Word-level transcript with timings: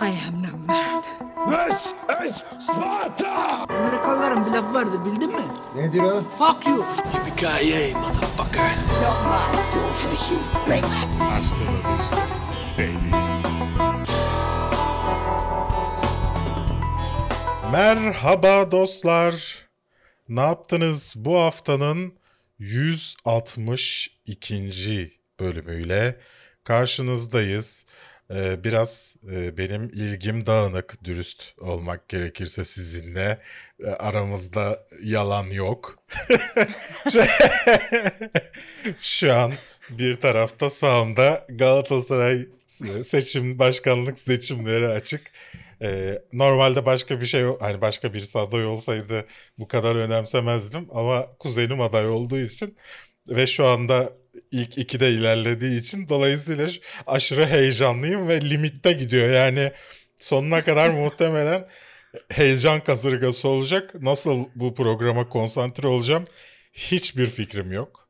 I 0.00 0.10
am 0.10 0.42
no 0.42 0.56
man. 0.66 1.02
This 1.48 1.94
is 2.26 2.44
Sparta! 2.60 3.66
Amerikalıların 3.68 4.46
bir 4.46 4.50
lafı 4.50 4.74
vardı 4.74 5.04
bildin 5.04 5.30
mi? 5.30 5.42
Nedir 5.76 6.00
o? 6.00 6.20
Fuck 6.20 6.66
you. 6.66 6.84
Yippee-ki-yay, 7.14 7.94
motherfucker! 7.94 8.70
Hasta 11.18 11.56
la 11.56 11.98
vista, 11.98 12.16
baby. 12.78 13.10
Merhaba 17.72 18.70
dostlar. 18.70 19.58
Ne 20.28 20.40
yaptınız 20.40 21.14
bu 21.16 21.38
haftanın 21.38 22.14
162. 22.58 25.18
bölümüyle 25.40 26.20
karşınızdayız. 26.64 27.86
Ee, 28.34 28.64
biraz 28.64 29.16
e, 29.32 29.58
benim 29.58 29.84
ilgim 29.84 30.46
dağınık, 30.46 31.04
dürüst 31.04 31.54
olmak 31.58 32.08
gerekirse 32.08 32.64
sizinle. 32.64 33.38
E, 33.84 33.86
aramızda 33.86 34.86
yalan 35.02 35.46
yok. 35.46 35.98
Şu 39.00 39.34
an 39.34 39.52
bir 39.90 40.14
tarafta 40.14 40.70
sağımda 40.70 41.46
Galatasaray 41.48 42.46
seçim 43.04 43.58
başkanlık 43.58 44.18
seçimleri 44.18 44.88
açık. 44.88 45.22
Ee, 45.82 46.22
normalde 46.32 46.86
başka 46.86 47.20
bir 47.20 47.26
şey 47.26 47.44
hani 47.60 47.80
başka 47.80 48.14
birisi 48.14 48.38
aday 48.38 48.66
olsaydı 48.66 49.24
bu 49.58 49.68
kadar 49.68 49.96
önemsemezdim 49.96 50.88
ama 50.92 51.26
kuzenim 51.38 51.80
aday 51.80 52.08
olduğu 52.08 52.38
için 52.38 52.76
ve 53.28 53.46
şu 53.46 53.66
anda 53.66 54.12
ilk 54.50 54.78
ikide 54.78 55.10
ilerlediği 55.10 55.80
için 55.80 56.08
dolayısıyla 56.08 56.68
aşırı 57.06 57.46
heyecanlıyım 57.46 58.28
ve 58.28 58.40
limitte 58.40 58.92
gidiyor 58.92 59.28
yani 59.30 59.72
sonuna 60.16 60.64
kadar 60.64 60.90
muhtemelen 61.02 61.68
heyecan 62.30 62.80
kasırgası 62.80 63.48
olacak. 63.48 63.94
Nasıl 64.02 64.44
bu 64.54 64.74
programa 64.74 65.28
konsantre 65.28 65.88
olacağım 65.88 66.24
hiçbir 66.72 67.26
fikrim 67.26 67.72
yok. 67.72 68.08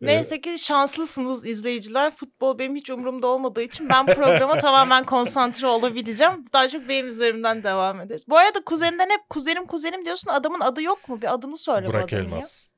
Neyse 0.00 0.40
ki 0.40 0.58
şanslısınız 0.58 1.46
izleyiciler. 1.46 2.10
Futbol 2.10 2.58
benim 2.58 2.76
hiç 2.76 2.90
umurumda 2.90 3.26
olmadığı 3.26 3.62
için 3.62 3.88
ben 3.88 4.06
programa 4.06 4.58
tamamen 4.58 5.04
konsantre 5.04 5.66
olabileceğim. 5.66 6.44
Daha 6.52 6.68
çok 6.68 6.88
benim 6.88 7.06
üzerimden 7.06 7.62
devam 7.62 8.00
ederiz. 8.00 8.28
Bu 8.28 8.38
arada 8.38 8.64
kuzeninden 8.64 9.10
hep 9.10 9.30
kuzenim 9.30 9.66
kuzenim 9.66 10.04
diyorsun. 10.04 10.30
Adamın 10.30 10.60
adı 10.60 10.82
yok 10.82 11.08
mu? 11.08 11.22
Bir 11.22 11.34
adını 11.34 11.58
söyle 11.58 11.86
bu 11.86 11.92
Burak 11.92 12.12
adamın 12.12 12.22
ya. 12.22 12.28
Elmas. 12.28 12.68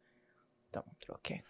Tamamdır 0.72 1.08
okey. 1.08 1.42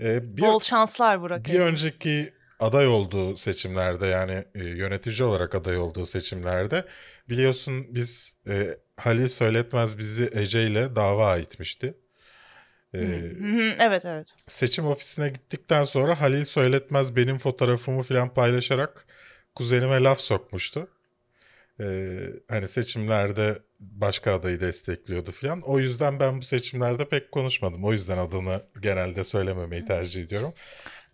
Ee, 0.00 0.36
bir, 0.36 0.42
Bol 0.42 0.60
şanslar 0.60 1.20
Burak 1.20 1.44
bir 1.44 1.54
Elmas. 1.54 1.68
önceki 1.68 2.32
aday 2.60 2.88
olduğu 2.88 3.36
seçimlerde 3.36 4.06
yani 4.06 4.44
e, 4.54 4.64
yönetici 4.64 5.24
olarak 5.24 5.54
aday 5.54 5.78
olduğu 5.78 6.06
seçimlerde 6.06 6.84
biliyorsun 7.28 7.86
biz 7.90 8.34
e, 8.48 8.76
Halil 8.96 9.28
Söyletmez 9.28 9.98
bizi 9.98 10.30
Ece 10.32 10.66
ile 10.66 10.96
dava 10.96 11.38
etmişti. 11.38 11.94
Ee, 12.94 13.32
evet 13.78 14.04
evet. 14.04 14.34
seçim 14.46 14.86
ofisine 14.86 15.28
gittikten 15.28 15.84
sonra 15.84 16.20
Halil 16.20 16.44
Söyletmez 16.44 17.16
benim 17.16 17.38
fotoğrafımı 17.38 18.02
falan 18.02 18.34
paylaşarak 18.34 19.06
kuzenime 19.54 20.02
laf 20.02 20.20
sokmuştu. 20.20 20.88
Ee, 21.80 22.18
hani 22.48 22.68
seçimlerde 22.68 23.58
başka 23.80 24.34
adayı 24.34 24.60
destekliyordu 24.60 25.32
falan. 25.32 25.60
O 25.60 25.78
yüzden 25.78 26.20
ben 26.20 26.38
bu 26.38 26.42
seçimlerde 26.42 27.08
pek 27.08 27.32
konuşmadım. 27.32 27.84
O 27.84 27.92
yüzden 27.92 28.18
adını 28.18 28.62
genelde 28.80 29.24
söylememeyi 29.24 29.84
tercih 29.84 30.22
ediyorum. 30.22 30.52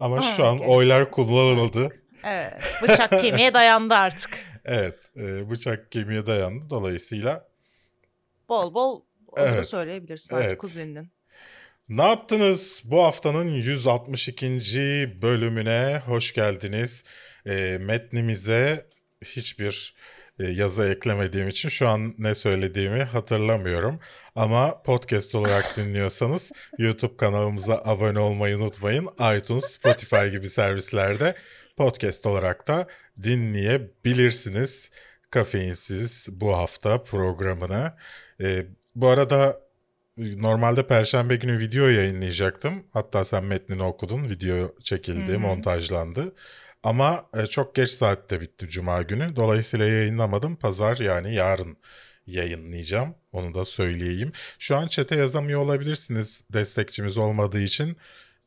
Ama 0.01 0.17
Ha, 0.17 0.35
şu 0.37 0.45
an 0.45 0.57
okey. 0.57 0.69
oylar 0.77 1.11
kullanıldı. 1.11 1.89
Evet. 2.25 2.53
Bıçak 2.83 3.11
kemiğe 3.11 3.55
dayandı 3.55 3.95
artık. 3.95 4.31
Evet, 4.67 5.11
e, 5.17 5.51
bıçak 5.51 5.93
kemiğe 5.93 6.27
dayandı. 6.27 6.71
Dolayısıyla 6.71 7.49
Bol 8.49 8.75
bol 8.75 9.03
adını 9.37 9.55
Evet. 9.55 9.67
söyleyebilirsin 9.67 10.35
artık 10.35 10.49
Evet. 10.49 10.59
kuzeninin. 10.59 11.09
Ne 11.89 12.03
yaptınız? 12.03 12.83
Bu 12.85 13.03
haftanın 13.03 13.49
162. 13.49 15.23
bölümüne 15.23 16.03
hoş 16.07 16.33
geldiniz. 16.33 17.05
E, 17.47 17.79
metnimize 17.81 18.87
hiçbir 19.25 19.95
e, 20.39 20.45
yazı 20.45 20.85
eklemediğim 20.85 21.49
için 21.49 21.69
şu 21.69 21.89
an 21.89 22.15
ne 22.19 22.35
söylediğimi 22.35 23.03
hatırlamıyorum. 23.03 24.01
Ama 24.35 24.83
podcast 24.83 25.35
olarak 25.35 25.77
dinliyorsanız 25.77 26.53
YouTube 26.79 27.17
kanalımıza 27.17 27.83
abone 27.85 28.19
olmayı 28.19 28.57
unutmayın. 28.57 29.09
iTunes, 29.37 29.65
Spotify 29.65 30.27
gibi 30.27 30.49
servislerde 30.49 31.35
podcast 31.77 32.27
olarak 32.27 32.69
da 32.69 32.87
dinleyebilirsiniz. 33.23 34.91
Kafeinsiz 35.31 36.29
bu 36.33 36.57
hafta 36.57 37.03
programını. 37.03 37.93
E, 38.41 38.67
bu 38.95 39.09
arada 39.09 39.65
Normalde 40.17 40.87
Perşembe 40.87 41.37
günü 41.37 41.59
video 41.59 41.87
yayınlayacaktım. 41.87 42.85
Hatta 42.93 43.25
sen 43.25 43.45
metnini 43.45 43.83
okudun. 43.83 44.31
Video 44.31 44.75
çekildi, 44.83 45.33
Hı 45.33 45.35
hı. 45.35 45.39
montajlandı. 45.39 46.35
Ama 46.85 47.31
e, 47.35 47.47
çok 47.47 47.75
geç 47.75 47.91
saatte 47.91 48.41
bitti 48.41 48.69
Cuma 48.69 49.03
günü. 49.03 49.37
Dolayısıyla 49.37 49.87
yayınlamadım. 49.87 50.57
Pazar 50.57 50.97
yani 50.97 51.35
yarın 51.35 51.77
yayınlayacağım. 52.27 53.15
Onu 53.33 53.55
da 53.55 53.65
söyleyeyim. 53.65 54.33
Şu 54.59 54.77
an 54.77 54.87
çete 54.87 55.17
yazamıyor 55.17 55.61
olabilirsiniz 55.61 56.45
destekçimiz 56.53 57.17
olmadığı 57.17 57.61
için. 57.61 57.97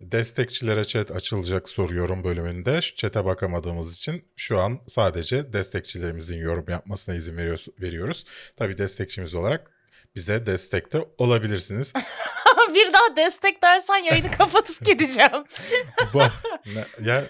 Destekçilere 0.01 0.85
chat 0.85 1.11
açılacak 1.11 1.69
soruyorum 1.69 2.23
bölümünde. 2.23 2.81
Chat'e 2.81 3.25
bakamadığımız 3.25 3.97
için 3.97 4.25
şu 4.35 4.59
an 4.59 4.79
sadece 4.87 5.53
destekçilerimizin 5.53 6.37
yorum 6.37 6.65
yapmasına 6.69 7.15
izin 7.15 7.37
veriyoruz. 7.37 7.67
veriyoruz. 7.81 8.25
Tabii 8.55 8.77
destekçimiz 8.77 9.35
olarak 9.35 9.71
bize 10.17 10.45
destekte 10.45 11.05
olabilirsiniz. 11.17 11.93
bir 12.73 12.93
daha 12.93 13.15
destek 13.15 13.63
dersen 13.63 13.97
yayını 13.97 14.31
kapatıp 14.31 14.85
gideceğim. 14.85 15.43
Bu, 16.13 16.19
ne- 16.65 17.07
ya 17.09 17.23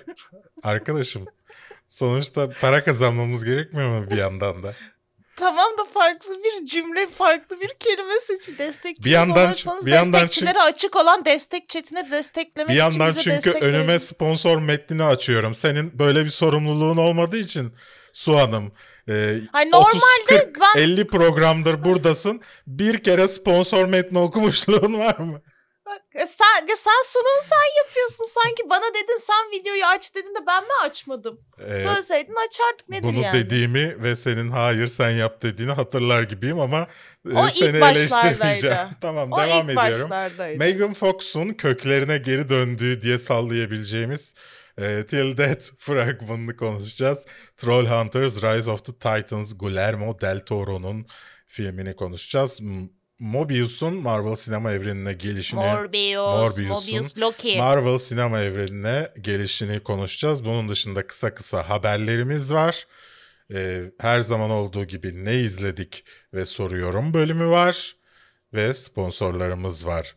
arkadaşım 0.64 1.26
sonuçta 1.90 2.50
para 2.62 2.84
kazanmamız 2.84 3.46
gerekmiyor 3.46 3.90
mu 3.90 4.10
bir 4.12 4.18
yandan 4.18 4.64
da? 4.64 4.74
Tamam 5.36 5.72
da 5.80 5.86
farklı 5.94 6.38
bir 6.44 6.66
cümle, 6.66 7.08
farklı 7.08 7.62
bir 7.62 7.70
kelime 7.80 8.20
seçin. 8.20 8.58
Destekçiniz 8.58 9.06
Bir 9.06 9.12
yandan- 9.12 9.48
olursanız 9.48 9.86
bir 9.86 9.92
yandan 9.92 10.14
destekçilere 10.14 10.60
açık 10.62 10.96
olan 10.96 11.26
destek 11.26 11.70
chatine 11.70 12.12
desteklemek 12.12 12.70
Bir 12.70 12.74
için 12.74 12.80
yandan 13.00 13.08
bize 13.10 13.22
çünkü 13.22 13.52
önüme 13.52 14.00
sponsor 14.00 14.58
metnini 14.62 15.04
açıyorum. 15.04 15.56
Senin 15.56 16.00
böyle 16.00 16.26
bir 16.26 16.30
sorumluluğun 16.30 16.98
olmadığı 16.98 17.38
için 17.38 17.74
Su 18.14 18.38
Hanım. 18.38 18.72
E, 19.10 19.14
Hayır, 19.52 19.68
30, 19.68 19.74
normalde 19.74 20.52
40, 20.54 20.60
ben- 20.62 20.82
50 20.82 21.08
programdır 21.08 21.84
buradasın. 21.86 22.42
Bir 22.68 22.98
kere 22.98 23.28
sponsor 23.28 23.86
metni 23.86 24.20
okumuşluğun 24.20 25.00
var 25.00 25.18
mı? 25.20 25.42
Bak, 25.86 26.02
e, 26.16 26.26
sen, 26.28 26.66
sen 26.76 27.02
sunumu 27.04 27.42
sen 27.42 27.84
yapıyorsun 27.84 28.26
sanki. 28.26 28.70
Bana 28.70 28.84
dedin 28.94 29.18
sen 29.20 29.52
videoyu 29.60 29.86
aç 29.86 30.16
dedin 30.16 30.36
de 30.36 30.40
ben 30.48 30.64
mi 30.64 30.70
açmadım? 30.84 31.40
Ee, 31.60 31.80
Söyleseydin 31.80 32.36
açardık 32.48 32.90
nedir 32.90 33.04
Bunu 33.04 33.20
yani? 33.22 33.44
dediğimi 33.44 34.04
ve 34.04 34.16
senin 34.16 34.50
hayır 34.52 34.88
sen 34.88 35.10
yap 35.10 35.42
dediğini 35.42 35.72
hatırlar 35.72 36.24
gibiyim 36.24 36.60
ama 36.60 36.88
e, 37.32 37.38
O 37.38 37.48
seni 37.48 37.78
eleştirmeyeceğim. 37.78 38.78
tamam 39.02 39.32
o 39.32 39.38
devam 39.38 39.70
ediyorum. 39.70 40.10
Megan 40.60 40.94
Fox'un 40.94 41.50
köklerine 41.50 42.18
geri 42.18 42.50
döndüğü 42.50 43.02
diye 43.02 43.18
sallayabileceğimiz 43.18 44.34
e, 44.78 45.06
Till 45.06 45.38
Death 45.38 45.66
fragmanını 45.78 46.56
konuşacağız. 46.56 47.26
Trollhunters 47.58 48.44
Rise 48.44 48.72
of 48.72 48.86
the 48.86 48.94
Titans 48.94 49.54
Guillermo 49.58 50.22
del 50.22 50.40
Toro'nun 50.46 51.06
filmini 51.48 51.96
konuşacağız. 51.96 52.62
Mobius'un 53.20 53.94
Marvel 53.96 54.36
sinema 54.36 54.72
evrenine 54.72 55.14
gelişini 55.14 55.60
Morbius, 55.60 56.16
Morbius'un 56.16 56.68
Morbius, 56.68 57.18
Loki. 57.18 57.58
Marvel 57.58 57.98
sinema 57.98 58.42
evrenine 58.42 59.14
gelişini 59.22 59.80
konuşacağız. 59.80 60.46
Bunun 60.46 60.70
dışında 60.70 61.08
kısa 61.08 61.34
kısa 61.34 61.70
haberlerimiz 61.70 62.54
var. 62.54 62.88
Ee, 63.54 63.92
her 64.00 64.20
zaman 64.20 64.50
olduğu 64.50 64.86
gibi 64.86 65.26
ne 65.26 65.36
izledik 65.36 66.04
ve 66.34 66.46
soruyorum 66.46 67.14
bölümü 67.14 67.48
var. 67.48 67.96
Ve 68.54 68.74
sponsorlarımız 68.74 69.86
var. 69.86 70.16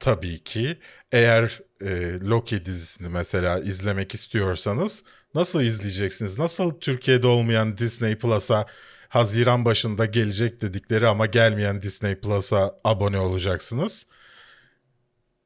Tabii 0.00 0.44
ki 0.44 0.78
eğer 1.12 1.60
e, 1.80 2.20
Loki 2.20 2.64
dizisini 2.64 3.08
mesela 3.08 3.58
izlemek 3.60 4.14
istiyorsanız 4.14 5.04
nasıl 5.34 5.62
izleyeceksiniz? 5.62 6.38
Nasıl 6.38 6.80
Türkiye'de 6.80 7.26
olmayan 7.26 7.76
Disney 7.76 8.18
Plus'a 8.18 8.66
Haziran 9.08 9.64
başında 9.64 10.06
gelecek 10.06 10.60
dedikleri 10.60 11.06
ama 11.08 11.26
gelmeyen 11.26 11.82
Disney 11.82 12.20
Plus'a 12.20 12.80
abone 12.84 13.18
olacaksınız? 13.18 14.06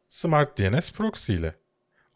Smart 0.09 0.59
DNS 0.59 0.93
Proxy 0.93 1.33
ile. 1.35 1.60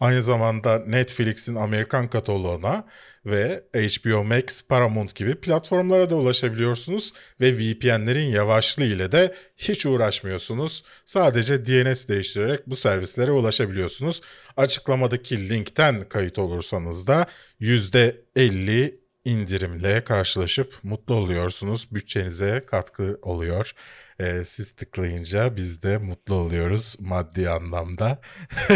Aynı 0.04 0.22
zamanda 0.22 0.78
Netflix'in 0.78 1.54
Amerikan 1.54 2.08
kataloğuna 2.08 2.84
ve 3.26 3.64
HBO 3.74 4.24
Max, 4.24 4.62
Paramount 4.68 5.14
gibi 5.14 5.34
platformlara 5.34 6.10
da 6.10 6.16
ulaşabiliyorsunuz 6.16 7.12
ve 7.40 7.58
VPN'lerin 7.58 8.26
yavaşlığı 8.26 8.84
ile 8.84 9.12
de 9.12 9.34
hiç 9.56 9.86
uğraşmıyorsunuz. 9.86 10.84
Sadece 11.04 11.66
DNS 11.66 12.08
değiştirerek 12.08 12.66
bu 12.66 12.76
servislere 12.76 13.30
ulaşabiliyorsunuz. 13.30 14.20
Açıklamadaki 14.56 15.48
linkten 15.48 16.08
kayıt 16.08 16.38
olursanız 16.38 17.06
da 17.06 17.26
%50 17.60 18.94
indirimle 19.24 20.04
karşılaşıp 20.04 20.74
mutlu 20.82 21.14
oluyorsunuz. 21.14 21.88
Bütçenize 21.90 22.62
katkı 22.66 23.18
oluyor. 23.22 23.74
Ee, 24.20 24.44
siz 24.44 24.72
tıklayınca 24.72 25.56
biz 25.56 25.82
de 25.82 25.98
mutlu 25.98 26.34
oluyoruz 26.34 26.96
maddi 27.00 27.50
anlamda. 27.50 28.20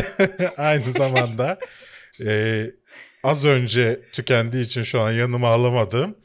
Aynı 0.56 0.92
zamanda 0.92 1.58
e, 2.20 2.64
az 3.22 3.44
önce 3.44 4.00
tükendiği 4.12 4.64
için 4.64 4.82
şu 4.82 5.00
an 5.00 5.12
yanıma 5.12 5.48
alamadığım 5.48 6.16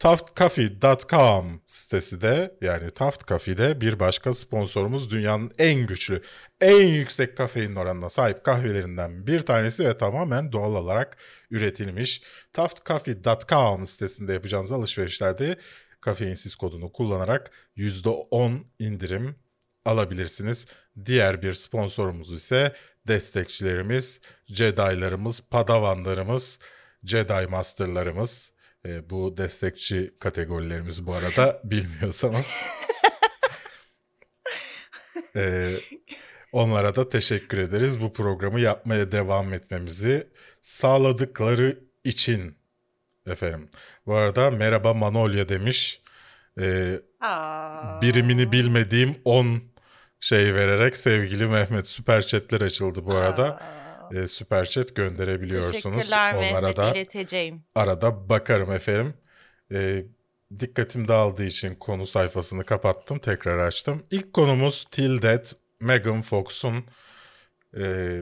taftcoffee.com 0.00 1.62
sitesi 1.66 2.20
de 2.20 2.54
yani 2.60 2.90
Taft 2.90 3.28
Coffee'de 3.28 3.80
bir 3.80 4.00
başka 4.00 4.34
sponsorumuz 4.34 5.10
dünyanın 5.10 5.52
en 5.58 5.86
güçlü, 5.86 6.22
en 6.60 6.86
yüksek 6.86 7.36
kafein 7.36 7.76
oranına 7.76 8.08
sahip 8.08 8.44
kahvelerinden 8.44 9.26
bir 9.26 9.40
tanesi 9.40 9.84
ve 9.84 9.98
tamamen 9.98 10.52
doğal 10.52 10.74
olarak 10.74 11.16
üretilmiş. 11.50 12.22
Taftcoffee.com 12.52 13.86
sitesinde 13.86 14.32
yapacağınız 14.32 14.72
alışverişlerde 14.72 15.56
kafeinsiz 16.00 16.54
kodunu 16.54 16.92
kullanarak 16.92 17.50
%10 17.76 18.60
indirim 18.78 19.36
alabilirsiniz. 19.84 20.66
Diğer 21.04 21.42
bir 21.42 21.52
sponsorumuz 21.52 22.32
ise 22.32 22.74
destekçilerimiz, 23.08 24.20
Jedi'larımız, 24.46 25.40
Padavanlarımız, 25.50 26.58
Jedi 27.04 27.46
Master'larımız. 27.46 28.52
E, 28.86 29.10
bu 29.10 29.36
destekçi 29.36 30.14
kategorilerimiz 30.18 31.06
bu 31.06 31.14
arada 31.14 31.60
bilmiyorsanız. 31.64 32.54
E, 35.36 35.74
onlara 36.52 36.96
da 36.96 37.08
teşekkür 37.08 37.58
ederiz. 37.58 38.00
Bu 38.00 38.12
programı 38.12 38.60
yapmaya 38.60 39.12
devam 39.12 39.52
etmemizi 39.52 40.28
sağladıkları 40.62 41.84
için 42.04 42.59
efendim. 43.26 43.68
Bu 44.06 44.14
arada 44.14 44.50
merhaba 44.50 44.94
Manolya 44.94 45.48
demiş. 45.48 46.02
E, 46.60 46.98
Aa. 47.20 48.02
birimini 48.02 48.52
bilmediğim 48.52 49.16
10 49.24 49.62
şey 50.20 50.54
vererek 50.54 50.96
sevgili 50.96 51.46
Mehmet 51.46 51.86
süper 51.86 52.22
chatler 52.22 52.60
açıldı 52.60 53.06
bu 53.06 53.14
arada. 53.16 53.44
Aa. 53.56 54.14
E, 54.14 54.28
süper 54.28 54.64
chat 54.64 54.96
gönderebiliyorsunuz. 54.96 55.82
Teşekkürler 55.82 56.34
Onlara 56.34 56.60
Mehmet 56.60 56.76
da 56.76 56.90
ileteceğim. 56.92 57.62
arada 57.74 58.28
bakarım 58.28 58.72
efendim. 58.72 59.14
E, 59.72 60.04
dikkatim 60.58 61.08
dağıldığı 61.08 61.44
için 61.44 61.74
konu 61.74 62.06
sayfasını 62.06 62.64
kapattım. 62.64 63.18
Tekrar 63.18 63.58
açtım. 63.58 64.02
İlk 64.10 64.32
konumuz 64.32 64.84
Till 64.90 65.22
Death, 65.22 65.52
Megan 65.80 66.22
Fox'un 66.22 66.84
e, 67.80 68.16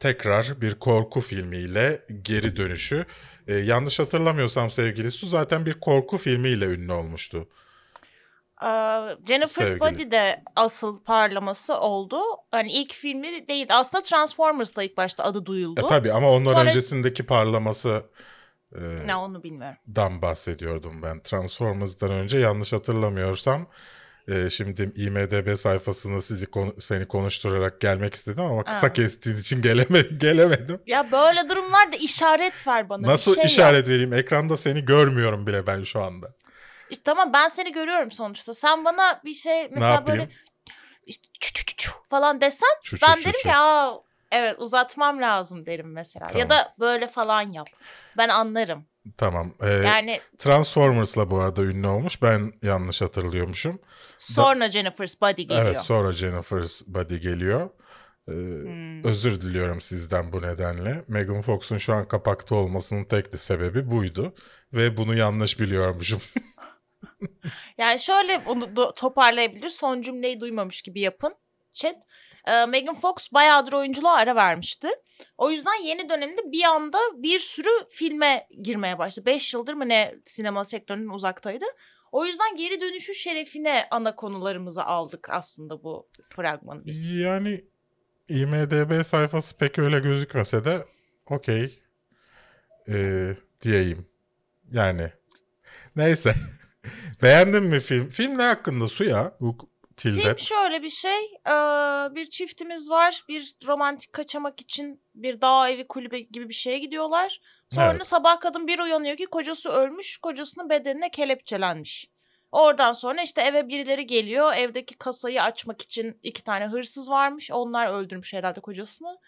tekrar 0.00 0.60
bir 0.60 0.74
korku 0.74 1.20
filmiyle 1.20 2.02
geri 2.22 2.56
dönüşü. 2.56 3.06
E, 3.46 3.54
yanlış 3.54 3.98
hatırlamıyorsam 3.98 4.70
sevgili 4.70 5.10
Su 5.10 5.26
zaten 5.26 5.66
bir 5.66 5.72
korku 5.80 6.18
filmiyle 6.18 6.64
ünlü 6.64 6.92
olmuştu. 6.92 7.48
Aa, 8.56 9.08
Jennifer's 9.28 9.68
Sevgili. 9.68 9.80
Body 9.80 10.10
de 10.10 10.42
asıl 10.56 11.00
parlaması 11.02 11.80
oldu. 11.80 12.20
Hani 12.50 12.72
ilk 12.72 12.92
filmi 12.94 13.48
değil. 13.48 13.66
Aslında 13.70 14.02
Transformers'da 14.02 14.82
ilk 14.82 14.96
başta 14.96 15.24
adı 15.24 15.46
duyuldu. 15.46 15.80
E 15.84 15.86
tabii 15.86 16.12
ama 16.12 16.30
ondan 16.30 16.52
Sonra- 16.52 16.68
öncesindeki 16.68 17.26
parlaması 17.26 18.02
e, 18.74 18.80
Ne 19.06 19.16
onu 19.16 19.42
bilmiyorum. 19.42 19.76
dan 19.96 20.22
bahsediyordum 20.22 21.02
ben. 21.02 21.22
Transformers'dan 21.22 22.10
önce 22.10 22.38
yanlış 22.38 22.72
hatırlamıyorsam 22.72 23.66
e, 24.28 24.50
şimdi 24.50 24.82
IMDB 24.96 25.56
sayfasını 25.56 26.22
sizi 26.22 26.46
seni 26.80 27.06
konuşturarak 27.08 27.80
gelmek 27.80 28.14
istedim 28.14 28.44
ama 28.44 28.64
kısa 28.64 28.86
Aa. 28.86 28.92
kestiğin 28.92 29.36
için 29.38 29.62
geleme 29.62 30.00
gelemedim. 30.16 30.80
Ya 30.86 31.12
böyle 31.12 31.48
durumlarda 31.48 31.96
işaret 31.96 32.66
ver 32.66 32.88
bana. 32.88 33.02
bir 33.02 33.08
Nasıl 33.08 33.34
şey 33.34 33.42
yap. 33.42 33.50
işaret 33.50 33.88
vereyim? 33.88 34.12
Ekranda 34.12 34.56
seni 34.56 34.84
görmüyorum 34.84 35.46
bile 35.46 35.66
ben 35.66 35.82
şu 35.82 36.02
anda. 36.02 36.34
İşte 36.90 37.02
tamam 37.04 37.32
ben 37.32 37.48
seni 37.48 37.72
görüyorum 37.72 38.10
sonuçta. 38.10 38.54
Sen 38.54 38.84
bana 38.84 39.20
bir 39.24 39.34
şey 39.34 39.68
mesela 39.70 40.06
böyle 40.06 40.28
işte 41.06 41.28
çu 41.40 41.52
çu 41.52 41.76
çu 41.76 41.92
falan 42.10 42.40
desen 42.40 42.68
Çu 42.82 42.98
çu 42.98 43.06
ben 43.06 43.16
çu 43.16 43.24
derim 43.24 43.32
çu. 43.42 43.48
ki 43.48 43.54
aa 43.56 43.92
evet 44.32 44.54
uzatmam 44.58 45.20
lazım 45.22 45.66
derim 45.66 45.92
mesela. 45.92 46.26
Tamam. 46.26 46.40
Ya 46.40 46.50
da 46.50 46.74
böyle 46.80 47.08
falan 47.08 47.42
yap. 47.42 47.68
Ben 48.16 48.28
anlarım. 48.28 48.84
Tamam. 49.16 49.54
E, 49.62 49.68
Yani 49.70 50.20
Transformers'la 50.38 51.30
bu 51.30 51.40
arada 51.40 51.62
ünlü 51.62 51.86
olmuş. 51.86 52.22
Ben 52.22 52.52
yanlış 52.62 53.02
hatırlıyormuşum. 53.02 53.78
sonra 54.18 54.70
Jennifer's 54.70 55.20
Body 55.20 55.42
geliyor. 55.42 55.64
Evet 55.64 55.76
sonra 55.76 56.12
Jennifer's 56.12 56.82
Body 56.86 57.16
geliyor. 57.16 57.70
Ee, 58.28 58.32
Hmm. 58.32 59.04
Özür 59.04 59.40
diliyorum 59.40 59.80
sizden 59.80 60.32
bu 60.32 60.42
nedenle. 60.42 61.04
Megan 61.08 61.42
Fox'un 61.42 61.78
şu 61.78 61.92
an 61.92 62.08
kapakta 62.08 62.54
olmasının 62.54 63.04
tek 63.04 63.32
de 63.32 63.36
sebebi 63.36 63.90
buydu. 63.90 64.34
Ve 64.72 64.96
bunu 64.96 65.16
yanlış 65.18 65.60
biliyormuşum. 65.60 66.20
Yani 67.78 68.00
şöyle 68.00 68.42
onu 68.46 68.74
toparlayabilir. 68.94 69.68
Son 69.68 70.02
cümleyi 70.02 70.40
duymamış 70.40 70.82
gibi 70.82 71.00
yapın. 71.00 71.34
Chat. 71.72 71.96
Ee, 72.46 72.66
Megan 72.66 72.94
Fox 72.94 73.32
bayağıdır 73.32 73.72
oyunculuğa 73.72 74.14
ara 74.14 74.36
vermişti. 74.36 74.88
O 75.38 75.50
yüzden 75.50 75.82
yeni 75.84 76.08
dönemde 76.08 76.52
bir 76.52 76.64
anda 76.64 76.98
bir 77.14 77.38
sürü 77.38 77.88
filme 77.90 78.48
girmeye 78.62 78.98
başladı. 78.98 79.26
5 79.26 79.54
yıldır 79.54 79.74
mı 79.74 79.88
ne 79.88 80.14
sinema 80.24 80.64
sektörünün 80.64 81.08
uzaktaydı. 81.08 81.64
O 82.12 82.24
yüzden 82.26 82.56
geri 82.56 82.80
dönüşü 82.80 83.14
şerefine 83.14 83.84
ana 83.90 84.16
konularımızı 84.16 84.84
aldık 84.84 85.28
aslında 85.30 85.82
bu 85.82 86.08
fragmanı 86.22 86.86
biz. 86.86 87.16
yani 87.16 87.64
IMDB 88.28 89.04
sayfası 89.04 89.56
pek 89.56 89.78
öyle 89.78 89.98
gözükmese 89.98 90.64
de 90.64 90.84
okey 91.26 91.80
ee, 92.88 93.36
diyeyim. 93.62 94.06
Yani 94.72 95.12
neyse. 95.96 96.34
Beğendin 97.22 97.62
mi 97.62 97.80
film? 97.80 98.08
Film 98.08 98.38
ne 98.38 98.42
hakkında 98.42 98.88
su 98.88 99.04
ya? 99.04 99.36
Bu 99.96 100.00
Film 100.02 100.38
şöyle 100.38 100.82
bir 100.82 100.90
şey. 100.90 101.32
bir 102.14 102.30
çiftimiz 102.30 102.90
var. 102.90 103.24
Bir 103.28 103.56
romantik 103.66 104.12
kaçamak 104.12 104.60
için 104.60 105.02
bir 105.14 105.40
dağ 105.40 105.68
evi 105.68 105.86
kulübe 105.86 106.20
gibi 106.20 106.48
bir 106.48 106.54
şeye 106.54 106.78
gidiyorlar. 106.78 107.40
Sonra 107.72 107.92
Evet. 107.94 108.06
sabah 108.06 108.40
kadın 108.40 108.66
bir 108.66 108.78
uyanıyor 108.78 109.16
ki 109.16 109.26
kocası 109.26 109.68
ölmüş. 109.68 110.16
Kocasının 110.16 110.70
bedenine 110.70 111.10
kelepçelenmiş. 111.10 112.10
Oradan 112.52 112.92
sonra 112.92 113.22
işte 113.22 113.42
eve 113.42 113.68
birileri 113.68 114.06
geliyor. 114.06 114.52
Evdeki 114.56 114.98
kasayı 114.98 115.42
açmak 115.42 115.82
için 115.82 116.20
iki 116.22 116.44
tane 116.44 116.66
hırsız 116.66 117.10
varmış. 117.10 117.50
Onlar 117.50 117.92
öldürmüş 117.92 118.32
herhalde 118.34 118.60
kocasını. 118.60 119.18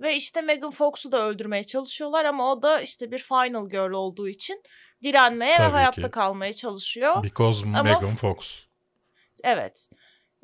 Ve 0.00 0.16
işte 0.16 0.40
Megan 0.42 0.70
Fox'u 0.70 1.12
da 1.12 1.28
öldürmeye 1.28 1.64
çalışıyorlar 1.64 2.24
ama 2.24 2.52
o 2.52 2.62
da 2.62 2.80
işte 2.80 3.10
bir 3.10 3.18
final 3.18 3.68
girl 3.68 3.90
olduğu 3.90 4.28
için 4.28 4.62
direnmeye 5.02 5.56
Tabii 5.56 5.66
ve 5.66 5.72
hayatta 5.72 6.02
ki. 6.02 6.10
kalmaya 6.10 6.52
çalışıyor. 6.52 7.22
Because 7.22 7.66
Ama 7.66 7.82
Megan 7.82 8.16
Fox. 8.16 8.66
Evet. 9.44 9.88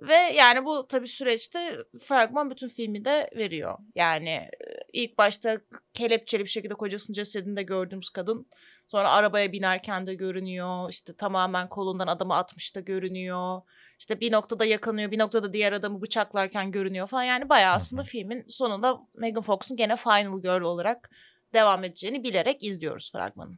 Ve 0.08 0.14
yani 0.14 0.64
bu 0.64 0.86
tabii 0.88 1.08
süreçte 1.08 1.76
fragman 2.00 2.50
bütün 2.50 2.68
filmi 2.68 3.04
de 3.04 3.30
veriyor. 3.36 3.78
Yani 3.94 4.48
ilk 4.92 5.18
başta 5.18 5.60
kelepçeli 5.92 6.44
bir 6.44 6.48
şekilde 6.48 6.74
kocasının 6.74 7.14
cesedinde 7.14 7.62
gördüğümüz 7.62 8.10
kadın 8.10 8.46
sonra 8.86 9.10
arabaya 9.10 9.52
binerken 9.52 10.06
de 10.06 10.14
görünüyor. 10.14 10.90
İşte 10.90 11.16
tamamen 11.16 11.68
kolundan 11.68 12.06
adamı 12.06 12.34
atmış 12.34 12.76
da 12.76 12.80
görünüyor. 12.80 13.60
İşte 13.98 14.20
bir 14.20 14.32
noktada 14.32 14.64
yakanıyor, 14.64 15.10
bir 15.10 15.18
noktada 15.18 15.52
diğer 15.52 15.72
adamı 15.72 16.02
bıçaklarken 16.02 16.70
görünüyor 16.70 17.06
falan. 17.06 17.22
Yani 17.22 17.48
bayağı 17.48 17.74
aslında 17.74 18.04
filmin 18.04 18.44
sonunda 18.48 19.00
Megan 19.14 19.42
Fox'un 19.42 19.76
gene 19.76 19.96
final 19.96 20.42
girl 20.42 20.60
olarak 20.62 21.10
devam 21.54 21.84
edeceğini 21.84 22.22
bilerek 22.22 22.64
izliyoruz 22.64 23.12
fragmanı. 23.12 23.54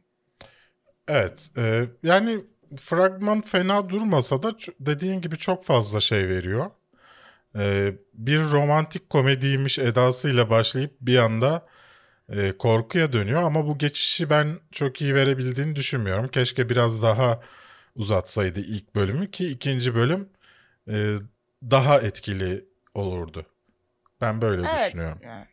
Evet. 1.07 1.49
e, 1.57 1.85
yani 2.03 2.41
fragman 2.77 3.41
fena 3.41 3.89
durmasa 3.89 4.43
da 4.43 4.55
dediğin 4.79 5.21
gibi 5.21 5.37
çok 5.37 5.65
fazla 5.65 5.99
şey 5.99 6.29
veriyor. 6.29 6.71
E, 7.55 7.93
bir 8.13 8.39
romantik 8.39 9.09
komediymiş 9.09 9.79
edasıyla 9.79 10.49
başlayıp 10.49 10.91
bir 11.01 11.17
anda 11.17 11.65
e, 12.29 12.57
korkuya 12.57 13.13
dönüyor 13.13 13.43
ama 13.43 13.67
bu 13.67 13.77
geçişi 13.77 14.29
ben 14.29 14.59
çok 14.71 15.01
iyi 15.01 15.15
verebildiğini 15.15 15.75
düşünmüyorum. 15.75 16.27
Keşke 16.27 16.69
biraz 16.69 17.01
daha 17.01 17.41
uzatsaydı 17.95 18.59
ilk 18.59 18.95
bölümü 18.95 19.31
ki 19.31 19.47
ikinci 19.47 19.95
bölüm 19.95 20.29
e, 20.89 21.15
daha 21.63 21.99
etkili 21.99 22.65
olurdu. 22.93 23.45
Ben 24.21 24.41
böyle 24.41 24.63
düşünüyorum. 24.63 25.19
yani. 25.23 25.45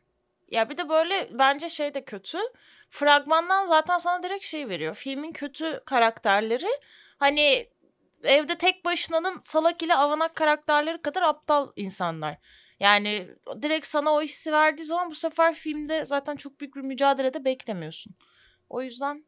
Ya 0.51 0.71
bir 0.71 0.77
de 0.77 0.89
böyle 0.89 1.29
bence 1.39 1.69
şey 1.69 1.95
de 1.95 2.05
kötü. 2.05 2.39
Fragmandan 2.93 3.67
zaten 3.67 3.99
sana 3.99 4.23
direkt 4.23 4.45
şey 4.45 4.69
veriyor. 4.69 4.95
Filmin 4.95 5.33
kötü 5.33 5.81
karakterleri 5.87 6.69
hani 7.17 7.69
evde 8.25 8.59
tek 8.59 8.85
başınanın 8.85 9.41
salak 9.45 9.83
ile 9.83 9.95
avanak 9.95 10.35
karakterleri 10.35 11.03
kadar 11.03 11.23
aptal 11.23 11.73
insanlar. 11.77 12.39
Yani 12.81 13.29
direkt 13.63 13.87
sana 13.87 14.11
o 14.11 14.23
hissi 14.23 14.53
verdiği 14.53 14.85
zaman 14.85 15.11
bu 15.11 15.15
sefer 15.15 15.55
filmde 15.55 16.05
zaten 16.05 16.37
çok 16.37 16.61
büyük 16.61 16.77
bir 16.77 16.81
mücadelede 16.81 17.45
beklemiyorsun. 17.45 18.15
O 18.69 18.83
yüzden 18.83 19.25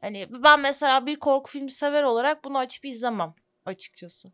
hani 0.00 0.26
ben 0.42 0.60
mesela 0.60 1.06
bir 1.06 1.16
korku 1.16 1.50
filmi 1.50 1.70
sever 1.70 2.02
olarak 2.02 2.44
bunu 2.44 2.58
açıp 2.58 2.84
izlemem 2.84 3.34
açıkçası. 3.64 4.32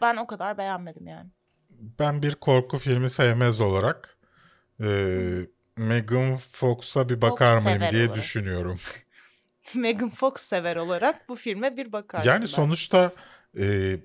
Ben 0.00 0.16
o 0.16 0.26
kadar 0.26 0.58
beğenmedim 0.58 1.06
yani. 1.06 1.30
Ben 1.70 2.22
bir 2.22 2.34
korku 2.34 2.78
filmi 2.78 3.10
sevmez 3.10 3.60
olarak 3.60 4.18
e, 4.80 4.86
Megan 5.82 6.36
Fox'a 6.36 7.08
bir 7.08 7.22
bakar 7.22 7.54
Fox 7.54 7.64
mıyım 7.64 7.90
diye 7.90 8.10
olarak. 8.10 8.16
düşünüyorum. 8.16 8.80
Megan 9.74 10.10
Fox 10.10 10.34
sever 10.42 10.76
olarak 10.76 11.28
bu 11.28 11.36
filme 11.36 11.76
bir 11.76 11.92
bakarsın. 11.92 12.28
Yani 12.30 12.46
bence. 12.46 12.52
sonuçta 12.52 13.12
e, 13.58 13.96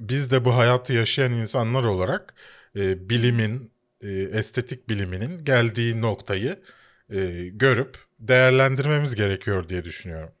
biz 0.00 0.32
de 0.32 0.44
bu 0.44 0.56
hayatı 0.56 0.92
yaşayan 0.92 1.32
insanlar 1.32 1.84
olarak 1.84 2.34
e, 2.76 3.08
bilimin, 3.10 3.72
e, 4.00 4.10
estetik 4.12 4.88
biliminin 4.88 5.44
geldiği 5.44 6.00
noktayı 6.00 6.62
e, 7.10 7.48
görüp 7.48 7.98
değerlendirmemiz 8.20 9.14
gerekiyor 9.14 9.68
diye 9.68 9.84
düşünüyorum. 9.84 10.32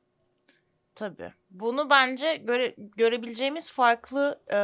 Tabii. 0.94 1.32
Bunu 1.50 1.90
bence 1.90 2.36
göre, 2.36 2.74
görebileceğimiz 2.96 3.72
farklı 3.72 4.40
e, 4.52 4.58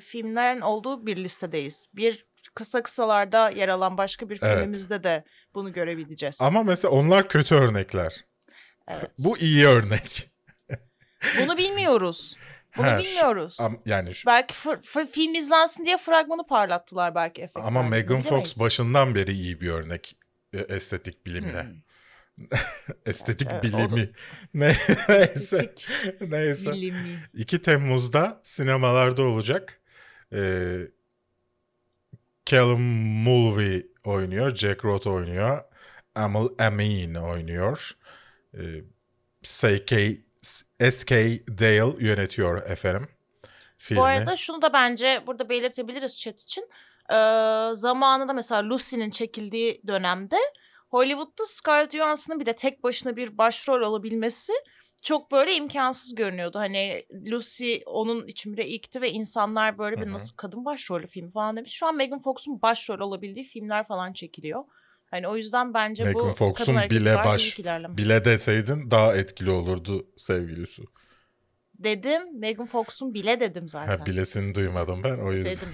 filmlerin 0.00 0.60
olduğu 0.60 1.06
bir 1.06 1.16
listedeyiz. 1.16 1.88
Bir 1.94 2.26
kısa 2.54 2.82
kısalarda 2.82 3.50
yer 3.50 3.68
alan 3.68 3.98
başka 3.98 4.30
bir 4.30 4.38
Evet. 4.42 4.54
filmimizde 4.56 5.04
de 5.04 5.24
bunu 5.54 5.72
görebileceğiz. 5.72 6.40
Ama 6.40 6.62
mesela 6.62 6.92
onlar 6.92 7.28
kötü 7.28 7.54
örnekler. 7.54 8.24
evet. 8.88 9.10
Bu 9.18 9.38
iyi 9.38 9.66
örnek. 9.66 10.30
Bunu 11.40 11.58
bilmiyoruz. 11.58 12.36
Bunu 12.76 12.86
Ha, 12.86 13.02
şu- 13.02 13.08
bilmiyoruz. 13.08 13.56
Am- 13.60 13.78
yani 13.86 14.14
şu- 14.14 14.26
Belki 14.26 14.54
fır- 14.54 14.82
fır- 14.82 15.06
film 15.06 15.34
izlensin 15.34 15.84
diye 15.84 15.98
fragmanı 15.98 16.46
parlattılar 16.46 17.14
belki 17.14 17.42
efektler. 17.42 17.62
ama 17.66 17.82
Megan. 17.82 18.22
Fox 18.22 18.60
başından 18.60 19.14
beri 19.14 19.32
iyi 19.32 19.60
bir 19.60 19.68
örnek 19.70 20.16
e, 20.54 20.58
estetik 20.58 21.26
bilimine. 21.26 21.62
Hmm. 21.62 21.72
Estetik 23.06 23.48
Evet, 23.50 23.62
bilimi. 23.64 24.10
Ne, 24.54 24.76
neyse. 25.08 25.74
Neyse. 26.20 26.72
bilimi. 26.72 27.08
2 27.34 27.62
Temmuz'da 27.62 28.40
sinemalarda 28.42 29.22
olacak. 29.22 29.80
Ee, 30.34 30.78
Callum 32.46 32.82
Mulvey 33.24 33.86
oynuyor. 34.04 34.54
Jack 34.54 34.84
Roth 34.84 35.06
oynuyor. 35.06 35.60
Amal 36.14 36.48
Amin 36.58 37.14
oynuyor. 37.14 37.96
Ee, 38.54 38.60
SK, 39.42 39.92
SK 40.90 41.10
Dale 41.58 42.04
yönetiyor 42.04 42.70
efendim. 42.70 43.08
Filmi. 43.78 44.00
Bu 44.00 44.04
arada 44.04 44.36
şunu 44.36 44.62
da 44.62 44.72
bence 44.72 45.22
burada 45.26 45.48
belirtebiliriz 45.48 46.20
chat 46.20 46.40
için. 46.40 46.68
Ee, 47.10 47.14
zamanında 47.72 48.32
mesela 48.32 48.68
Lucy'nin 48.68 49.10
çekildiği 49.10 49.82
dönemde 49.86 50.36
Hollywood'da 50.88 51.46
Scarlett 51.46 51.92
Johansson'ın 51.92 52.40
bir 52.40 52.46
de 52.46 52.56
tek 52.56 52.82
başına 52.82 53.16
bir 53.16 53.38
başrol 53.38 53.80
olabilmesi 53.80 54.52
çok 55.02 55.32
böyle 55.32 55.54
imkansız 55.54 56.14
görünüyordu. 56.14 56.58
Hani 56.58 57.06
Lucy 57.30 57.74
onun 57.86 58.26
için 58.26 58.52
bile 58.52 58.66
ilkti 58.66 59.00
ve 59.00 59.10
insanlar 59.10 59.78
böyle 59.78 60.00
bir 60.00 60.12
nasıl 60.12 60.36
kadın 60.36 60.64
başrolü 60.64 61.06
film 61.06 61.30
falan 61.30 61.56
demiş. 61.56 61.72
Şu 61.72 61.86
an 61.86 61.96
Megan 61.96 62.18
Fox'un 62.18 62.62
başrol 62.62 63.00
olabildiği 63.00 63.44
filmler 63.44 63.86
falan 63.86 64.12
çekiliyor. 64.12 64.64
Hani 65.10 65.28
o 65.28 65.36
yüzden 65.36 65.74
bence 65.74 66.04
Megan 66.04 66.30
bu 66.30 66.32
Fox'un 66.32 66.76
bile 66.90 67.14
baş-. 67.14 67.58
Bile 67.88 68.24
deseydin 68.24 68.90
daha 68.90 69.16
etkili 69.16 69.50
olurdu 69.50 70.06
sevgili 70.16 70.66
Su. 70.66 70.84
Dedim 71.74 72.38
Megan 72.40 72.66
Fox'un 72.66 73.14
bile 73.14 73.40
dedim 73.40 73.68
zaten. 73.68 73.98
Ha, 73.98 74.06
bilesini 74.06 74.54
duymadım 74.54 75.02
ben 75.04 75.18
o 75.18 75.32
yüzden. 75.32 75.52
dedim. 75.52 75.68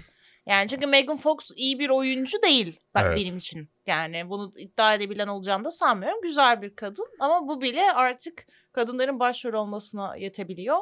Yani 0.48 0.68
çünkü 0.68 0.86
Megan 0.86 1.16
Fox 1.16 1.50
iyi 1.56 1.78
bir 1.78 1.90
oyuncu 1.90 2.42
değil 2.42 2.80
bak 2.94 3.04
Evet. 3.06 3.16
benim 3.16 3.38
için. 3.38 3.70
Yani 3.86 4.30
bunu 4.30 4.52
iddia 4.58 4.94
edebilen 4.94 5.26
olacağını 5.26 5.64
da 5.64 5.70
sanmıyorum. 5.70 6.22
Güzel 6.22 6.62
bir 6.62 6.76
kadın 6.76 7.08
ama 7.20 7.48
bu 7.48 7.60
bile 7.60 7.92
artık 7.92 8.46
kadınların 8.72 9.20
başrol 9.20 9.52
olmasına 9.52 10.16
yetebiliyor. 10.16 10.78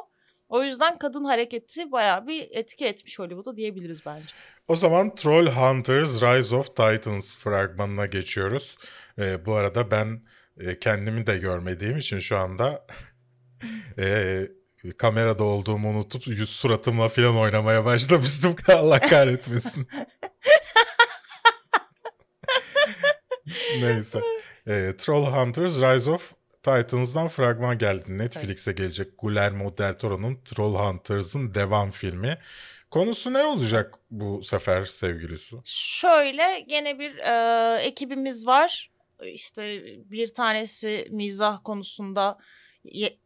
O 0.49 0.63
yüzden 0.63 0.97
kadın 0.97 1.23
hareketi 1.23 1.91
bayağı 1.91 2.27
bir 2.27 2.47
etki 2.51 2.85
etmiş 2.85 3.19
Hollywood'a 3.19 3.57
diyebiliriz 3.57 4.05
bence. 4.05 4.35
O 4.67 4.75
zaman 4.75 5.15
Troll 5.15 5.47
Hunters 5.47 6.21
Rise 6.21 6.55
of 6.55 6.67
Titans 6.67 7.37
fragmanına 7.37 8.05
geçiyoruz. 8.05 8.77
Ee, 9.19 9.45
bu 9.45 9.53
arada 9.53 9.91
ben 9.91 10.21
e, 10.59 10.79
kendimi 10.79 11.27
de 11.27 11.37
görmediğim 11.37 11.97
için 11.97 12.19
şu 12.19 12.37
anda 12.37 12.87
e, 13.99 14.41
kamerada 14.93 15.43
olduğumu 15.43 15.89
unutup 15.89 16.27
yüz 16.27 16.49
suratımla 16.49 17.07
falan 17.07 17.37
oynamaya 17.37 17.85
başlamıştım. 17.85 18.55
Allah 18.67 18.99
kahretmesin. 18.99 19.87
Neyse. 23.81 24.21
Ee, 24.67 24.93
Troll 24.97 25.25
Hunters 25.25 25.81
Rise 25.81 26.11
of 26.11 26.33
Titans'dan 26.63 27.27
fragman 27.27 27.77
geldi. 27.77 28.17
Netflix'e 28.17 28.71
gelecek 28.71 29.17
Guillermo 29.17 29.77
del 29.77 29.97
Toro'nun 29.97 30.37
Troll 30.45 30.75
Hunters'ın 30.75 31.53
devam 31.53 31.91
filmi. 31.91 32.37
Konusu 32.91 33.33
ne 33.33 33.43
olacak 33.43 33.95
bu 34.11 34.43
sefer 34.43 34.85
sevgili 34.85 35.37
Su? 35.37 35.61
Şöyle 35.65 36.59
gene 36.59 36.99
bir 36.99 37.17
e, 37.17 37.81
ekibimiz 37.81 38.47
var. 38.47 38.91
İşte 39.23 39.83
bir 40.09 40.33
tanesi 40.33 41.07
mizah 41.11 41.63
konusunda 41.63 42.37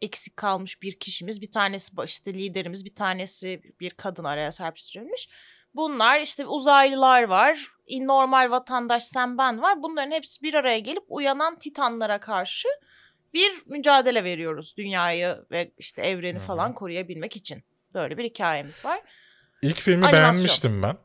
eksik 0.01 0.38
kalmış 0.38 0.82
bir 0.82 1.00
kişimiz. 1.00 1.41
Bir 1.41 1.51
tanesi 1.51 1.91
işte 2.06 2.34
liderimiz, 2.34 2.86
bir 2.86 2.96
tanesi 2.96 3.62
bir 3.80 3.89
kadın 3.89 4.24
araya 4.24 4.51
serpiştirilmiş. 4.51 5.30
Bunlar 5.75 6.20
işte 6.20 6.46
uzaylılar 6.46 7.24
var, 7.24 7.72
normal 8.00 8.51
vatandaş 8.51 9.03
sen 9.03 9.38
ben 9.38 9.62
var. 9.62 9.84
Bunların 9.84 10.12
hepsi 10.12 10.41
bir 10.44 10.53
araya 10.53 10.80
gelip 10.80 11.03
uyanan 11.08 11.60
titanlara 11.60 12.20
karşı 12.20 12.68
bir 13.34 13.51
mücadele 13.65 14.24
veriyoruz. 14.24 14.74
Dünyayı 14.77 15.38
ve 15.51 15.72
işte 15.77 16.01
evreni 16.01 16.39
Hı 16.39 16.41
hı. 16.41 16.46
falan 16.46 16.74
koruyabilmek 16.74 17.36
için. 17.36 17.63
Böyle 17.94 18.18
bir 18.18 18.24
hikayemiz 18.24 18.86
var. 18.86 19.01
İlk 19.62 19.80
filmi 19.80 20.06
Animasyon. 20.06 20.24
beğenmiştim 20.24 20.82
ben. 20.82 20.98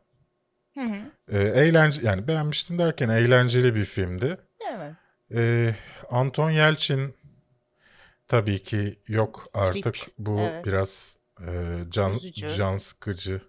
Hı 0.74 0.80
hı. 0.80 1.12
Ee, 1.28 1.38
eğlence 1.38 2.00
yani 2.04 2.28
beğenmiştim 2.28 2.78
derken 2.78 3.08
eğlenceli 3.08 3.74
bir 3.74 3.84
filmdi. 3.84 4.38
Evet. 4.70 4.92
Ee, 5.34 5.74
Anton 6.10 6.50
Yelçin 6.50 7.16
tabii 8.28 8.62
ki 8.62 8.98
yok 9.08 9.46
artık. 9.54 9.94
Rip, 9.96 10.02
Bu 10.18 10.40
evet. 10.40 10.64
biraz 10.66 11.16
e, 11.40 11.76
can 11.88 12.12
Üzücü. 12.14 12.50
can 12.54 12.78
sıkıcı 12.78 13.40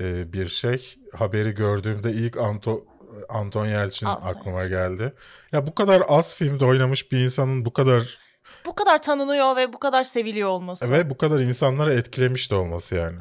e, 0.00 0.32
bir 0.32 0.48
şey. 0.48 0.94
Haberi 1.14 1.54
gördüğümde 1.54 2.10
ilk 2.12 2.36
Anto, 2.36 2.84
Anton 3.28 3.66
Yelçin 3.66 4.06
Anton 4.06 4.26
aklıma 4.28 4.66
geldi. 4.66 5.12
Ya 5.52 5.66
bu 5.66 5.74
kadar 5.74 6.02
az 6.08 6.36
filmde 6.36 6.64
oynamış 6.64 7.12
bir 7.12 7.18
insanın 7.24 7.64
bu 7.64 7.72
kadar 7.72 8.18
Bu 8.64 8.74
kadar 8.74 9.02
tanınıyor 9.02 9.56
ve 9.56 9.72
bu 9.72 9.78
kadar 9.78 10.04
seviliyor 10.04 10.48
olması. 10.48 10.92
ve 10.92 11.10
bu 11.10 11.16
kadar 11.16 11.40
insanları 11.40 11.94
etkilemiş 11.94 12.50
de 12.50 12.54
olması 12.54 12.94
yani. 12.94 13.18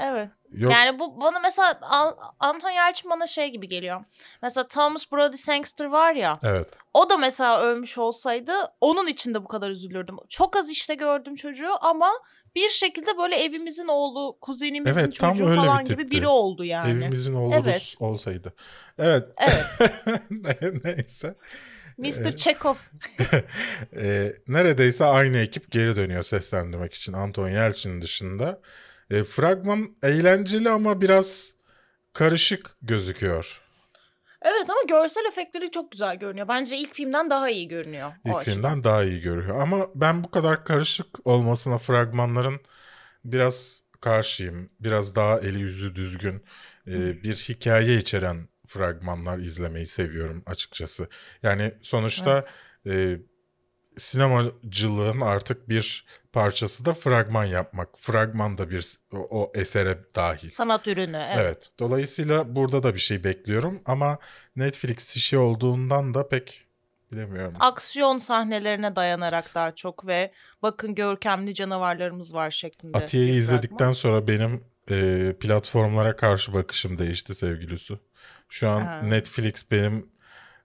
Evet. 0.00 0.28
Yok 0.52 0.72
Yani 0.72 0.98
bu 0.98 1.20
bana 1.20 1.40
mesela 1.40 1.78
Anton 2.40 2.70
Yelchin 2.70 3.10
bana 3.10 3.26
şey 3.26 3.48
gibi 3.48 3.68
geliyor. 3.68 4.04
Mesela 4.42 4.68
Thomas 4.68 5.12
Brody 5.12 5.36
Sangster 5.36 5.84
var 5.84 6.14
ya. 6.14 6.34
evet. 6.42 6.68
O 6.94 7.10
da 7.10 7.16
mesela 7.16 7.60
ölmüş 7.60 7.98
olsaydı 7.98 8.52
onun 8.80 9.06
için 9.06 9.34
de 9.34 9.44
bu 9.44 9.48
kadar 9.48 9.70
üzülürdüm. 9.70 10.16
Çok 10.28 10.56
az 10.56 10.70
işte 10.70 10.94
gördüm 10.94 11.34
çocuğu 11.34 11.72
ama 11.80 12.10
bir 12.54 12.68
şekilde 12.68 13.18
böyle 13.18 13.36
evimizin 13.36 13.88
oğlu, 13.88 14.38
kuzenimizin 14.40 15.00
Evet, 15.00 15.14
çocuğu 15.14 15.46
öyle 15.46 15.60
bir 15.60 15.66
falan 15.66 15.84
gibi 15.84 16.10
biri 16.10 16.26
oldu 16.26 16.64
yani. 16.64 16.90
Evimizin 16.90 17.34
oğlu 17.34 17.54
Evet. 17.54 17.94
Olsaydı. 18.00 18.52
Evet. 18.98 19.28
Evet. 19.38 20.22
Neyse. 20.84 21.34
Mr. 21.98 22.36
Chekhov. 22.36 22.74
E, 23.96 24.32
neredeyse 24.48 25.04
aynı 25.04 25.38
ekip 25.38 25.70
geri 25.70 25.96
dönüyor 25.96 26.22
seslendirmek 26.22 26.94
için 26.94 27.12
Anton 27.12 27.48
Yelçin 27.48 28.02
dışında. 28.02 28.60
E, 29.10 29.24
fragman 29.24 29.96
eğlenceli 30.02 30.70
ama 30.70 31.00
biraz 31.00 31.54
karışık 32.12 32.70
gözüküyor. 32.82 33.60
Evet 34.42 34.70
ama 34.70 34.80
görsel 34.88 35.24
efektleri 35.24 35.70
çok 35.70 35.92
güzel 35.92 36.16
görünüyor. 36.16 36.48
Bence 36.48 36.76
ilk 36.76 36.94
filmden 36.94 37.30
daha 37.30 37.50
iyi 37.50 37.68
görünüyor. 37.68 38.12
İlk 38.24 38.36
açıdan. 38.36 38.54
filmden 38.54 38.84
daha 38.84 39.04
iyi 39.04 39.20
görüyor. 39.20 39.60
Ama 39.60 39.88
ben 39.94 40.24
bu 40.24 40.30
kadar 40.30 40.64
karışık 40.64 41.26
olmasına 41.26 41.78
fragmanların 41.78 42.60
biraz 43.24 43.82
karşıyım. 44.00 44.70
Biraz 44.80 45.16
daha 45.16 45.38
eli 45.40 45.60
yüzü 45.60 45.94
düzgün 45.94 46.44
e, 46.86 47.22
bir 47.22 47.34
hikaye 47.36 47.96
içeren 47.96 48.48
fragmanlar 48.66 49.38
izlemeyi 49.38 49.86
seviyorum 49.86 50.42
açıkçası. 50.46 51.08
Yani 51.42 51.72
sonuçta 51.82 52.44
e, 52.86 53.18
sinemacılığın 54.00 55.20
artık 55.20 55.68
bir 55.68 56.04
parçası 56.32 56.84
da 56.84 56.94
fragman 56.94 57.44
yapmak. 57.44 57.98
Fragman 57.98 58.58
da 58.58 58.70
bir 58.70 58.96
o, 59.12 59.52
esere 59.54 59.98
dahil. 60.14 60.48
Sanat 60.48 60.88
ürünü. 60.88 61.16
Evet. 61.16 61.38
Evet. 61.38 61.70
Dolayısıyla 61.78 62.56
burada 62.56 62.82
da 62.82 62.94
bir 62.94 63.00
şey 63.00 63.24
bekliyorum 63.24 63.80
ama 63.86 64.18
Netflix 64.56 65.16
işi 65.16 65.38
olduğundan 65.38 66.14
da 66.14 66.28
pek 66.28 66.64
bilemiyorum. 67.12 67.54
Aksiyon 67.60 68.18
sahnelerine 68.18 68.96
dayanarak 68.96 69.54
daha 69.54 69.74
çok 69.74 70.06
ve 70.06 70.32
bakın 70.62 70.94
görkemli 70.94 71.54
canavarlarımız 71.54 72.34
var 72.34 72.50
şeklinde. 72.50 72.98
Atiye'yi 72.98 73.32
izledikten 73.32 73.76
fragman. 73.78 73.92
sonra 73.92 74.28
benim 74.28 74.64
e, 74.90 75.32
platformlara 75.40 76.16
karşı 76.16 76.52
bakışım 76.52 76.98
değişti 76.98 77.34
sevgili 77.34 77.78
Su. 77.78 77.98
Şu 78.48 78.68
an 78.68 78.80
Ha. 78.80 79.02
Netflix 79.02 79.70
benim 79.70 80.06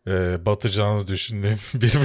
e, 0.07 0.45
batacağını 0.45 1.07
düşündüğüm 1.07 1.59
bir 1.73 1.99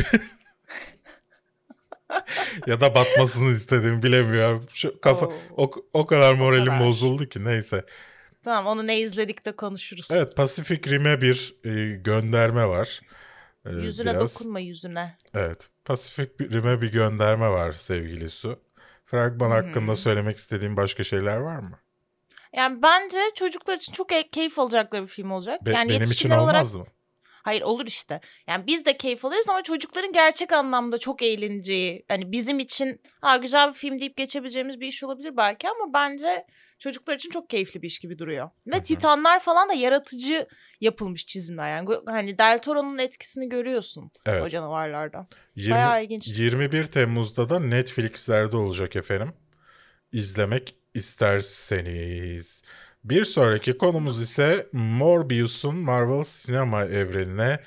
ya 2.66 2.80
da 2.80 2.94
batmasını 2.94 3.50
istediğimi 3.52 4.02
bilemiyorum. 4.02 4.66
Şu 4.72 5.00
kafa 5.00 5.26
Oo. 5.26 5.34
o, 5.56 5.70
o 5.92 6.06
kadar 6.06 6.34
moralim 6.34 6.64
kadar. 6.66 6.80
bozuldu 6.80 7.28
ki 7.28 7.44
neyse. 7.44 7.84
Tamam 8.44 8.66
onu 8.66 8.86
ne 8.86 9.00
izledik 9.00 9.46
de 9.46 9.52
konuşuruz. 9.52 10.08
Evet 10.10 10.36
Pacific 10.36 10.90
Rim'e 10.90 11.20
bir 11.20 11.54
e, 11.64 11.96
gönderme 11.96 12.66
var. 12.68 13.00
Ee, 13.66 13.70
Yüzüne 13.70 14.10
biraz- 14.14 14.34
dokunma 14.34 14.60
yüzüne. 14.60 15.16
Evet. 15.34 15.68
Pasifik 15.84 16.40
Rim'e 16.40 16.80
bir 16.80 16.92
gönderme 16.92 17.48
var 17.50 17.72
sevgili 17.72 18.30
Su. 18.30 18.60
Fragman 19.04 19.50
hakkında 19.50 19.92
Hmm. 19.92 19.96
söylemek 19.98 20.36
istediğin 20.36 20.76
başka 20.76 21.04
şeyler 21.04 21.36
var 21.36 21.56
mı? 21.58 21.78
Yani 22.56 22.82
bence 22.82 23.18
çocuklar 23.34 23.76
için 23.76 23.92
çok 23.92 24.12
e- 24.12 24.28
keyif 24.28 24.58
alacakları 24.58 25.02
bir 25.02 25.08
film 25.08 25.30
olacak. 25.30 25.66
Be- 25.66 25.70
yani 25.70 25.88
benim 25.88 25.90
için 26.02 26.04
yetişkinler 26.10 26.38
olarak 26.38 26.54
olmaz 26.60 26.74
mı? 26.74 26.86
Hayır 27.50 27.62
olur 27.62 27.86
işte. 27.86 28.20
Yani 28.48 28.66
biz 28.66 28.84
de 28.84 28.96
keyif 28.96 29.24
alırız 29.24 29.48
ama 29.48 29.62
çocukların 29.62 30.12
gerçek 30.12 30.52
anlamda 30.52 30.98
çok 30.98 31.22
eğleneceği, 31.22 32.04
hani 32.08 32.32
bizim 32.32 32.58
için 32.58 33.00
ha 33.20 33.36
güzel 33.36 33.68
bir 33.68 33.74
film 33.74 34.00
deyip 34.00 34.16
geçebileceğimiz 34.16 34.80
bir 34.80 34.86
iş 34.86 35.04
olabilir 35.04 35.36
belki 35.36 35.68
ama 35.68 35.92
bence 35.94 36.46
çocuklar 36.78 37.14
için 37.14 37.30
çok 37.30 37.50
keyifli 37.50 37.82
bir 37.82 37.86
iş 37.86 37.98
gibi 37.98 38.18
duruyor. 38.18 38.50
Ve 38.66 38.76
Hı 38.76 38.78
hı. 38.78 38.82
Titanlar 38.82 39.40
falan 39.40 39.68
da 39.68 39.72
yaratıcı 39.72 40.46
yapılmış 40.80 41.26
çizimler 41.26 41.70
yani. 41.70 41.88
Hani 42.06 42.38
Del 42.38 42.58
Toro'nun 42.58 42.98
etkisini 42.98 43.48
görüyorsun 43.48 44.10
Evet. 44.26 44.46
o 44.46 44.48
canavarlarda. 44.48 45.24
20 45.54 45.74
Bayağı 45.74 46.04
ilginç. 46.04 46.38
21 46.38 46.84
Temmuz'da 46.84 47.48
da 47.48 47.60
Netflix'lerde 47.60 48.56
olacak 48.56 48.96
efendim. 48.96 49.32
İzlemek 50.12 50.74
isterseniz. 50.94 52.62
Bir 53.04 53.24
sonraki 53.24 53.78
konumuz 53.78 54.22
ise 54.22 54.66
Morbius'un 54.72 55.76
Marvel 55.76 56.24
sinema 56.24 56.84
evrenine 56.84 57.60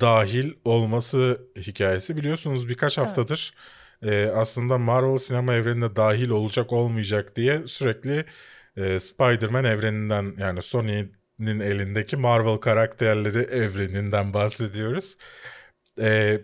dahil 0.00 0.52
olması 0.64 1.40
hikayesi. 1.56 2.16
Biliyorsunuz 2.16 2.68
birkaç 2.68 2.98
haftadır 2.98 3.54
e, 4.02 4.26
aslında 4.34 4.78
Marvel 4.78 5.18
sinema 5.18 5.54
evrenine 5.54 5.96
dahil 5.96 6.28
olacak 6.28 6.72
olmayacak 6.72 7.36
diye 7.36 7.66
sürekli 7.66 8.24
e, 8.76 9.00
Spider-Man 9.00 9.64
evreninden 9.64 10.34
yani 10.38 10.62
Sony'nin 10.62 11.60
elindeki 11.60 12.16
Marvel 12.16 12.56
karakterleri 12.56 13.38
evreninden 13.38 14.34
bahsediyoruz. 14.34 15.16
E, 16.00 16.40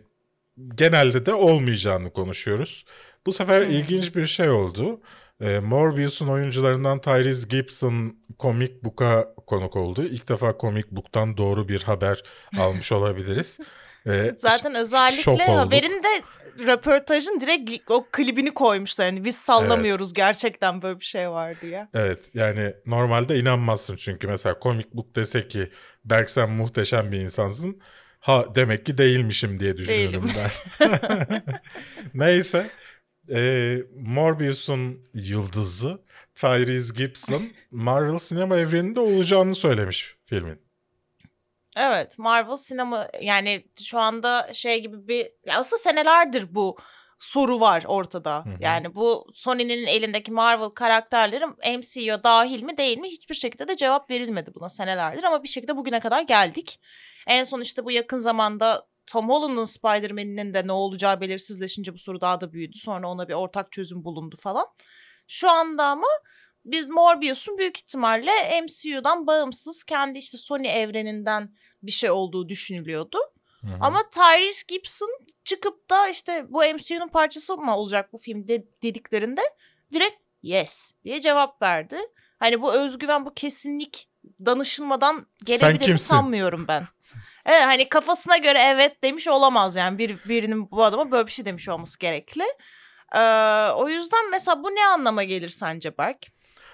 genelde 0.75 1.27
de 1.27 1.35
olmayacağını 1.35 2.13
konuşuyoruz. 2.13 2.85
Bu 3.27 3.33
sefer 3.33 3.63
ilginç 3.63 4.17
bir 4.17 4.27
şey 4.27 4.51
oldu. 4.51 5.01
E, 5.41 5.59
Morbius'un 5.59 6.29
oyuncularından 6.29 7.01
Tyrese 7.01 7.49
Gibson 7.49 8.17
Comic 8.39 8.73
Book'a 8.85 9.35
konuk 9.47 9.77
oldu. 9.77 10.03
İlk 10.05 10.29
defa 10.29 10.55
Comic 10.61 10.87
Book'tan 10.91 11.37
doğru 11.37 11.69
bir 11.69 11.83
haber 11.83 12.23
almış 12.59 12.93
olabiliriz. 12.93 13.59
E, 14.07 14.35
Zaten 14.39 14.75
özellikle 14.75 15.45
haberinde 15.45 16.09
röportajın 16.67 17.41
direkt 17.41 17.91
o 17.91 18.07
klibini 18.13 18.55
koymuşlar. 18.55 19.07
Hani 19.07 19.25
biz 19.25 19.37
sallamıyoruz 19.37 20.13
gerçekten 20.15 20.83
böyle 20.83 21.01
bir 21.01 21.05
şey 21.05 21.31
var 21.31 21.61
diye. 21.61 21.89
Evet 21.95 22.31
yani 22.35 22.75
normalde 22.87 23.39
inanmazsın 23.39 23.97
çünkü 23.97 24.27
mesela 24.27 24.57
Comic 24.63 24.89
Book 24.93 25.17
dese 25.17 25.49
ki 25.49 25.71
Berk 26.05 26.31
sen 26.31 26.51
muhteşem 26.51 27.13
bir 27.13 27.21
insansın. 27.21 27.81
Ha 28.21 28.55
demek 28.55 28.87
ki 28.87 28.99
değilmişim 28.99 29.61
diye 29.61 29.77
düşünürüm 29.77 30.23
Değilim. 30.23 30.31
ben. 30.81 31.43
Neyse. 32.15 32.71
Ee, 33.33 33.79
Morbius'un 33.97 35.05
yıldızı 35.15 36.03
Tyrese 36.35 36.95
Gibson 36.95 37.43
Marvel 37.71 38.19
sinema 38.19 38.57
evreninde 38.57 39.01
olacağını 39.01 39.55
söylemiş 39.55 40.17
filmin. 40.27 40.69
Evet 41.77 42.19
Marvel 42.19 42.57
sinema 42.57 43.09
yani 43.21 43.65
şu 43.83 43.99
anda 43.99 44.55
şey 44.55 44.83
gibi 44.83 45.09
bir 45.09 45.31
ya 45.47 45.59
aslında 45.59 45.79
senelerdir 45.79 46.55
bu 46.55 46.79
soru 47.19 47.61
var 47.61 47.85
ortada. 47.87 48.45
Hı 48.45 48.51
hı. 48.51 48.57
Yani 48.61 48.95
bu 48.95 49.27
Sony'nin 49.35 49.87
elindeki 49.87 50.33
Marvel 50.33 50.69
karakterleri 50.69 51.47
MCU 51.47 52.25
dahil 52.25 52.63
mi 52.63 52.77
değil 52.77 52.99
mi 52.99 53.09
hiçbir 53.09 53.35
şekilde 53.35 53.69
de 53.69 53.77
cevap 53.77 54.11
verilmedi 54.11 54.55
buna 54.55 54.69
senelerdir 54.69 55.23
ama 55.25 55.43
bir 55.43 55.49
şekilde 55.49 55.77
bugüne 55.77 56.01
kadar 56.01 56.23
geldik. 56.23 56.81
En 57.27 57.45
son 57.45 57.61
işte 57.61 57.85
bu 57.85 57.91
yakın 57.91 58.19
zamanda 58.19 58.87
Tom 59.09 59.29
Holland'ın 59.29 59.65
Spider-Man'inin 59.65 60.55
de 60.55 60.67
ne 60.67 60.73
olacağı 60.73 61.21
belirsizleşince 61.21 61.95
bu 61.95 61.99
soru 61.99 62.21
daha 62.21 62.41
da 62.41 62.53
büyüdü. 62.53 62.79
Sonra 62.79 63.11
ona 63.11 63.29
bir 63.29 63.35
ortak 63.35 63.73
çözüm 63.73 64.05
bulundu 64.05 64.37
falan. 64.37 64.67
Şu 65.27 65.51
anda 65.51 65.85
ama 65.85 66.07
biz 66.65 66.89
Morbius'un 66.89 67.59
büyük 67.59 67.77
ihtimalle 67.77 68.61
MCU'dan 68.63 69.27
bağımsız 69.27 69.85
kendi 69.85 70.19
işte 70.19 70.39
Sony 70.39 70.69
evreninden 70.69 71.55
bir 71.83 71.93
şey 71.93 72.11
olduğu 72.11 72.49
düşünülüyordu. 72.49 73.19
Hı 73.61 73.67
hı. 73.67 73.77
Ama 73.81 74.11
Tyrese 74.11 74.63
Gibson 74.69 75.11
çıkıp 75.45 75.91
da 75.91 76.09
işte 76.09 76.47
bu 76.49 76.63
MCU'nun 76.75 77.09
parçası 77.09 77.57
mı 77.57 77.77
olacak 77.77 78.13
bu 78.13 78.19
film 78.19 78.49
de- 78.49 78.69
dediklerinde 78.83 79.43
direkt 79.93 80.17
yes 80.43 80.93
diye 81.05 81.21
cevap 81.21 81.63
verdi. 81.63 81.97
Hani 82.39 82.63
bu 82.63 82.75
özgüven 82.75 83.27
bu 83.27 83.35
kesinlik 83.35 84.09
danışılmadan 84.45 85.27
gelebilir 85.45 85.97
sanmıyorum 85.97 86.69
ben. 86.69 86.87
Evet 87.49 87.65
hani 87.65 87.89
kafasına 87.89 88.37
göre 88.37 88.59
evet 88.63 89.03
demiş 89.05 89.29
olamaz 89.29 89.77
yani 89.77 89.99
bir, 89.99 90.19
birinin 90.29 90.71
bu 90.71 90.85
adama 90.85 91.11
böyle 91.11 91.27
bir 91.27 91.33
şey 91.33 91.45
demiş 91.45 91.69
olması 91.69 91.99
gerekli. 91.99 92.45
Ee, 93.15 93.21
o 93.77 93.89
yüzden 93.89 94.31
mesela 94.31 94.63
bu 94.63 94.69
ne 94.71 94.87
anlama 94.87 95.23
gelir 95.25 95.49
sence 95.49 95.99
Berk? 95.99 96.27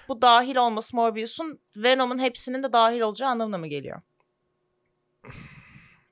Bu 0.07 0.21
dahil 0.21 0.55
olması 0.55 0.95
Morbius'un 0.95 1.59
Venom'un 1.77 2.19
hepsinin 2.19 2.63
de 2.63 2.73
dahil 2.73 3.01
olacağı 3.01 3.29
anlamına 3.29 3.57
mı 3.57 3.67
geliyor? 3.67 4.01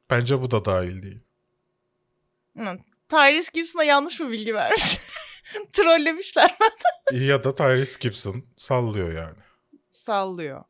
Bence 0.09 0.41
bu 0.41 0.51
da 0.51 0.65
dahil 0.65 1.01
değil. 1.03 1.19
Hı. 2.57 2.77
Tyrese 3.09 3.49
Gibson'a 3.53 3.83
yanlış 3.83 4.19
mı 4.19 4.31
bilgi 4.31 4.53
vermiş? 4.55 4.99
Trollemişler. 5.73 6.55
ya 7.11 7.43
da 7.43 7.55
Tyrese 7.55 7.99
Gibson 7.99 8.43
sallıyor 8.57 9.13
yani. 9.13 9.37
Sallıyor. 9.89 10.63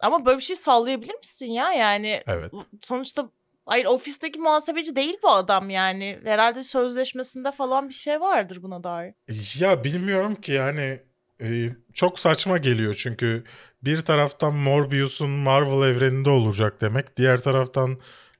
Ama 0.00 0.26
böyle 0.26 0.38
bir 0.38 0.42
şey 0.42 0.56
sallayabilir 0.56 1.14
misin 1.14 1.46
ya? 1.46 1.72
Yani 1.72 2.22
Evet. 2.26 2.52
sonuçta 2.82 3.30
hayır 3.66 3.84
ofisteki 3.84 4.38
muhasebeci 4.38 4.96
değil 4.96 5.16
bu 5.22 5.30
adam 5.30 5.70
yani. 5.70 6.18
Herhalde 6.24 6.62
sözleşmesinde 6.62 7.52
falan 7.52 7.88
bir 7.88 7.94
şey 7.94 8.20
vardır 8.20 8.62
buna 8.62 8.84
dair. 8.84 9.14
Ya 9.58 9.84
bilmiyorum 9.84 10.34
ki 10.34 10.52
yani 10.52 11.00
e, 11.42 11.70
çok 11.94 12.18
saçma 12.18 12.58
geliyor 12.58 12.94
çünkü 12.94 13.44
bir 13.84 14.00
taraftan 14.00 14.54
Morbius'un 14.54 15.30
Marvel 15.30 15.88
evreninde 15.88 16.30
olacak 16.30 16.80
demek, 16.80 17.16
diğer 17.16 17.40
taraftan 17.40 17.90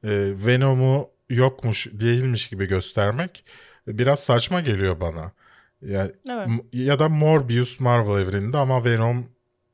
e, 0.05 0.33
Venom'u 0.47 1.11
yokmuş, 1.31 1.87
değilmiş 1.93 2.49
gibi 2.49 2.67
göstermek 2.67 3.45
biraz 3.87 4.21
saçma 4.21 4.61
geliyor 4.61 5.01
bana. 5.01 5.33
Ya, 5.83 6.11
Evet. 6.31 6.49
ya 6.73 6.99
da 6.99 7.09
Morbius 7.09 7.81
Marvel 7.81 8.23
evreninde 8.23 8.59
ama 8.59 8.85
Venom 8.85 9.27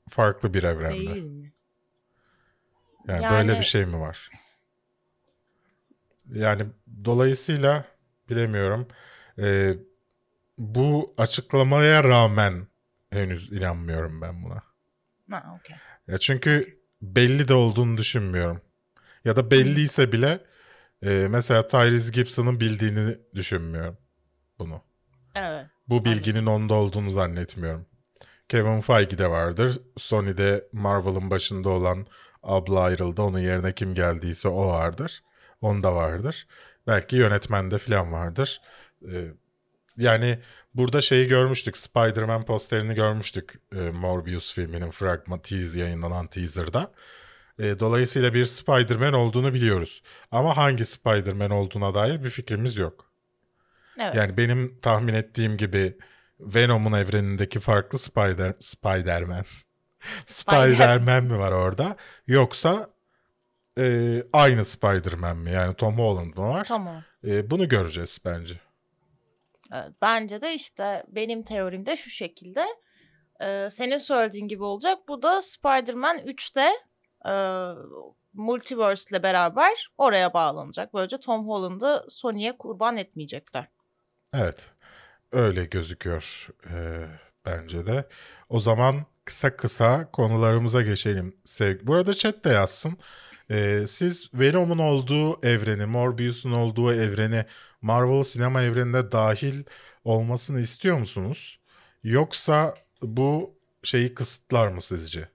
farklı 0.08 0.54
bir 0.54 0.62
evrende. 0.62 1.14
Değil 1.14 1.22
mi? 1.22 1.52
Yani, 3.08 3.22
Yani- 3.22 3.48
böyle 3.48 3.58
bir 3.60 3.64
şey 3.64 3.86
mi 3.86 4.00
var? 4.00 4.30
Yani 6.32 6.62
dolayısıyla 7.04 7.84
bilemiyorum. 8.30 8.88
Ee, 9.38 9.74
bu 10.58 11.14
açıklamaya 11.18 12.04
rağmen 12.04 12.66
henüz 13.10 13.52
inanmıyorum 13.52 14.20
ben 14.20 14.42
buna. 14.44 14.62
Ha, 15.30 15.56
okey. 15.58 15.76
Ya 16.06 16.18
çünkü 16.18 16.80
belli 17.02 17.48
de 17.48 17.54
olduğunu 17.54 17.96
düşünmüyorum. 17.96 18.60
Ya 19.24 19.36
da 19.36 19.50
belliyse 19.50 20.12
bile 20.12 20.40
e, 21.02 21.26
mesela 21.30 21.66
Tyrese 21.66 22.12
Gibson'ın 22.12 22.60
bildiğini 22.60 23.18
düşünmüyorum 23.34 23.98
bunu. 24.58 24.82
Evet. 25.34 25.66
Bu 25.88 26.04
bilginin 26.04 26.46
onda 26.46 26.74
olduğunu 26.74 27.10
zannetmiyorum. 27.10 27.86
Kevin 28.48 28.80
Feige'de 28.80 29.30
vardır. 29.30 29.78
Sony'de 29.96 30.68
Marvel'ın 30.72 31.30
başında 31.30 31.68
olan 31.68 32.06
abla 32.42 32.80
ayrıldı. 32.80 33.22
Onun 33.22 33.38
yerine 33.38 33.72
kim 33.72 33.94
geldiyse 33.94 34.48
o 34.48 34.66
vardır. 34.66 35.22
Onda 35.60 35.94
vardır. 35.94 36.46
Belki 36.86 37.16
yönetmende 37.16 37.78
falan 37.78 38.12
vardır. 38.12 38.60
Ee, 39.12 39.24
yani 39.98 40.38
burada 40.74 41.00
şeyi 41.00 41.28
görmüştük. 41.28 41.76
Spider-Man 41.76 42.42
posterini 42.44 42.94
görmüştük. 42.94 43.60
e, 43.72 43.76
Morbius 43.76 44.54
filminin 44.54 44.90
fragman 44.90 45.38
tease 45.38 45.78
yayınlanan 45.78 46.26
teaser'da. 46.26 46.92
E, 47.58 47.80
dolayısıyla 47.80 48.34
bir 48.34 48.44
Spider-Man 48.46 49.12
olduğunu 49.12 49.54
biliyoruz. 49.54 50.02
Ama 50.30 50.56
hangi 50.56 50.84
Spider-Man 50.84 51.50
olduğuna 51.50 51.94
dair 51.94 52.24
bir 52.24 52.30
fikrimiz 52.30 52.76
yok. 52.76 53.10
Evet. 53.98 54.14
Yani 54.14 54.36
benim 54.36 54.78
tahmin 54.80 55.14
ettiğim 55.14 55.56
gibi 55.56 55.96
Venom'un 56.40 56.92
evrenindeki 56.92 57.60
farklı 57.60 57.98
Spider 57.98 58.54
Spider-Man. 58.60 59.44
Spider-Man 60.24 61.24
mi 61.24 61.38
var 61.38 61.52
orada? 61.52 61.96
Yoksa 62.26 62.90
e, 63.78 64.22
aynı 64.32 64.64
Spider-Man 64.64 65.36
mi? 65.36 65.50
Yani 65.50 65.74
Tom 65.74 65.98
Holland 65.98 66.36
mı 66.36 66.48
var? 66.48 66.64
Tamam. 66.64 67.04
E, 67.26 67.50
bunu 67.50 67.68
göreceğiz 67.68 68.18
bence. 68.24 68.54
Evet, 69.72 69.92
bence 70.02 70.42
de 70.42 70.54
işte 70.54 71.04
benim 71.08 71.42
teorim 71.42 71.86
de 71.86 71.96
şu 71.96 72.10
şekilde. 72.10 72.66
Ee, 73.42 73.68
senin 73.70 73.98
söylediğin 73.98 74.48
gibi 74.48 74.62
olacak. 74.62 74.98
Bu 75.08 75.22
da 75.22 75.42
Spider-Man 75.42 76.18
3'te 76.18 76.70
e, 77.28 77.34
Multiverse 78.32 79.10
ile 79.10 79.22
beraber 79.22 79.90
oraya 79.98 80.34
bağlanacak. 80.34 80.94
Böylece 80.94 81.20
Tom 81.20 81.48
Holland'ı 81.48 82.04
Sony'ye 82.08 82.56
kurban 82.58 82.96
etmeyecekler. 82.96 83.68
Evet. 84.34 84.70
Öyle 85.32 85.64
gözüküyor 85.64 86.48
e, 86.70 87.06
bence 87.44 87.86
de. 87.86 88.08
O 88.48 88.60
zaman 88.60 88.94
kısa 89.24 89.56
kısa 89.56 90.10
konularımıza 90.10 90.82
geçelim. 90.82 91.36
Sev 91.44 91.78
Bu 91.82 91.94
arada 91.94 92.14
chat 92.14 92.44
de 92.44 92.48
yazsın. 92.48 92.98
Ee, 93.50 93.84
siz 93.88 94.30
Venom'un 94.34 94.78
olduğu 94.78 95.46
evreni, 95.46 95.86
Morbius'un 95.86 96.52
olduğu 96.52 96.92
evreni 96.92 97.44
Marvel 97.82 98.22
sinema 98.22 98.62
evreninde 98.62 99.12
dahil 99.12 99.64
olmasını 100.04 100.60
istiyor 100.60 100.98
musunuz? 100.98 101.58
Yoksa 102.04 102.74
bu 103.02 103.54
şeyi 103.82 104.14
kısıtlar 104.14 104.68
mı 104.68 104.80
sizce? 104.82 105.28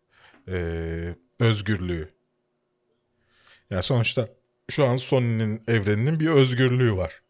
Ee, 0.47 1.15
özgürlüğü. 1.39 2.09
Yani 3.69 3.83
sonuçta 3.83 4.27
şu 4.69 4.85
an 4.85 4.97
Sony'nin 4.97 5.63
evreninin 5.67 6.19
bir 6.19 6.27
özgürlüğü 6.27 6.97
var. 6.97 7.21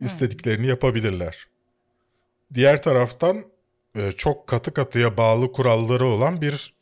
İstediklerini 0.00 0.66
yapabilirler. 0.66 1.46
Diğer 2.54 2.82
taraftan 2.82 3.44
e, 3.96 4.12
çok 4.12 4.46
katı 4.46 4.74
katıya 4.74 5.16
bağlı 5.16 5.52
kuralları 5.52 6.06
olan 6.06 6.40
bir 6.40 6.74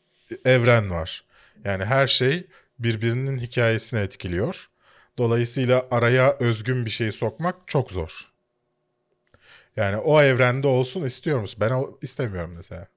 evren 0.45 0.91
var. 0.91 1.23
Yani 1.63 1.85
her 1.85 2.07
şey 2.07 2.47
birbirinin 2.83 3.37
hikayesini 3.37 3.99
etkiliyor. 3.99 4.69
Dolayısıyla 5.17 5.87
araya 5.91 6.37
özgün 6.39 6.85
bir 6.85 6.89
şey 6.89 7.11
sokmak 7.11 7.55
çok 7.67 7.91
zor. 7.91 8.31
Yani 9.75 9.97
o 9.97 10.21
evrende 10.21 10.67
olsun 10.67 11.03
istiyor 11.03 11.39
musun? 11.39 11.57
Ben 11.61 11.71
o 11.71 11.97
istemiyorum 12.01 12.53
mesela. 12.57 12.87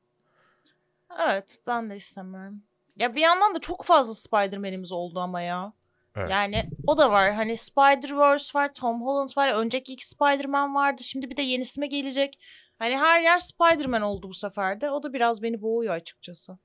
Evet 1.29 1.59
ben 1.67 1.91
de 1.91 1.97
istemiyorum. 1.97 2.63
Ya 2.97 3.15
bir 3.15 3.21
yandan 3.21 3.55
da 3.55 3.59
çok 3.59 3.85
fazla 3.85 4.15
Spider-Man'imiz 4.15 4.93
oldu 4.93 5.21
ama 5.21 5.41
ya. 5.41 5.73
Evet. 6.17 6.31
Yani 6.31 6.71
o 6.87 6.99
da 6.99 7.11
var. 7.11 7.33
Hani 7.33 7.53
Spider-Verse 7.53 8.55
var, 8.55 8.75
Tom 8.75 9.03
Holland 9.03 9.31
var. 9.37 9.49
Önceki 9.49 9.93
iki 9.93 10.09
Spider-Man 10.09 10.75
vardı. 10.75 11.03
Şimdi 11.03 11.31
bir 11.31 11.37
de 11.37 11.43
yenisi 11.43 11.81
mi 11.81 11.89
gelecek? 11.89 12.39
Hani 12.79 12.97
her 12.97 13.21
yer 13.21 13.39
Spider-Man 13.39 14.03
oldu 14.03 14.29
bu 14.29 14.35
sefer 14.35 14.81
de. 14.81 14.91
O 14.91 15.03
da 15.03 15.13
biraz 15.13 15.43
beni 15.43 15.63
boğuyor 15.63 15.95
açıkçası. 15.95 16.59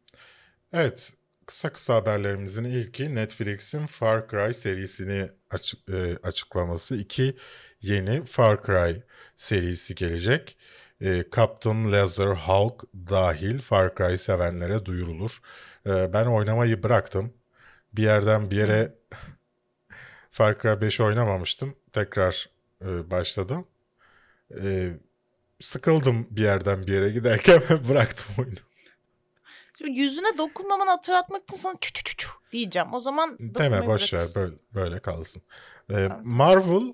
Evet, 0.73 1.13
kısa 1.49 1.73
kısa 1.73 1.95
haberlerimizin 1.95 2.63
ilki 2.63 3.15
Netflix'in 3.15 3.88
Far 3.88 4.27
Cry 4.29 4.53
serisini 4.53 5.29
açık, 5.49 5.89
e, 5.89 6.17
açıklaması. 6.23 6.95
İki 6.95 7.38
yeni 7.81 8.25
Far 8.25 8.63
Cry 8.63 9.01
serisi 9.35 9.95
gelecek. 9.95 10.57
E, 11.01 11.23
Captain 11.35 11.91
Laser 11.91 12.27
Hulk 12.27 12.83
dahil 12.93 13.59
Far 13.59 13.95
Cry 13.95 14.17
sevenlere 14.17 14.85
duyurulur. 14.85 15.39
E, 15.85 16.13
ben 16.13 16.25
oynamayı 16.25 16.83
bıraktım. 16.83 17.33
Bir 17.93 18.03
yerden 18.03 18.51
bir 18.51 18.55
yere 18.55 18.95
Far 20.31 20.59
Cry 20.62 20.81
5 20.81 21.01
oynamamıştım. 21.01 21.75
Tekrar 21.93 22.49
e, 22.81 23.12
başladım. 23.12 23.67
E, 24.63 24.91
sıkıldım 25.59 26.27
bir 26.31 26.43
yerden 26.43 26.88
bir 26.88 26.93
yere 26.93 27.09
giderken 27.09 27.62
bıraktım 27.89 28.35
oyunu. 28.38 28.68
Yüzüne 29.88 30.38
dokunmamanı 30.38 30.89
hatırlatmak 30.89 31.44
için 31.44 31.56
sana 31.56 31.76
çü 31.82 31.94
çü 31.94 32.04
çü 32.04 32.28
diyeceğim. 32.52 32.94
O 32.94 33.00
zaman 33.00 33.38
Deme 33.39 33.88
boş 33.88 34.13
ver 34.13 34.26
böyle, 34.36 34.56
böyle 34.74 35.00
kalsın. 35.00 35.42
Ee, 35.92 36.10
Marvel 36.24 36.94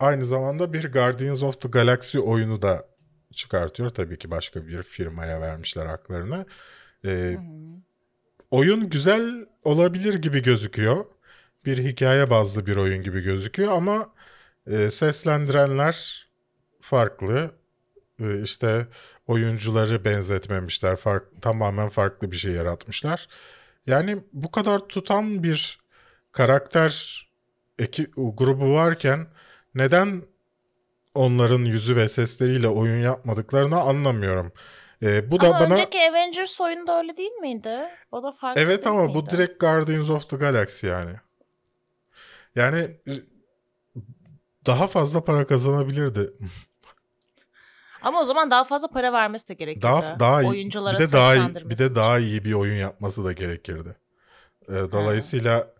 aynı 0.00 0.24
zamanda 0.24 0.72
bir 0.72 0.92
Guardians 0.92 1.42
of 1.42 1.60
the 1.60 1.68
Galaxy 1.68 2.18
oyunu 2.18 2.62
da 2.62 2.86
çıkartıyor. 3.32 3.90
Tabii 3.90 4.18
ki 4.18 4.30
başka 4.30 4.66
bir 4.66 4.82
firmaya 4.82 5.40
vermişler 5.40 5.86
haklarını. 5.86 6.46
Ee, 7.04 7.36
oyun 8.50 8.90
güzel 8.90 9.46
olabilir 9.64 10.14
gibi 10.14 10.42
gözüküyor. 10.42 11.04
Bir 11.64 11.78
hikaye 11.78 12.30
bazlı 12.30 12.66
bir 12.66 12.76
oyun 12.76 13.02
gibi 13.02 13.20
gözüküyor 13.20 13.72
ama 13.72 14.12
e, 14.66 14.90
seslendirenler 14.90 16.26
farklı. 16.80 17.50
E, 18.20 18.42
işte 18.42 18.86
oyuncuları 19.32 20.04
benzetmemişler. 20.04 20.96
Fark, 20.96 21.42
tamamen 21.42 21.88
farklı 21.88 22.32
bir 22.32 22.36
şey 22.36 22.52
yaratmışlar. 22.52 23.28
Yani 23.86 24.18
bu 24.32 24.50
kadar 24.50 24.78
tutan 24.78 25.42
bir 25.42 25.80
karakter 26.32 27.22
eki, 27.78 28.06
grubu 28.16 28.74
varken 28.74 29.26
neden 29.74 30.22
onların 31.14 31.64
yüzü 31.64 31.96
ve 31.96 32.08
sesleriyle 32.08 32.68
oyun 32.68 33.00
yapmadıklarını 33.00 33.80
anlamıyorum. 33.80 34.52
E, 35.02 35.30
bu 35.30 35.40
da 35.40 35.48
Ama 35.48 35.60
bana 35.60 35.74
önceki 35.74 35.98
Avengers 36.10 36.60
oyunu 36.60 36.86
da 36.86 36.98
öyle 36.98 37.16
değil 37.16 37.32
miydi? 37.32 37.88
O 38.12 38.22
da 38.22 38.32
farklı 38.32 38.60
Evet 38.60 38.86
ama 38.86 39.08
bu 39.08 39.18
miydi? 39.18 39.30
direkt 39.30 39.60
Guardians 39.60 40.10
of 40.10 40.30
the 40.30 40.36
Galaxy 40.36 40.86
yani. 40.86 41.12
Yani 42.54 42.96
daha 44.66 44.86
fazla 44.86 45.24
para 45.24 45.46
kazanabilirdi. 45.46 46.30
Ama 48.02 48.20
o 48.20 48.24
zaman 48.24 48.50
daha 48.50 48.64
fazla 48.64 48.88
para 48.88 49.12
vermesi 49.12 49.48
de 49.48 49.54
gerekirdi. 49.54 49.82
Daha 49.82 50.20
daha 50.20 50.42
iyi 50.42 50.48
Oyunculara 50.48 50.98
bir 50.98 51.08
de 51.08 51.12
daha 51.12 51.36
iyi, 51.36 51.54
bir 51.54 51.78
de 51.78 51.94
daha 51.94 52.18
iyi 52.18 52.44
bir 52.44 52.52
oyun 52.52 52.74
yapması 52.74 53.24
da 53.24 53.32
gerekirdi. 53.32 53.96
Ee, 54.68 54.72
dolayısıyla 54.92 55.74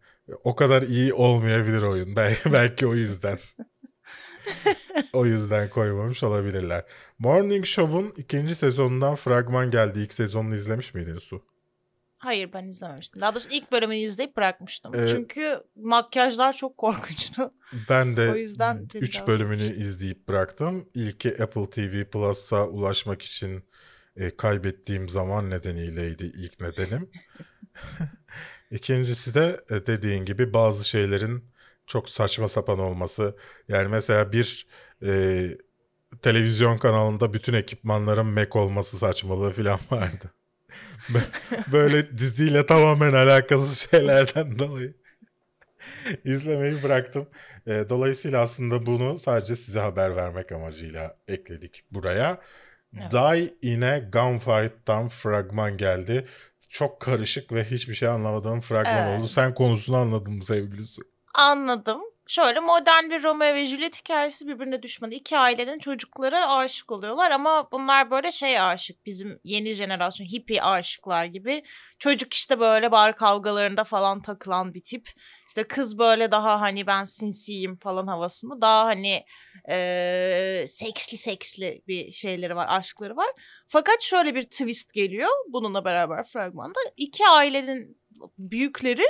o 0.44 0.56
kadar 0.56 0.82
iyi 0.82 1.14
olmayabilir 1.14 1.82
oyun. 1.82 2.16
Belki 2.16 2.52
belki 2.52 2.86
o 2.86 2.94
yüzden. 2.94 3.38
o 5.12 5.26
yüzden 5.26 5.68
koymamış 5.68 6.22
olabilirler. 6.22 6.84
Morning 7.18 7.64
Show'un 7.64 8.12
ikinci 8.16 8.54
sezonundan 8.54 9.14
fragman 9.14 9.70
geldi. 9.70 10.00
İlk 10.00 10.14
sezonunu 10.14 10.54
izlemiş 10.54 10.94
miydin 10.94 11.18
Su? 11.18 11.42
Hayır 12.22 12.52
ben 12.52 12.64
izlememiştim. 12.68 13.20
Daha 13.20 13.34
doğrusu 13.34 13.48
ilk 13.50 13.72
bölümünü 13.72 13.98
izleyip 13.98 14.36
bırakmıştım. 14.36 14.94
Ee, 14.94 15.08
Çünkü 15.08 15.60
makyajlar 15.76 16.52
çok 16.52 16.78
korkunçtu. 16.78 17.54
Ben 17.88 18.16
de 18.16 18.30
O 18.30 18.34
yüzden 18.36 18.88
3 18.94 19.14
biraz- 19.16 19.28
bölümünü 19.28 19.62
izleyip 19.62 20.28
bıraktım. 20.28 20.88
İlki 20.94 21.42
Apple 21.42 21.70
TV 21.70 22.04
Plus'a 22.04 22.66
ulaşmak 22.68 23.22
için 23.22 23.64
e, 24.16 24.36
kaybettiğim 24.36 25.08
zaman 25.08 25.50
nedeniyleydi 25.50 26.24
ilk 26.24 26.60
nedenim. 26.60 27.10
İkincisi 28.70 29.34
de 29.34 29.64
e, 29.70 29.86
dediğin 29.86 30.24
gibi 30.24 30.54
bazı 30.54 30.88
şeylerin 30.88 31.44
çok 31.86 32.08
saçma 32.08 32.48
sapan 32.48 32.78
olması. 32.78 33.36
Yani 33.68 33.88
mesela 33.88 34.32
bir 34.32 34.66
e, 35.02 35.42
televizyon 36.22 36.78
kanalında 36.78 37.32
bütün 37.32 37.54
ekipmanların 37.54 38.26
Mac 38.26 38.58
olması 38.58 38.98
saçmalığı 38.98 39.52
falan 39.52 39.80
vardı. 39.90 40.34
Bö- 41.08 41.72
Böyle 41.72 42.18
diziyle 42.18 42.66
tamamen 42.66 43.12
alakasız 43.12 43.90
şeylerden 43.90 44.58
dolayı 44.58 44.94
izlemeyi 46.24 46.82
bıraktım. 46.82 47.28
E, 47.66 47.84
dolayısıyla 47.88 48.40
aslında 48.40 48.86
bunu 48.86 49.18
sadece 49.18 49.56
size 49.56 49.80
haber 49.80 50.16
vermek 50.16 50.52
amacıyla 50.52 51.16
ekledik 51.28 51.84
buraya. 51.90 52.40
Evet. 52.98 53.12
Die 53.12 53.72
in 53.72 53.80
a 53.80 53.98
Gunfight'tan 53.98 55.08
fragman 55.08 55.76
geldi. 55.76 56.26
Çok 56.68 57.00
karışık 57.00 57.52
ve 57.52 57.64
hiçbir 57.64 57.94
şey 57.94 58.08
anlamadığım 58.08 58.60
fragman 58.60 59.08
Evet. 59.08 59.18
oldu. 59.20 59.28
Sen 59.28 59.54
konusunu 59.54 59.96
anladın 59.96 60.32
mı 60.32 60.44
sevgilisi? 60.44 61.02
Anladım. 61.34 62.00
Şöyle 62.28 62.60
modern 62.60 63.10
bir 63.10 63.22
Romeo 63.22 63.54
ve 63.54 63.66
Juliet 63.66 64.00
hikayesi 64.00 64.46
birbirine 64.48 64.82
düşman. 64.82 65.10
İki 65.10 65.38
ailenin 65.38 65.78
çocukları 65.78 66.46
aşık 66.46 66.92
oluyorlar 66.92 67.30
ama 67.30 67.68
bunlar 67.72 68.10
böyle 68.10 68.32
şey 68.32 68.60
aşık. 68.60 69.06
Bizim 69.06 69.40
yeni 69.44 69.72
jenerasyon 69.72 70.26
hippie 70.26 70.62
aşıklar 70.62 71.24
gibi. 71.24 71.62
Çocuk 71.98 72.34
işte 72.34 72.60
böyle 72.60 72.92
bar 72.92 73.16
kavgalarında 73.16 73.84
falan 73.84 74.22
takılan 74.22 74.74
bir 74.74 74.82
tip. 74.82 75.08
İşte 75.48 75.64
kız 75.64 75.98
böyle 75.98 76.30
daha 76.30 76.60
hani 76.60 76.86
ben 76.86 77.04
sinsiyim 77.04 77.76
falan 77.76 78.06
havasında. 78.06 78.60
Daha 78.60 78.84
hani 78.84 79.24
eee, 79.68 80.64
seksli 80.68 81.16
seksli 81.16 81.82
bir 81.88 82.12
şeyleri 82.12 82.56
var, 82.56 82.66
aşkları 82.70 83.16
var. 83.16 83.28
Fakat 83.68 84.02
şöyle 84.02 84.34
bir 84.34 84.42
twist 84.42 84.94
geliyor 84.94 85.28
bununla 85.48 85.84
beraber 85.84 86.24
fragmanda. 86.24 86.78
İki 86.96 87.26
ailenin 87.28 88.02
büyükleri 88.38 89.04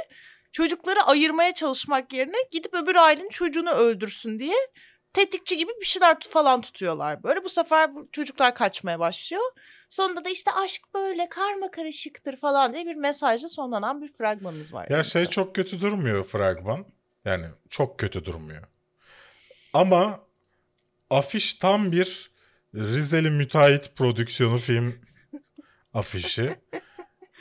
çocukları 0.52 1.02
ayırmaya 1.02 1.54
çalışmak 1.54 2.12
yerine 2.12 2.36
gidip 2.50 2.74
öbür 2.74 2.96
ailenin 2.96 3.28
çocuğunu 3.28 3.70
öldürsün 3.70 4.38
diye 4.38 4.56
tetikçi 5.12 5.56
gibi 5.56 5.70
bir 5.80 5.86
şeyler 5.86 6.16
falan 6.30 6.60
tutuyorlar. 6.60 7.22
Böyle 7.22 7.44
bu 7.44 7.48
sefer 7.48 7.94
bu 7.94 8.08
çocuklar 8.12 8.54
kaçmaya 8.54 8.98
başlıyor. 8.98 9.42
Sonunda 9.88 10.24
da 10.24 10.30
işte 10.30 10.50
aşk 10.52 10.82
böyle 10.94 11.28
karma 11.28 11.70
karışıktır 11.70 12.36
falan 12.36 12.74
diye 12.74 12.86
bir 12.86 12.94
mesajla 12.94 13.48
sonlanan 13.48 14.02
bir 14.02 14.12
fragmanımız 14.12 14.74
var. 14.74 14.86
Ya 14.90 15.02
şey 15.04 15.26
çok 15.26 15.54
kötü 15.54 15.80
durmuyor 15.80 16.24
fragman. 16.24 16.86
Yani 17.24 17.46
çok 17.68 17.98
kötü 17.98 18.24
durmuyor. 18.24 18.62
Ama 19.72 20.20
afiş 21.10 21.54
tam 21.54 21.92
bir 21.92 22.32
Rizeli 22.74 23.30
müteahhit 23.30 23.96
prodüksiyonu 23.96 24.58
film 24.58 25.00
afişi. 25.94 26.56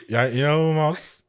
Yani 0.08 0.38
inanılmaz. 0.38 1.21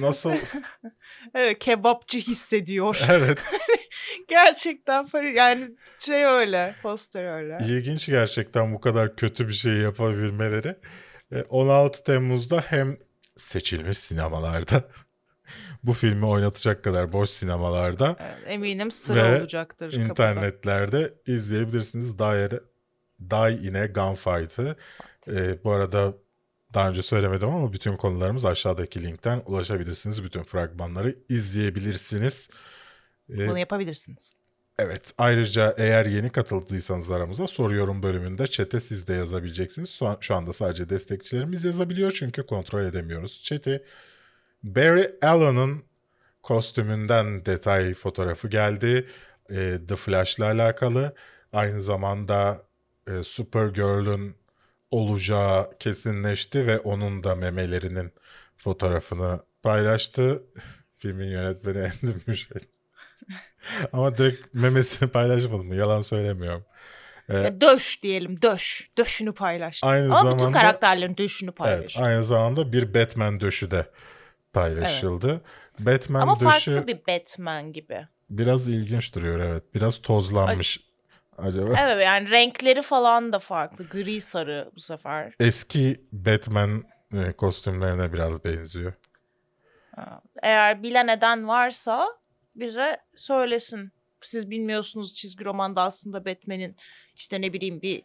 Nasıl? 0.00 0.32
Evet 1.34 1.58
kebapçı 1.58 2.18
hissediyor. 2.18 3.00
Evet. 3.10 3.38
Gerçekten 4.28 5.06
yani 5.34 5.70
şey 5.98 6.24
öyle 6.24 6.74
poster 6.82 7.24
öyle. 7.24 7.58
İlginç 7.66 8.06
gerçekten 8.06 8.74
bu 8.74 8.80
kadar 8.80 9.16
kötü 9.16 9.48
bir 9.48 9.52
şey 9.52 9.72
yapabilmeleri. 9.72 10.76
E, 11.32 11.42
16 11.42 12.04
Temmuz'da 12.04 12.60
hem 12.66 12.96
seçilmiş 13.36 13.98
sinemalarda 13.98 14.88
bu 15.82 15.92
filmi 15.92 16.26
oynatacak 16.26 16.84
kadar 16.84 17.12
boş 17.12 17.30
sinemalarda 17.30 18.16
Evet, 18.20 18.38
eminim 18.46 18.90
sıra 18.90 19.32
Ve 19.32 19.40
olacaktır. 19.40 19.90
kapıda. 19.92 20.08
internetlerde 20.08 21.14
izleyebilirsiniz. 21.26 22.18
Die, 22.18 22.50
Die 23.30 23.68
in 23.68 23.74
a 23.74 23.86
Gunfight'ı. 23.86 24.76
E, 25.28 25.64
bu 25.64 25.70
arada 25.72 26.14
Daha 26.76 26.88
önce 26.88 27.02
söylemedim 27.02 27.48
ama 27.48 27.72
bütün 27.72 27.96
konularımız 27.96 28.44
aşağıdaki 28.44 29.02
linkten 29.02 29.42
ulaşabilirsiniz. 29.46 30.24
Bütün 30.24 30.42
fragmanları 30.42 31.14
izleyebilirsiniz. 31.28 32.48
Ee, 33.30 33.48
Bunu 33.48 33.58
yapabilirsiniz. 33.58 34.32
Evet. 34.78 35.12
Ayrıca 35.18 35.74
eğer 35.78 36.06
yeni 36.06 36.30
katıldıysanız 36.30 37.10
aramıza 37.10 37.46
soruyorum 37.46 38.02
bölümünde 38.02 38.46
chat'e 38.46 38.80
siz 38.80 39.08
de 39.08 39.12
yazabileceksiniz. 39.12 39.90
Şu, 39.90 40.06
an- 40.06 40.16
şu 40.20 40.34
anda 40.34 40.52
sadece 40.52 40.88
destekçilerimiz 40.88 41.64
yazabiliyor 41.64 42.10
çünkü 42.10 42.46
kontrol 42.46 42.84
edemiyoruz 42.84 43.42
chat'i. 43.44 43.84
Barry 44.62 45.16
Allen'ın 45.22 45.82
kostümünden 46.42 47.46
detay 47.46 47.94
fotoğrafı 47.94 48.48
geldi. 48.48 49.06
Ee, 49.50 49.78
The 49.88 49.96
Flash'la 49.96 50.44
alakalı. 50.44 51.14
Aynı 51.52 51.80
zamanda 51.80 52.62
e, 53.10 53.22
Supergirl'ün 53.22 54.36
olacağı 54.90 55.78
kesinleşti 55.78 56.66
ve 56.66 56.78
onun 56.78 57.24
da 57.24 57.34
memelerinin 57.34 58.12
fotoğrafını 58.56 59.40
paylaştı. 59.62 60.42
Filmin 60.98 61.30
yönetmeni 61.30 61.78
Andy 61.78 62.12
Muschietti. 62.26 62.68
Ama 63.92 64.16
direkt 64.18 64.54
memesini 64.54 65.08
paylaşmadım 65.08 65.66
mı? 65.66 65.74
Yalan 65.76 66.02
söylemiyorum. 66.02 66.64
Ya 67.28 67.60
döş 67.60 68.02
diyelim 68.02 68.42
döş. 68.42 68.90
Döşünü 68.98 69.32
paylaştı. 69.34 69.86
Aynı 69.86 70.04
Ama 70.04 70.30
bütün 70.30 70.38
zamanda- 70.38 70.58
karakterlerin 70.58 71.16
döşünü 71.16 71.48
Evet, 71.48 71.58
paylaştı. 71.58 72.02
aynı 72.02 72.24
zamanda 72.24 72.72
bir 72.72 72.94
Batman 72.94 73.40
döşü 73.40 73.70
de 73.70 73.86
paylaşıldı. 74.52 75.40
Batman 75.78 76.20
Ama 76.20 76.34
döşü 76.34 76.44
farklı 76.44 76.86
bir 76.86 76.98
Batman 77.08 77.72
gibi. 77.72 78.06
biraz 78.30 78.68
ilginç 78.68 79.14
duruyor 79.14 79.38
evet. 79.40 79.62
Biraz 79.74 80.02
tozlanmış 80.02 80.80
acaba. 81.38 81.74
Evet 81.80 82.04
yani 82.04 82.30
renkleri 82.30 82.82
falan 82.82 83.32
da 83.32 83.38
farklı. 83.38 83.88
Gri 83.88 84.20
sarı 84.20 84.70
bu 84.76 84.80
sefer. 84.80 85.32
Eski 85.40 85.96
Batman 86.12 86.84
e, 87.12 87.32
kostümlerine 87.32 88.12
biraz 88.12 88.44
benziyor. 88.44 88.92
Eğer 90.42 90.82
bilen 90.82 91.08
eden 91.08 91.48
varsa 91.48 92.06
bize 92.56 92.96
söylesin. 93.16 93.92
Siz 94.20 94.50
bilmiyorsunuz 94.50 95.14
çizgi 95.14 95.44
romanda 95.44 95.82
aslında 95.82 96.24
Batman'in 96.24 96.76
işte 97.14 97.40
ne 97.40 97.52
bileyim 97.52 97.82
bir 97.82 98.02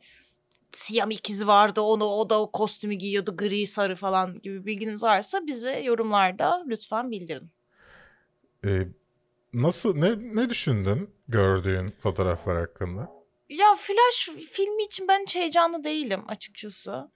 siyam 0.72 1.12
ikizi 1.12 1.48
vardı. 1.48 1.82
Onu 1.82 2.06
o 2.06 2.30
da 2.30 2.42
o 2.42 2.52
kostümü 2.52 2.94
giyiyordu 2.94 3.38
gri 3.38 3.68
sarı 3.68 3.96
falan 3.96 4.42
gibi 4.42 4.66
bilginiz 4.66 5.04
varsa 5.04 5.48
bize 5.48 5.80
yorumlarda 5.80 6.64
lütfen 6.68 7.12
bildirin. 7.12 7.52
E, 8.66 8.88
nasıl 9.54 9.98
ne 9.98 10.12
ne 10.36 10.50
düşündün 10.50 11.10
gördüğün 11.28 11.94
fotoğraflar 12.04 12.60
hakkında? 12.60 13.21
Ya 13.52 13.76
Flash 13.76 14.30
filmi 14.52 14.84
için 14.84 15.08
ben 15.08 15.22
hiç 15.22 15.36
heyecanlı 15.36 15.84
değilim 15.84 16.24
açıkçası. 16.28 17.12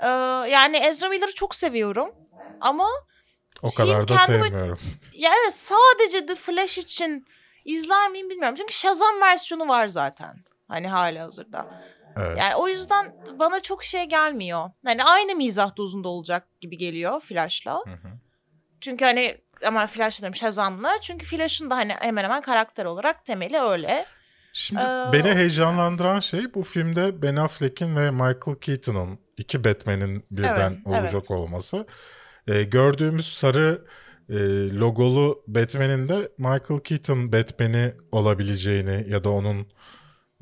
Ee, 0.00 0.06
yani 0.50 0.76
Ezra 0.76 1.08
Miller'ı 1.08 1.34
çok 1.34 1.54
seviyorum 1.54 2.14
ama 2.60 2.88
O 3.62 3.70
kadar 3.74 4.08
da 4.08 4.18
sevmiyorum. 4.18 4.78
ya 5.12 5.30
evet 5.42 5.54
sadece 5.54 6.26
The 6.26 6.34
Flash 6.34 6.78
için 6.78 7.26
izler 7.64 8.08
miyim 8.08 8.30
bilmiyorum. 8.30 8.54
Çünkü 8.58 8.74
Shazam 8.74 9.20
versiyonu 9.20 9.68
var 9.68 9.88
zaten. 9.88 10.36
Hani 10.68 10.88
hali 10.88 11.18
hazırda. 11.18 11.66
Evet. 12.16 12.38
Yani 12.38 12.54
o 12.54 12.68
yüzden 12.68 13.12
bana 13.38 13.60
çok 13.60 13.84
şey 13.84 14.04
gelmiyor. 14.04 14.70
Hani 14.84 15.04
aynı 15.04 15.34
mizah 15.34 15.76
dozunda 15.76 16.08
olacak 16.08 16.60
gibi 16.60 16.78
geliyor 16.78 17.20
Flash'la. 17.20 17.74
Hı 17.74 17.90
hı. 17.90 18.08
Çünkü 18.80 19.04
hani 19.04 19.36
ama 19.66 19.86
Flash 19.86 20.20
diyorum 20.20 20.34
Shazam'la. 20.34 21.00
Çünkü 21.00 21.26
Flash'ın 21.26 21.70
da 21.70 21.76
hani 21.76 21.92
hemen 21.92 22.24
hemen 22.24 22.40
karakter 22.42 22.84
olarak 22.84 23.24
temeli 23.24 23.58
öyle. 23.58 24.06
Şimdi 24.58 24.80
Ee, 24.80 25.12
beni 25.12 25.34
heyecanlandıran 25.34 26.20
şey 26.20 26.54
bu 26.54 26.62
filmde 26.62 27.22
Ben 27.22 27.36
Affleck'in 27.36 27.96
ve 27.96 28.10
Michael 28.10 28.56
Keaton'ın 28.60 29.18
iki 29.36 29.64
Batman'in 29.64 30.24
birden 30.30 30.72
Evet, 30.72 30.86
olacak 30.86 31.22
evet. 31.30 31.30
olması. 31.30 31.86
Ee, 32.48 32.62
gördüğümüz 32.62 33.34
sarı 33.34 33.84
e, 34.28 34.34
logolu 34.74 35.44
Batman'in 35.48 36.08
de 36.08 36.28
Michael 36.38 36.80
Keaton 36.84 37.32
Batman'i 37.32 37.92
olabileceğini 38.12 39.04
ya 39.10 39.24
da 39.24 39.30
onun 39.30 39.66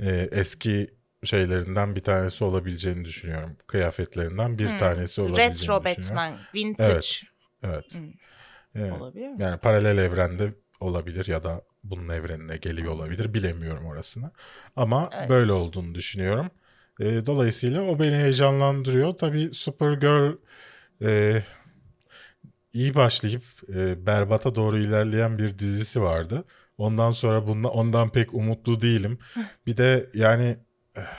e, 0.00 0.28
eski 0.32 0.90
şeylerinden 1.24 1.96
bir 1.96 2.00
tanesi 2.00 2.44
olabileceğini 2.44 3.04
düşünüyorum. 3.04 3.56
Kıyafetlerinden 3.66 4.58
bir 4.58 4.68
Hmm, 4.68 4.78
tanesi 4.78 5.20
olabileceğini 5.20 5.52
Retro. 5.52 5.84
Batman, 5.84 6.32
vintage 6.54 6.90
Evet. 6.90 7.22
Evet. 7.62 7.94
Hmm. 7.94 8.10
Evet. 8.74 8.92
olabilir 8.92 9.28
mi? 9.28 9.36
Yani 9.42 9.58
paralel 9.58 9.98
evrende 9.98 10.54
olabilir 10.80 11.26
ya 11.26 11.44
da 11.44 11.62
bunun 11.90 12.08
evrenine 12.08 12.56
geliyor 12.56 12.92
olabilir. 12.92 13.34
Bilemiyorum 13.34 13.86
orasını. 13.86 14.30
Ama 14.76 15.10
Evet. 15.12 15.28
böyle 15.30 15.52
olduğunu 15.52 15.94
düşünüyorum. 15.94 16.50
E, 17.00 17.26
dolayısıyla 17.26 17.82
o 17.82 17.98
beni 17.98 18.16
heyecanlandırıyor. 18.16 19.12
Tabii 19.14 19.50
Supergirl 19.54 20.32
e, 21.02 21.42
iyi 22.72 22.94
başlayıp 22.94 23.42
e, 23.74 24.06
berbata 24.06 24.54
doğru 24.54 24.78
ilerleyen 24.78 25.38
bir 25.38 25.58
dizisi 25.58 26.02
vardı. 26.02 26.44
Ondan 26.78 27.12
sonra 27.12 27.46
bundan, 27.46 27.70
ondan 27.72 28.10
pek 28.12 28.34
umutlu 28.34 28.80
değilim. 28.80 29.18
Bir 29.66 29.76
de 29.76 30.10
yani 30.14 30.56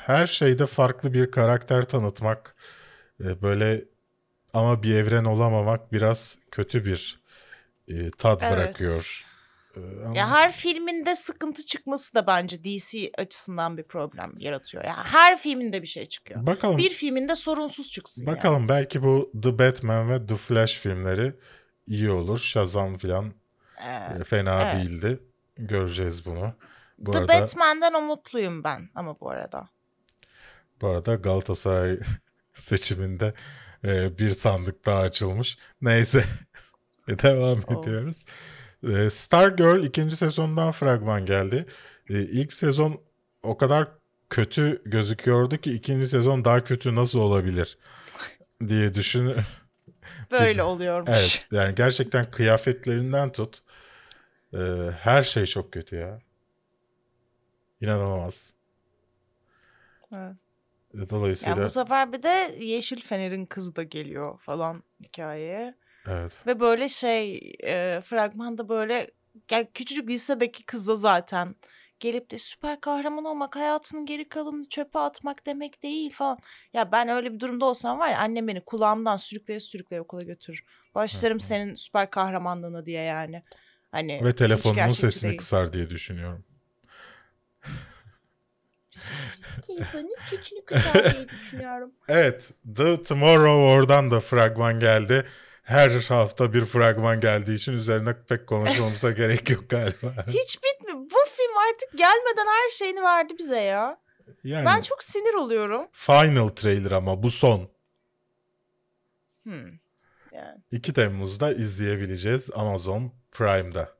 her 0.07 0.27
şeyde 0.27 0.65
farklı 0.65 1.13
bir 1.13 1.31
karakter 1.31 1.83
tanıtmak 1.87 2.55
e, 3.23 3.41
böyle 3.41 3.85
ama 4.53 4.83
bir 4.83 4.95
evren 4.95 5.25
olamamak 5.25 5.93
biraz 5.93 6.39
kötü 6.51 6.85
bir 6.85 7.21
e, 7.89 8.11
tad 8.11 8.41
Evet. 8.41 8.51
bırakıyor. 8.51 9.26
E, 9.77 10.05
ama- 10.05 10.17
Ya 10.17 10.29
her 10.29 10.51
filminde 10.51 11.15
sıkıntı 11.15 11.65
çıkması 11.65 12.13
da 12.13 12.27
bence 12.27 12.63
DC 12.63 13.11
açısından 13.17 13.77
bir 13.77 13.83
problem 13.83 14.33
yaratıyor. 14.37 14.83
Yani 14.83 15.03
her 15.03 15.37
filminde 15.39 15.81
bir 15.81 15.87
şey 15.87 16.05
çıkıyor. 16.05 16.47
bakalım 16.47 16.77
Bir 16.77 16.89
filminde 16.89 17.35
sorunsuz 17.35 17.89
çıksın 17.91 18.25
yani. 18.25 18.35
bakalım 18.35 18.69
belki 18.69 19.03
bu 19.03 19.31
The 19.43 19.59
Batman 19.59 20.09
ve 20.09 20.25
The 20.25 20.35
Flash 20.35 20.79
filmleri 20.79 21.33
iyi 21.87 22.09
olur. 22.11 22.39
Shazam 22.39 22.97
falan 22.97 23.33
Ee, 23.87 24.19
e, 24.21 24.23
fena 24.23 24.61
evet. 24.61 24.73
değildi. 24.85 25.19
Göreceğiz 25.57 26.25
bunu. 26.25 26.53
Bu 26.97 27.11
The 27.11 27.17
arada 27.17 27.41
Batman'den 27.41 27.93
umutluyum 27.93 28.63
ben 28.63 28.89
ama 28.95 29.19
bu 29.19 29.29
arada. 29.29 29.69
bu 30.81 30.87
arada 30.87 31.15
Galatasaray 31.15 31.99
seçiminde 32.53 33.33
e, 33.85 34.17
bir 34.17 34.31
sandık 34.31 34.85
daha 34.85 34.99
açılmış. 34.99 35.57
Neyse. 35.81 36.23
Devam 37.07 37.59
Oh. 37.67 37.81
ediyoruz. 37.81 38.25
E, 38.83 39.09
Stargirl 39.09 39.83
ikinci 39.83 40.15
sezondan 40.15 40.71
fragman 40.71 41.25
geldi. 41.25 41.65
E, 42.09 42.21
ilk 42.21 42.53
sezon 42.53 43.01
o 43.43 43.57
kadar 43.57 43.87
kötü 44.29 44.81
gözüküyordu 44.85 45.57
ki 45.57 45.73
ikinci 45.73 46.07
sezon 46.07 46.45
daha 46.45 46.63
kötü 46.63 46.95
nasıl 46.95 47.19
olabilir 47.19 47.77
diye 48.67 48.93
düşün. 48.93 49.35
Böyle 50.31 50.63
oluyormuş. 50.63 51.09
evet 51.13 51.45
yani 51.51 51.75
gerçekten 51.75 52.31
kıyafetlerinden 52.31 53.31
tut. 53.31 53.61
e, 54.53 54.57
her 54.99 55.23
şey 55.23 55.45
çok 55.45 55.73
kötü 55.73 55.95
ya. 55.95 56.19
İnanılmaz. 57.81 58.53
Evet. 60.13 60.35
Dolayısıyla 61.09 61.55
Yani 61.55 61.65
bu 61.65 61.69
sefer 61.69 62.13
bir 62.13 62.23
de 62.23 62.55
Yeşil 62.59 63.01
Fener'in 63.01 63.45
kızı 63.45 63.75
da 63.75 63.83
geliyor 63.83 64.37
falan 64.39 64.83
hikayeye. 65.03 65.75
Evet. 66.09 66.37
Ve 66.47 66.59
böyle 66.59 66.89
şey 66.89 67.53
e, 67.63 68.01
fragmanda 68.01 68.69
böyle 68.69 69.11
yani 69.51 69.67
küçücük 69.73 70.09
lisedeki 70.09 70.65
kız 70.65 70.87
da 70.87 70.95
zaten 70.95 71.55
gelip 71.99 72.31
de 72.31 72.37
süper 72.37 72.81
kahraman 72.81 73.25
olmak 73.25 73.55
hayatının 73.55 74.05
geri 74.05 74.29
kalanını 74.29 74.69
çöpe 74.69 74.99
atmak 74.99 75.45
demek 75.45 75.83
değil 75.83 76.13
falan. 76.13 76.37
Ya 76.73 76.91
ben 76.91 77.09
öyle 77.09 77.33
bir 77.33 77.39
durumda 77.39 77.65
olsam 77.65 77.99
var 77.99 78.09
ya 78.09 78.19
annem 78.19 78.47
beni 78.47 78.65
kulağımdan 78.65 79.17
sürükleye 79.17 79.59
sürükleye 79.59 80.01
okula 80.01 80.23
götürür. 80.23 80.63
Başlarım 80.95 81.39
senin 81.39 81.75
süper 81.75 82.09
kahramanlığına 82.09 82.85
diye 82.85 83.01
yani. 83.01 83.43
Hani 83.91 84.21
Ve 84.23 84.35
telefonunun 84.35 84.93
sesini 84.93 85.29
değil. 85.29 85.37
kısar 85.37 85.73
diye 85.73 85.89
düşünüyorum. 85.89 86.45
Telefonun 89.67 90.15
sesini 90.29 90.65
kısar 90.65 91.13
diye 91.13 91.29
düşünüyorum. 91.29 91.91
Evet, 92.09 92.51
The 92.75 93.03
Tomorrow 93.03 93.67
War'dan 93.67 94.11
da 94.11 94.19
fragman 94.19 94.79
geldi. 94.79 95.25
Her 95.67 95.89
hafta 95.89 96.53
bir 96.53 96.65
fragman 96.65 97.19
geldiği 97.19 97.55
için 97.55 97.73
üzerine 97.73 98.15
pek 98.29 98.47
konuşmamıza 98.47 99.11
gerek 99.21 99.49
yok 99.49 99.69
galiba. 99.69 100.13
Hiç 100.27 100.59
bitmiyor. 100.63 100.97
Bu 100.97 101.29
film 101.35 101.57
artık 101.69 101.97
gelmeden 101.97 102.47
her 102.47 102.69
şeyini 102.69 103.01
verdi 103.01 103.33
bize 103.39 103.59
ya. 103.59 103.97
Yani 104.43 104.65
Ben 104.65 104.81
çok 104.81 105.03
sinir 105.03 105.33
oluyorum. 105.33 105.87
final 105.91 106.47
trailer 106.47 106.91
ama 106.91 107.23
bu 107.23 107.31
son. 107.31 107.69
Hmm. 109.43 109.67
Yani. 110.31 110.61
2 110.71 110.93
Temmuz'da 110.93 111.51
izleyebileceğiz 111.51 112.49
Amazon 112.53 113.11
Prime'da. 113.31 113.93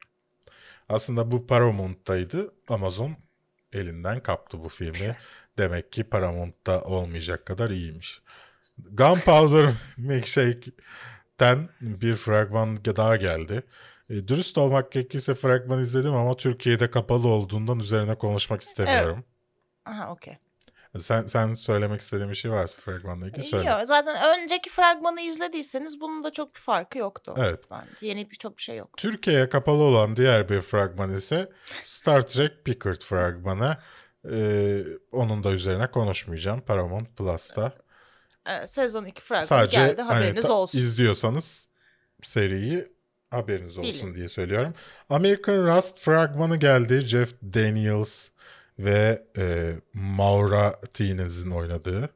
Aslında 0.89 1.31
bu 1.31 1.47
Paramount'taydı. 1.47 2.53
Amazon 2.67 3.15
elinden 3.73 4.19
kaptı 4.19 4.63
bu 4.63 4.69
filmi. 4.69 5.17
Demek 5.57 5.91
ki 5.91 6.03
Paramount'ta 6.03 6.81
olmayacak 6.81 7.45
kadar 7.45 7.69
iyiymiş. 7.69 8.21
Gunpowder 8.77 9.69
Milkshake'ten 11.41 11.69
bir 11.81 12.15
fragman 12.15 12.77
daha 12.85 13.15
geldi. 13.15 13.63
E, 14.09 14.27
dürüst 14.27 14.57
olmak 14.57 14.91
gerekirse 14.91 15.35
fragman 15.35 15.79
izledim 15.79 16.13
ama 16.13 16.37
Türkiye'de 16.37 16.89
kapalı 16.89 17.27
olduğundan 17.27 17.79
üzerine 17.79 18.15
konuşmak 18.15 18.61
istemiyorum. 18.61 19.23
Aha 19.85 20.11
okey. 20.11 20.37
Sen 20.97 21.25
sen 21.25 21.53
söylemek 21.53 22.01
istediğin 22.01 22.29
bir 22.29 22.35
şey 22.35 22.51
varsa 22.51 22.81
fragmanla 22.81 23.27
ilgili 23.27 23.43
söyle. 23.43 23.69
Yok, 23.69 23.79
zaten 23.85 24.39
önceki 24.39 24.69
fragmanı 24.69 25.21
izlediyseniz 25.21 26.01
bunun 26.01 26.23
da 26.23 26.31
çok 26.31 26.55
bir 26.55 26.59
farkı 26.59 26.97
yoktu. 26.97 27.33
Evet. 27.37 27.63
Bence 27.71 28.07
yeni 28.07 28.31
bir 28.31 28.35
çok 28.35 28.57
bir 28.57 28.61
şey 28.61 28.77
yok. 28.77 28.97
Türkiye'ye 28.97 29.49
kapalı 29.49 29.83
olan 29.83 30.15
diğer 30.15 30.49
bir 30.49 30.61
fragman 30.61 31.17
ise 31.17 31.49
Star 31.83 32.21
Trek 32.21 32.65
Picard 32.65 33.01
fragmanı. 33.01 33.77
Ee, 34.31 34.83
onun 35.11 35.43
da 35.43 35.51
üzerine 35.51 35.91
konuşmayacağım. 35.91 36.61
Paramount 36.61 37.17
Plus'ta. 37.17 37.73
Ee, 38.47 38.67
sezon 38.67 39.05
2 39.05 39.21
fragmanı 39.21 39.47
Sadece 39.47 39.77
geldi 39.77 40.01
hani 40.01 40.13
haberiniz 40.15 40.45
ta- 40.47 40.53
olsun. 40.53 40.79
izliyorsanız 40.79 41.67
seriyi 42.23 42.87
haberiniz 43.31 43.77
olsun 43.77 43.93
Bilin. 44.03 44.15
diye 44.15 44.29
söylüyorum. 44.29 44.73
American 45.09 45.77
Rust 45.77 45.99
fragmanı 45.99 46.57
geldi. 46.57 47.01
Jeff 47.01 47.33
Daniels 47.43 48.29
ve 48.79 49.23
e, 49.37 49.73
Maura 49.93 50.81
Tinez'in 50.81 51.51
oynadığı. 51.51 52.09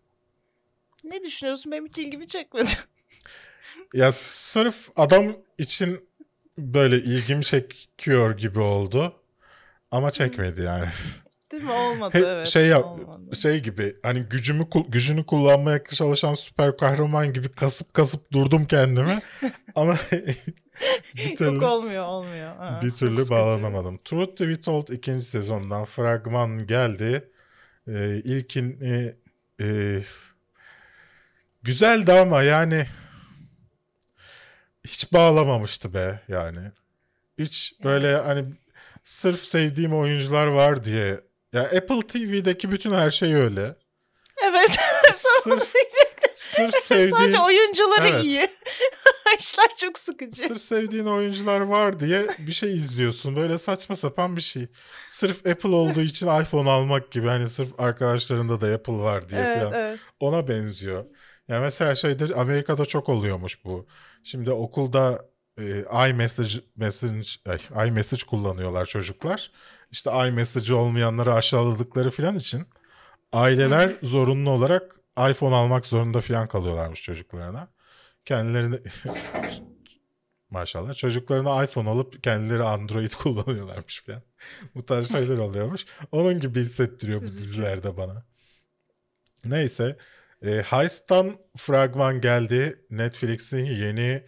Ne 1.03 1.23
düşünüyorsun? 1.23 1.71
Benim 1.71 1.85
hiç 1.87 1.97
ilgimi 1.97 2.27
çekmedi. 2.27 2.71
Ya 3.93 4.11
sırf 4.11 4.89
adam 4.95 5.25
için 5.57 6.09
böyle 6.57 6.95
ilgimi 6.97 7.43
çekiyor 7.43 8.37
gibi 8.37 8.59
oldu. 8.59 9.15
Ama 9.91 10.11
çekmedi 10.11 10.61
yani. 10.61 10.87
Değil 11.51 11.63
mi? 11.63 11.71
Olmadı 11.71 12.17
evet. 12.25 12.47
şey 12.47 12.67
yap, 12.67 12.85
olmadı. 12.85 13.35
şey 13.35 13.59
gibi 13.59 13.95
hani 14.03 14.19
gücümü 14.19 14.65
gücünü 14.87 15.25
kullanmaya 15.25 15.83
çalışan 15.83 16.33
süper 16.33 16.77
kahraman 16.77 17.33
gibi 17.33 17.49
kasıp 17.49 17.93
kasıp 17.93 18.31
durdum 18.31 18.65
kendime. 18.65 19.21
Ama 19.75 19.95
bir 21.15 21.35
türlü 21.35 21.55
Yok 21.55 21.63
olmuyor 21.63 22.05
olmuyor. 22.05 22.55
Ha, 22.55 22.79
bir 22.83 22.91
türlü 22.91 23.29
bağlanamadım. 23.29 23.99
Truth 24.05 24.35
to 24.35 24.47
be 24.47 24.61
told 24.61 24.87
ikinci 24.87 25.25
sezondan 25.25 25.85
fragman 25.85 26.67
geldi. 26.67 27.31
Ee, 27.87 28.21
ilkini 28.23 29.13
e, 29.61 29.99
güzeldi 31.63 32.13
ama 32.13 32.43
yani 32.43 32.85
hiç 34.85 35.13
bağlamamıştı 35.13 35.93
be 35.93 36.19
yani. 36.27 36.59
Hiç 37.39 37.73
böyle 37.83 38.15
hani 38.15 38.45
sırf 39.03 39.39
sevdiğim 39.39 39.93
oyuncular 39.93 40.47
var 40.47 40.83
diye. 40.83 41.21
Ya 41.53 41.61
Apple 41.63 42.07
TV'deki 42.07 42.71
bütün 42.71 42.91
her 42.91 43.11
şey 43.11 43.35
öyle. 43.35 43.75
Evet. 44.43 44.71
Sırf, 45.43 45.73
sırf 46.33 46.75
sevdiğin, 46.75 47.11
Sadece 47.11 47.39
oyuncuları 47.39 48.07
Evet. 48.07 48.23
iyi. 48.23 48.49
İşler 49.39 49.67
çok 49.77 49.99
sıkıcı. 49.99 50.35
sırf 50.35 50.61
sevdiğin 50.61 51.05
oyuncular 51.05 51.61
var 51.61 51.99
diye 51.99 52.27
bir 52.39 52.51
şey 52.51 52.75
izliyorsun. 52.75 53.35
Böyle 53.35 53.57
saçma 53.57 53.95
sapan 53.95 54.35
bir 54.35 54.41
şey. 54.41 54.67
Sırf 55.09 55.45
Apple 55.47 55.69
olduğu 55.69 56.01
için 56.01 56.27
iPhone 56.41 56.69
almak 56.69 57.11
gibi. 57.11 57.27
Hani 57.27 57.49
sırf 57.49 57.79
arkadaşlarında 57.79 58.61
da 58.61 58.73
Apple 58.73 58.93
var 58.97 59.29
diye 59.29 59.41
evet, 59.41 59.59
falan. 59.59 59.73
evet. 59.73 59.99
Ona 60.19 60.47
benziyor. 60.47 61.05
Yani 61.47 61.61
mesela 61.61 61.95
şeyde 61.95 62.35
Amerika'da 62.35 62.85
çok 62.85 63.09
oluyormuş 63.09 63.65
bu. 63.65 63.87
Şimdi 64.23 64.51
okulda 64.51 65.25
e, 65.57 65.85
iMessage 66.09 66.53
message, 66.75 67.27
ay, 67.75 67.87
iMessage 67.87 68.23
kullanıyorlar 68.29 68.85
çocuklar. 68.85 69.51
İşte 69.91 70.11
iMessage 70.27 70.73
olmayanları 70.73 71.33
aşağıladıkları 71.33 72.11
falan 72.11 72.35
için 72.35 72.67
aileler 73.33 73.95
zorunlu 74.03 74.49
olarak 74.49 74.95
iPhone 75.29 75.55
almak 75.55 75.85
zorunda 75.85 76.21
falan 76.21 76.47
kalıyorlarmış 76.47 77.01
çocuklarına. 77.03 77.67
Kendilerini 78.25 78.79
maşallah 80.49 80.93
çocuklarına 80.93 81.63
iPhone 81.63 81.89
alıp 81.89 82.23
kendileri 82.23 82.63
Android 82.63 83.11
kullanıyorlarmış 83.19 84.03
falan. 84.03 84.21
Bu 84.75 84.85
tarz 84.85 85.11
şeyler 85.11 85.37
oluyormuş. 85.47 85.85
Onun 86.11 86.39
gibi 86.39 86.59
hissettiriyor 86.59 87.21
bu 87.21 87.27
dizilerde 87.27 87.97
bana. 87.97 88.23
Neyse. 89.45 89.97
E, 90.45 90.61
Heist'tan 90.61 91.37
fragman 91.57 92.21
geldi. 92.21 92.85
Netflix'in 92.89 93.65
yeni 93.65 94.23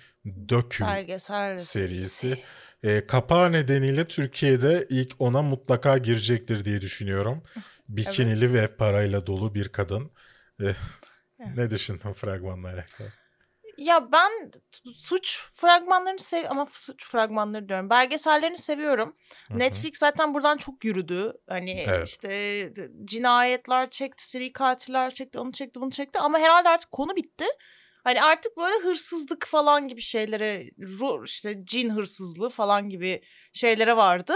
Döküm 0.50 0.88
Belgesel 0.88 1.58
serisi. 1.58 2.44
E, 2.84 3.08
kapağı 3.08 3.52
nedeniyle 3.52 4.08
Türkiye'de 4.08 4.88
ilk 4.90 5.16
ona 5.20 5.42
mutlaka 5.42 5.98
girecektir 5.98 6.66
diye 6.66 6.82
düşünüyorum. 6.82 7.44
Bikinili 7.90 8.54
ve 8.54 8.68
parayla 8.68 9.28
dolu 9.28 9.56
bir 9.56 9.70
kadın. 9.70 10.12
E, 10.62 10.76
ne 11.56 11.70
düşündün 11.70 12.14
fragmanla 12.14 12.68
alakalı? 12.68 13.12
Ya 13.78 14.12
ben 14.12 14.52
suç 14.94 15.44
fragmanlarını 15.54 16.20
sev 16.20 16.46
ama 16.50 16.66
suç 16.66 17.08
fragmanları 17.08 17.70
diyorum. 17.70 17.90
Belgesellerini 17.90 18.58
seviyorum. 18.58 19.16
Hı 19.48 19.54
hı. 19.54 19.60
Netflix 19.60 19.98
zaten 19.98 20.34
buradan 20.34 20.58
çok 20.58 20.86
yürüdü. 20.86 21.34
Hani 21.50 21.86
Evet. 21.88 22.08
işte 22.08 22.74
cinayetler 23.06 23.90
çekti, 23.90 24.28
seri 24.28 24.54
katiller 24.54 25.12
çekti, 25.14 25.40
onu 25.40 25.52
çekti, 25.52 25.82
bunu 25.82 25.92
çekti 25.92 26.20
ama 26.20 26.40
herhalde 26.40 26.70
artık 26.70 26.92
konu 26.92 27.16
bitti. 27.16 27.46
Hani 28.04 28.24
artık 28.24 28.58
böyle 28.58 28.76
hırsızlık 28.84 29.48
falan 29.48 29.88
gibi 29.88 30.02
şeylere, 30.02 30.70
işte 31.26 31.56
cin 31.64 31.90
hırsızlığı 31.90 32.50
falan 32.50 32.90
gibi 32.90 33.22
şeylere 33.54 33.98
vardı. 33.98 34.34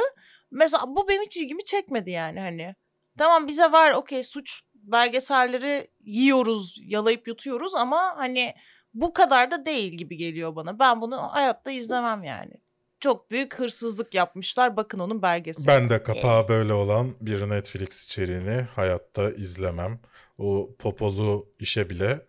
Mesela 0.52 0.84
bu 0.88 1.08
benim 1.08 1.21
hiç 1.21 1.38
ilgimi 1.38 1.63
çekmedi 1.63 2.10
yani 2.12 2.39
hani. 2.39 2.76
Tamam 3.17 3.47
bize 3.47 3.71
var 3.71 3.91
okey 3.91 4.23
suç 4.23 4.62
belgeselleri 4.76 5.91
yiyoruz, 6.00 6.76
yalayıp 6.82 7.28
yutuyoruz 7.28 7.76
ama 7.76 8.13
hani 8.17 8.54
bu 8.93 9.13
kadar 9.13 9.52
da 9.52 9.65
değil 9.65 9.93
gibi 9.93 10.17
geliyor 10.17 10.56
bana. 10.56 10.80
Ben 10.80 11.02
bunu 11.02 11.17
hayatta 11.17 11.71
izlemem 11.71 12.23
yani. 12.23 12.54
Çok 13.00 13.32
büyük 13.32 13.60
hırsızlık 13.60 14.13
yapmışlar. 14.13 14.78
Bakın 14.78 15.00
onun 15.00 15.21
belgeseli. 15.21 15.67
Ben 15.67 15.89
de 15.89 16.04
kapağı 16.04 16.47
böyle 16.47 16.73
olan 16.73 17.15
bir 17.21 17.50
Netflix 17.50 18.06
içeriğini 18.06 18.62
hayatta 18.62 19.32
izlemem. 19.32 20.00
O 20.38 20.69
popolu 20.80 21.47
işe 21.60 21.89
bile 21.89 22.26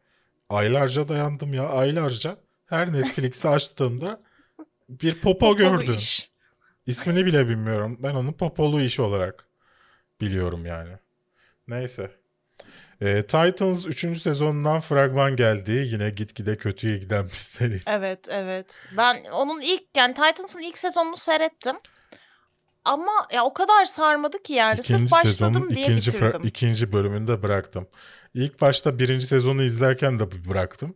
aylarca 0.48 1.08
dayandım 1.08 1.54
ya 1.54 1.68
aylarca. 1.68 2.36
Her 2.66 2.92
Netflix'i 2.92 3.48
açtığımda 3.48 4.20
bir 4.88 5.20
popo 5.20 5.38
Popolu 5.38 5.56
gördüm. 5.56 5.94
iş. 5.94 6.30
İsmini 6.86 7.26
bile 7.26 7.48
bilmiyorum. 7.48 7.98
Ben 8.02 8.14
onu 8.14 8.32
popolu 8.36 8.80
iş 8.80 9.00
olarak 9.00 9.48
biliyorum 10.20 10.66
yani. 10.66 10.92
Neyse. 11.68 12.10
Ee, 13.00 13.22
Titans 13.22 13.86
3. 13.86 14.20
sezonundan 14.22 14.80
fragman 14.80 15.36
geldi. 15.36 15.70
Yine 15.70 16.10
gitgide 16.10 16.56
kötüye 16.56 16.98
giden 16.98 17.26
bir 17.26 17.32
seri. 17.34 17.80
Evet 17.86 18.28
evet. 18.30 18.76
Ben 18.96 19.24
onun 19.32 19.60
ilk 19.60 19.82
yani 19.96 20.14
Titans'ın 20.14 20.60
ilk 20.60 20.78
sezonunu 20.78 21.16
seyrettim. 21.16 21.76
Ama 22.84 23.12
ya 23.34 23.44
o 23.44 23.54
kadar 23.54 23.84
sarmadı 23.84 24.42
ki 24.42 24.52
yani. 24.52 24.76
Sırf 24.76 24.90
İkinci 24.90 25.10
başladım 25.10 25.32
sezonun 25.54 25.68
diye 25.70 25.86
ikinci, 25.86 26.12
bitirdim. 26.12 26.40
ikinci 26.44 26.92
bölümünde 26.92 27.42
bıraktım. 27.42 27.88
İlk 28.34 28.60
başta 28.60 28.98
birinci 28.98 29.26
sezonu 29.26 29.62
izlerken 29.62 30.20
de 30.20 30.48
bıraktım. 30.48 30.94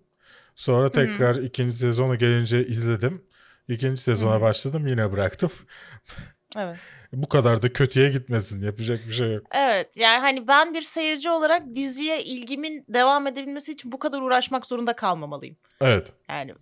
Sonra 0.54 0.90
tekrar 0.90 1.36
ikinci 1.36 1.76
sezonu 1.76 2.18
gelince 2.18 2.66
izledim. 2.66 3.24
İkinci 3.68 4.02
sezona 4.02 4.36
Hı. 4.36 4.40
başladım 4.40 4.86
yine 4.86 5.12
bıraktım. 5.12 5.50
Evet. 6.56 6.76
Bu 7.12 7.28
kadar 7.28 7.62
da 7.62 7.72
kötüye 7.72 8.10
gitmesin. 8.10 8.60
Yapacak 8.60 9.00
bir 9.08 9.12
şey 9.12 9.32
yok. 9.32 9.46
Evet 9.54 9.96
yani 9.96 10.20
hani 10.20 10.48
ben 10.48 10.74
bir 10.74 10.82
seyirci 10.82 11.30
olarak 11.30 11.62
diziye 11.74 12.22
ilgimin 12.24 12.84
devam 12.88 13.26
edebilmesi 13.26 13.72
için 13.72 13.92
bu 13.92 13.98
kadar 13.98 14.20
uğraşmak 14.20 14.66
zorunda 14.66 14.96
kalmamalıyım. 14.96 15.56
Evet. 15.80 16.12
Yani 16.28 16.54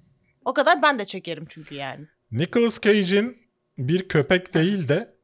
o 0.44 0.54
kadar 0.54 0.82
ben 0.82 0.98
de 0.98 1.04
çekerim 1.04 1.46
çünkü 1.48 1.74
yani. 1.74 2.06
Nicolas 2.32 2.80
Cage'in 2.80 3.38
bir 3.78 4.08
köpek 4.08 4.54
değil 4.54 4.88
de 4.88 5.14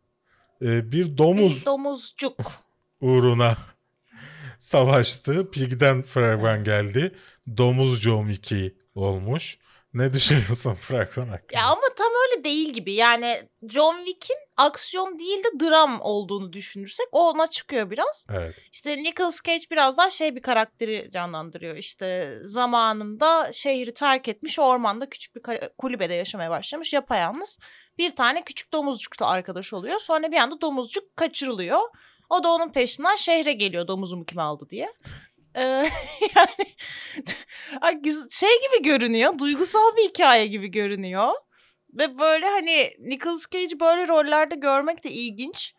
e, 0.62 0.92
bir 0.92 1.18
domuz 1.18 1.60
Bir 1.60 1.66
domuzcuk. 1.66 2.52
uğruna 3.00 3.56
savaştı. 4.58 5.50
Pig'den 5.50 6.02
fragman 6.02 6.64
geldi. 6.64 7.14
Domuz 7.56 8.00
John 8.00 8.28
2 8.28 8.76
olmuş. 8.94 9.58
Ne 9.96 10.12
düşünüyorsun 10.12 10.74
fragman 10.80 11.28
hakkında? 11.28 11.60
Ya 11.60 11.66
ama 11.66 11.82
tam 11.96 12.06
öyle 12.06 12.44
değil 12.44 12.72
gibi. 12.72 12.92
Yani 12.92 13.48
John 13.68 13.96
Wick'in 13.96 14.36
aksiyon 14.56 15.18
değil 15.18 15.38
de 15.44 15.60
dram 15.64 16.00
olduğunu 16.00 16.52
düşünürsek 16.52 17.06
o 17.12 17.30
ona 17.30 17.46
çıkıyor 17.46 17.90
biraz. 17.90 18.26
Evet. 18.30 18.54
İşte 18.72 18.96
Nicolas 19.02 19.40
Cage 19.44 19.64
biraz 19.70 19.96
daha 19.96 20.10
şey 20.10 20.36
bir 20.36 20.42
karakteri 20.42 21.10
canlandırıyor. 21.12 21.76
İşte 21.76 22.38
zamanında 22.44 23.52
şehri 23.52 23.94
terk 23.94 24.28
etmiş 24.28 24.58
ormanda 24.58 25.08
küçük 25.10 25.36
bir 25.36 25.42
kulübede 25.78 26.14
yaşamaya 26.14 26.50
başlamış 26.50 26.92
yapayalnız. 26.92 27.58
Bir 27.98 28.16
tane 28.16 28.44
küçük 28.44 28.72
domuzcukla 28.72 29.26
arkadaş 29.26 29.72
oluyor. 29.72 30.00
Sonra 30.00 30.32
bir 30.32 30.36
anda 30.36 30.60
domuzcuk 30.60 31.16
kaçırılıyor. 31.16 31.80
O 32.30 32.44
da 32.44 32.48
onun 32.48 32.68
peşinden 32.68 33.16
şehre 33.16 33.52
geliyor 33.52 33.88
domuzumu 33.88 34.24
kim 34.24 34.38
aldı 34.38 34.66
diye. 34.70 34.92
Ee, 35.56 35.60
yani 36.36 38.02
şey 38.30 38.48
gibi 38.48 38.88
görünüyor. 38.88 39.38
Duygusal 39.38 39.96
bir 39.96 40.08
hikaye 40.08 40.46
gibi 40.46 40.68
görünüyor. 40.68 41.32
Ve 41.92 42.18
böyle 42.18 42.46
hani 42.46 42.90
Nicolas 42.98 43.46
Cage 43.50 43.80
böyle 43.80 44.08
rollerde 44.08 44.54
görmek 44.54 45.04
de 45.04 45.10
ilginç. 45.10 45.74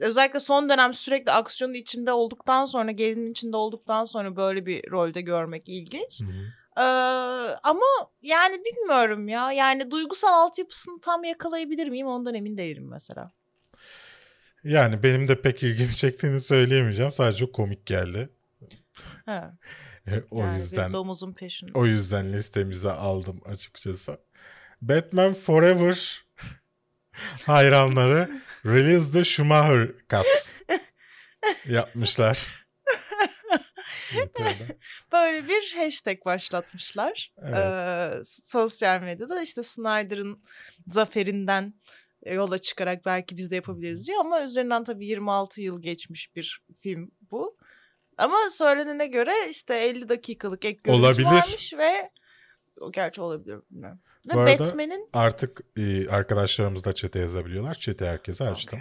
Özellikle 0.00 0.40
son 0.40 0.68
dönem 0.68 0.94
sürekli 0.94 1.32
aksiyonun 1.32 1.74
içinde 1.74 2.12
olduktan 2.12 2.64
sonra, 2.64 2.90
gerinin 2.90 3.30
içinde 3.30 3.56
olduktan 3.56 4.04
sonra 4.04 4.36
böyle 4.36 4.66
bir 4.66 4.90
rolde 4.90 5.20
görmek 5.20 5.68
ilginç. 5.68 6.20
Hı 6.20 6.24
hı. 6.24 6.52
Ee, 6.76 6.82
ama 7.62 7.84
yani 8.22 8.56
bilmiyorum 8.64 9.28
ya. 9.28 9.52
Yani 9.52 9.90
duygusal 9.90 10.32
altyapısını 10.32 11.00
tam 11.00 11.24
yakalayabilir 11.24 11.88
miyim 11.88 12.06
ondan 12.06 12.34
emin 12.34 12.56
değilim 12.58 12.88
mesela. 12.90 13.32
Yani 14.64 15.02
benim 15.02 15.28
de 15.28 15.40
pek 15.40 15.62
ilgimi 15.62 15.94
çektiğini 15.94 16.40
söyleyemeyeceğim. 16.40 17.12
Sadece 17.12 17.52
komik 17.52 17.86
geldi. 17.86 18.28
Ha, 19.26 19.58
o 20.30 20.40
yani 20.40 20.58
yüzden 20.58 20.92
domuzun 20.92 21.32
peşinde. 21.32 21.72
o 21.74 21.86
yüzden 21.86 22.32
listemize 22.32 22.90
aldım 22.90 23.40
açıkçası. 23.44 24.18
Batman 24.82 25.34
Forever 25.34 26.24
hayranları 27.46 28.40
Release 28.66 29.12
the 29.12 29.24
Schumacher 29.24 29.88
Cut 30.10 30.56
yapmışlar. 31.68 32.66
Böyle 35.12 35.48
bir 35.48 35.74
hashtag 35.76 36.24
başlatmışlar. 36.24 37.32
Evet. 37.42 37.56
Ee, 37.56 38.24
sosyal 38.24 39.02
medyada 39.02 39.42
işte 39.42 39.62
Snyder'ın 39.62 40.42
zaferinden 40.86 41.74
yola 42.26 42.58
çıkarak 42.58 43.04
belki 43.06 43.36
biz 43.36 43.50
de 43.50 43.54
yapabiliriz 43.54 44.06
diye 44.06 44.16
ama 44.18 44.42
üzerinden 44.42 44.84
tabii 44.84 45.06
26 45.06 45.62
yıl 45.62 45.82
geçmiş 45.82 46.36
bir 46.36 46.62
film 46.80 47.10
bu. 47.30 47.56
Ama 48.18 48.36
söylenene 48.50 49.06
göre 49.06 49.32
işte 49.50 49.74
50 49.74 50.08
dakikalık 50.08 50.64
ek 50.64 50.80
görüntü 50.84 51.00
Olabilir. 51.02 51.24
varmış 51.26 51.74
ve 51.78 52.10
o 52.80 52.92
gerçi 52.92 53.20
olabilir 53.20 53.58
bilmiyorum. 53.70 53.98
Ve 54.28 54.34
Bu 54.34 54.40
arada- 54.40 54.58
Batman'in 54.64 55.08
Artık 55.12 55.60
e, 55.78 56.08
arkadaşlarımız 56.08 56.84
da 56.84 56.92
çete 56.92 57.18
yazabiliyorlar. 57.18 57.74
Çete 57.74 58.06
herkese 58.06 58.48
açtım. 58.48 58.80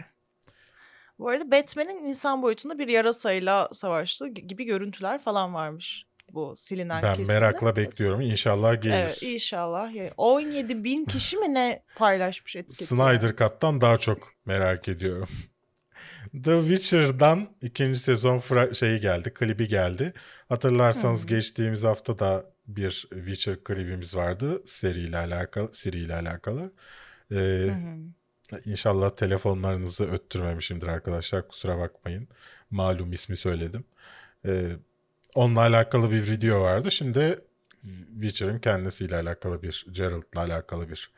bu 1.19 1.29
arada 1.29 1.51
Batman'in 1.51 2.03
insan 2.05 2.41
boyutunda 2.41 2.79
bir 2.79 2.88
yarasayla 2.88 3.69
savaştığı 3.71 4.27
gibi 4.27 4.63
görüntüler 4.63 5.21
falan 5.23 5.53
varmış 5.53 6.05
bu 6.33 6.53
silinen 6.57 7.03
Ben 7.03 7.15
kesimde. 7.15 7.33
merakla 7.39 7.75
bekliyorum. 7.75 8.21
İnşallah 8.21 8.81
gelir. 8.81 8.93
Evet 8.93 9.23
inşallah. 9.23 9.93
Yani 9.95 10.11
17 10.17 10.83
bin 10.83 11.05
kişi 11.05 11.38
mi 11.38 11.53
ne 11.53 11.83
paylaşmış 11.95 12.55
etiketi? 12.55 12.86
Snyder 12.86 13.36
Cut'tan 13.36 13.81
daha 13.81 13.97
çok 13.97 14.33
merak 14.45 14.88
ediyorum. 14.88 15.29
The 16.43 16.59
Witcher'dan 16.59 17.47
ikinci 17.61 17.99
sezon 17.99 18.41
şeyi 18.73 18.99
geldi, 18.99 19.33
klibi 19.33 19.67
geldi. 19.67 20.13
Hatırlarsanız 20.49 21.21
Hmm. 21.21 21.29
geçtiğimiz 21.29 21.83
hafta 21.83 22.19
da 22.19 22.45
bir 22.67 23.07
Witcher 23.09 23.63
klibimiz 23.63 24.15
vardı 24.15 24.61
seriyle 24.65 25.17
alakalı, 25.17 25.73
seriyle 25.73 26.15
alakalı. 26.15 26.71
Ee, 27.31 27.36
hı. 27.36 28.59
İnşallah 28.65 29.09
telefonlarınızı 29.09 30.11
öttürmemişimdir 30.11 30.88
arkadaşlar. 30.88 31.47
Kusura 31.47 31.77
bakmayın. 31.79 32.27
Malum 32.71 33.11
ismi 33.11 33.38
söyledim. 33.38 33.86
Ee, 34.45 34.71
onunla 35.36 35.59
alakalı 35.59 36.11
bir 36.11 36.31
video 36.31 36.61
vardı. 36.61 36.91
Şimdi 36.91 37.36
Witcher'ın 38.21 38.59
kendisiyle 38.59 39.15
alakalı 39.15 39.61
bir, 39.63 39.86
Geralt'la 39.91 40.41
alakalı 40.41 40.89
bir 40.89 41.11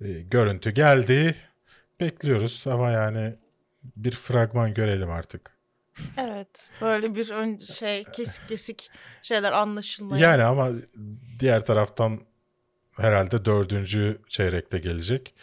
e, 0.00 0.12
görüntü 0.12 0.70
geldi. 0.70 1.34
Bekliyoruz 2.00 2.64
ama 2.66 2.90
yani 2.90 3.34
bir 3.96 4.12
fragman 4.12 4.74
görelim 4.74 5.10
artık. 5.10 5.56
Evet. 6.16 6.70
Böyle 6.80 7.14
bir 7.14 7.30
ön 7.30 7.60
şey 7.60 8.04
kesik 8.04 8.48
kesik 8.48 8.90
şeyler 9.22 9.52
anlaşılmıyor. 9.52 10.22
Yani 10.22 10.44
ama 10.44 10.70
diğer 11.38 11.64
taraftan 11.64 12.20
herhalde 12.96 13.44
dördüncü 13.44 14.20
çeyrekte 14.28 14.78
gelecek. 14.78 15.34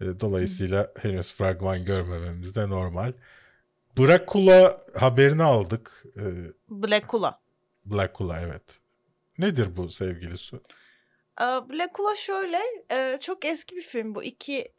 E, 0.00 0.04
Dolayısıyla 0.20 0.92
henüz 1.02 1.34
fragman 1.34 1.84
görmememiz 1.84 2.56
de 2.56 2.68
normal. 2.68 3.12
Brakula 3.98 4.80
haberini 4.98 5.42
aldık. 5.42 6.04
E, 6.16 6.22
Blackula. 6.68 7.40
Blackula 7.84 8.40
evet. 8.40 8.80
Nedir 9.38 9.76
bu 9.76 9.88
sevgili 9.88 10.38
Su? 10.38 10.62
Ee, 11.40 11.44
Blackula 11.44 12.16
şöyle 12.16 12.58
e, 12.90 13.18
çok 13.22 13.44
eski 13.44 13.76
bir 13.76 13.82
film 13.82 14.14
bu 14.14 14.22
iki 14.22 14.72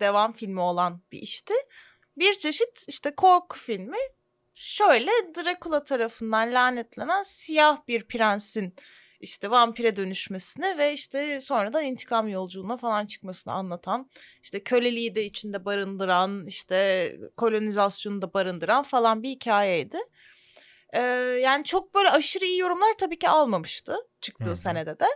devam 0.00 0.32
filmi 0.32 0.60
olan 0.60 1.00
bir 1.12 1.18
işti. 1.18 1.54
Bir 2.20 2.34
çeşit 2.34 2.84
işte 2.88 3.14
korku 3.14 3.58
filmi. 3.58 3.98
Şöyle 4.54 5.10
Dracula 5.10 5.84
tarafından 5.84 6.54
lanetlenen 6.54 7.22
siyah 7.22 7.78
bir 7.88 8.04
prensin 8.04 8.74
işte 9.20 9.50
vampire 9.50 9.96
dönüşmesini 9.96 10.78
ve 10.78 10.92
işte 10.92 11.40
sonradan 11.40 11.84
intikam 11.84 12.28
yolculuğuna 12.28 12.76
falan 12.76 13.06
çıkmasını 13.06 13.52
anlatan 13.54 14.10
işte 14.42 14.62
köleliği 14.62 15.14
de 15.14 15.24
içinde 15.24 15.64
barındıran 15.64 16.46
işte 16.46 17.12
kolonizasyonu 17.36 18.22
da 18.22 18.34
barındıran 18.34 18.82
falan 18.82 19.22
bir 19.22 19.28
hikayeydi. 19.28 19.98
Ee, 20.92 21.00
yani 21.42 21.64
çok 21.64 21.94
böyle 21.94 22.10
aşırı 22.10 22.44
iyi 22.44 22.58
yorumlar 22.58 22.94
tabii 22.98 23.18
ki 23.18 23.28
almamıştı 23.28 23.96
çıktığı 24.20 24.44
Hı 24.44 24.50
hı. 24.50 24.56
senede 24.56 25.00
de. 25.00 25.06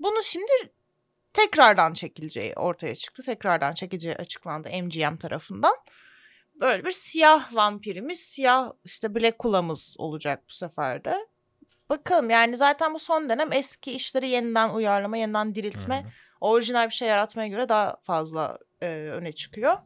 Bunu 0.00 0.22
şimdi 0.22 0.52
tekrardan 1.32 1.92
çekileceği 1.92 2.54
ortaya 2.54 2.94
çıktı. 2.94 3.22
Tekrardan 3.22 3.72
çekileceği 3.72 4.16
açıklandı 4.16 4.68
MGM 4.82 5.16
tarafından. 5.16 5.74
Böyle 6.60 6.84
bir 6.84 6.90
siyah 6.90 7.54
vampirimiz, 7.54 8.20
siyah 8.20 8.72
işte 8.84 9.14
Blackula'mız 9.14 9.96
olacak 9.98 10.42
bu 10.48 10.52
sefer 10.52 11.04
de. 11.04 11.16
Bakalım 11.88 12.30
yani 12.30 12.56
zaten 12.56 12.94
bu 12.94 12.98
son 12.98 13.28
dönem 13.28 13.52
eski 13.52 13.92
işleri 13.92 14.28
yeniden 14.28 14.70
uyarlama, 14.70 15.16
yeniden 15.16 15.54
diriltme, 15.54 16.02
hı. 16.02 16.08
orijinal 16.40 16.86
bir 16.86 16.94
şey 16.94 17.08
yaratmaya 17.08 17.48
göre 17.48 17.68
daha 17.68 17.96
fazla 18.02 18.58
e, 18.82 18.86
öne 18.88 19.32
çıkıyor. 19.32 19.76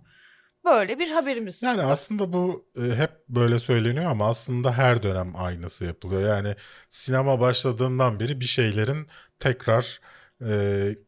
Böyle 0.64 0.98
bir 0.98 1.10
haberimiz. 1.10 1.62
Yani 1.62 1.82
aslında 1.82 2.32
bu 2.32 2.68
e, 2.76 2.80
hep 2.80 3.10
böyle 3.28 3.58
söyleniyor 3.58 4.10
ama 4.10 4.28
aslında 4.28 4.72
her 4.72 5.02
dönem 5.02 5.32
aynısı 5.36 5.84
yapılıyor. 5.84 6.36
Yani 6.36 6.54
sinema 6.88 7.40
başladığından 7.40 8.20
beri 8.20 8.40
bir 8.40 8.44
şeylerin 8.44 9.06
tekrar 9.38 10.00
e, 10.40 10.52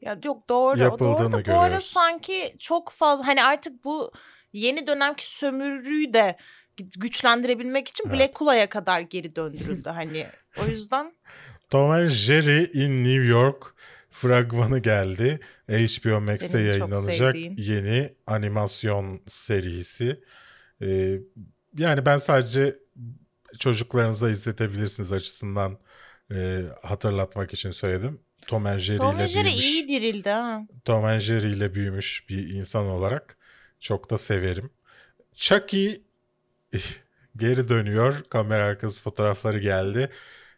Ya 0.01 0.19
yok 0.25 0.49
doğru. 0.49 0.79
yapıldığını 0.79 1.33
doğru 1.33 1.45
da 1.45 1.53
bu 1.53 1.59
ara 1.59 1.63
görüyoruz. 1.63 1.85
sanki 1.85 2.57
çok 2.59 2.91
fazla 2.91 3.27
hani 3.27 3.45
artık 3.45 3.85
bu 3.85 4.13
yeni 4.55 4.87
dönemki 4.87 5.31
sömürüyü 5.37 6.13
de 6.13 6.37
güçlendirebilmek 6.97 7.89
için 7.89 8.05
Evet. 8.09 8.19
Blackula'ya 8.19 8.69
kadar 8.69 9.01
geri 9.01 9.37
döndürüldü 9.37 9.89
hani. 9.89 10.27
O 10.63 10.67
yüzden 10.71 11.13
Tom 11.71 11.91
and 11.91 12.09
Jerry 12.09 12.71
in 12.85 13.05
New 13.05 13.25
York 13.25 13.75
fragmanı 14.11 14.79
geldi. 14.79 15.41
HBO 15.69 16.21
Max'te 16.21 16.47
Senin 16.49 16.67
yayınlanacak 16.67 17.37
yeni 17.57 18.11
animasyon 18.27 19.21
serisi. 19.27 20.21
Ee, 20.83 21.19
yani 21.79 22.07
ben 22.07 22.17
sadece 22.17 22.77
çocuklarınıza 23.59 24.31
izletebilirsiniz 24.31 25.13
açısından 25.13 25.79
e, 26.35 26.61
hatırlatmak 26.83 27.53
için 27.55 27.71
söyledim. 27.71 28.21
Tom 28.47 28.67
and 28.67 28.79
Jerry 28.79 28.99
Tom 28.99 29.17
ile 29.17 29.29
Jerry 29.29 29.45
büyümüş. 29.45 29.65
iyi 29.65 29.89
dirildi 29.89 30.29
ha. 30.31 30.63
Tom 30.85 31.05
and 31.05 31.21
Jerry 31.21 31.53
ile 31.53 31.75
büyümüş 31.75 32.29
bir 32.29 32.49
insan 32.49 32.87
olarak 32.87 33.39
çok 33.85 34.11
da 34.11 34.19
severim. 34.19 34.71
Chucky 35.35 36.01
geri 37.37 37.69
dönüyor. 37.69 38.23
Kamera 38.31 38.65
arkası 38.65 39.03
fotoğrafları 39.03 39.59
geldi. 39.59 40.11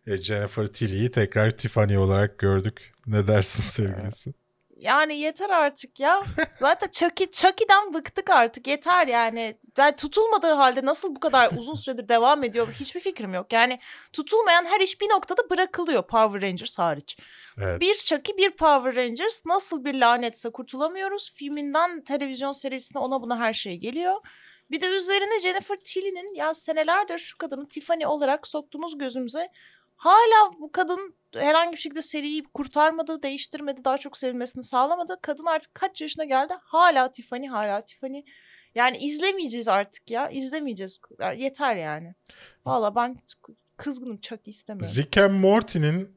E, 0.06 0.16
Jennifer 0.16 0.66
Tilly'yi 0.66 1.10
tekrar 1.10 1.50
Tiffany 1.50 1.98
olarak 1.98 2.38
gördük. 2.38 2.92
Ne 3.06 3.28
dersin 3.28 3.62
sevgilisi? 3.70 4.34
Yani 4.76 5.18
yeter 5.18 5.50
artık 5.50 6.00
ya. 6.00 6.24
Zaten 6.58 6.88
Chucky, 6.90 7.30
Chucky'den 7.30 7.94
bıktık 7.94 8.30
artık. 8.30 8.66
Yeter 8.66 9.06
yani. 9.06 9.56
yani. 9.78 9.96
Tutulmadığı 9.96 10.52
halde 10.52 10.84
nasıl 10.84 11.14
bu 11.14 11.20
kadar 11.20 11.50
uzun 11.56 11.74
süredir 11.74 12.08
devam 12.08 12.44
ediyor 12.44 12.68
hiçbir 12.72 13.00
fikrim 13.00 13.34
yok. 13.34 13.52
Yani 13.52 13.80
tutulmayan 14.12 14.64
her 14.64 14.80
iş 14.80 15.00
bir 15.00 15.08
noktada 15.08 15.50
bırakılıyor 15.50 16.06
Power 16.06 16.42
Rangers 16.42 16.78
hariç. 16.78 17.18
Evet. 17.60 17.80
Bir 17.80 17.94
Chucky 17.94 18.38
bir 18.38 18.50
Power 18.50 18.94
Rangers 18.94 19.46
nasıl 19.46 19.84
bir 19.84 19.94
lanetse 19.94 20.50
kurtulamıyoruz. 20.50 21.32
Filminden 21.34 22.04
televizyon 22.04 22.52
serisine 22.52 22.98
ona 22.98 23.22
buna 23.22 23.38
her 23.38 23.52
şey 23.52 23.76
geliyor. 23.76 24.14
Bir 24.70 24.80
de 24.80 24.86
üzerine 24.86 25.40
Jennifer 25.40 25.76
Tilly'nin 25.84 26.34
ya 26.34 26.54
senelerdir 26.54 27.18
şu 27.18 27.38
kadını 27.38 27.68
Tiffany 27.68 28.06
olarak 28.06 28.46
soktuğumuz 28.46 28.98
gözümüze 28.98 29.48
hala 29.96 30.52
bu 30.58 30.72
kadın 30.72 31.14
herhangi 31.34 31.72
bir 31.72 31.76
şekilde 31.76 32.02
seriyi 32.02 32.44
kurtarmadı, 32.44 33.22
değiştirmedi, 33.22 33.84
daha 33.84 33.98
çok 33.98 34.16
sevilmesini 34.16 34.62
sağlamadı. 34.62 35.18
Kadın 35.22 35.46
artık 35.46 35.74
kaç 35.74 36.00
yaşına 36.00 36.24
geldi 36.24 36.54
hala 36.62 37.12
Tiffany, 37.12 37.46
hala 37.46 37.84
Tiffany. 37.84 38.22
Yani 38.74 38.96
izlemeyeceğiz 38.96 39.68
artık 39.68 40.10
ya, 40.10 40.28
izlemeyeceğiz. 40.28 41.00
Yeter 41.36 41.76
yani. 41.76 42.14
Valla 42.64 42.94
ben 42.94 43.18
kızgınım, 43.76 44.16
çok 44.16 44.48
istemiyorum. 44.48 44.94
Rick 44.96 45.18
and 45.18 45.40
Morty'nin 45.40 46.15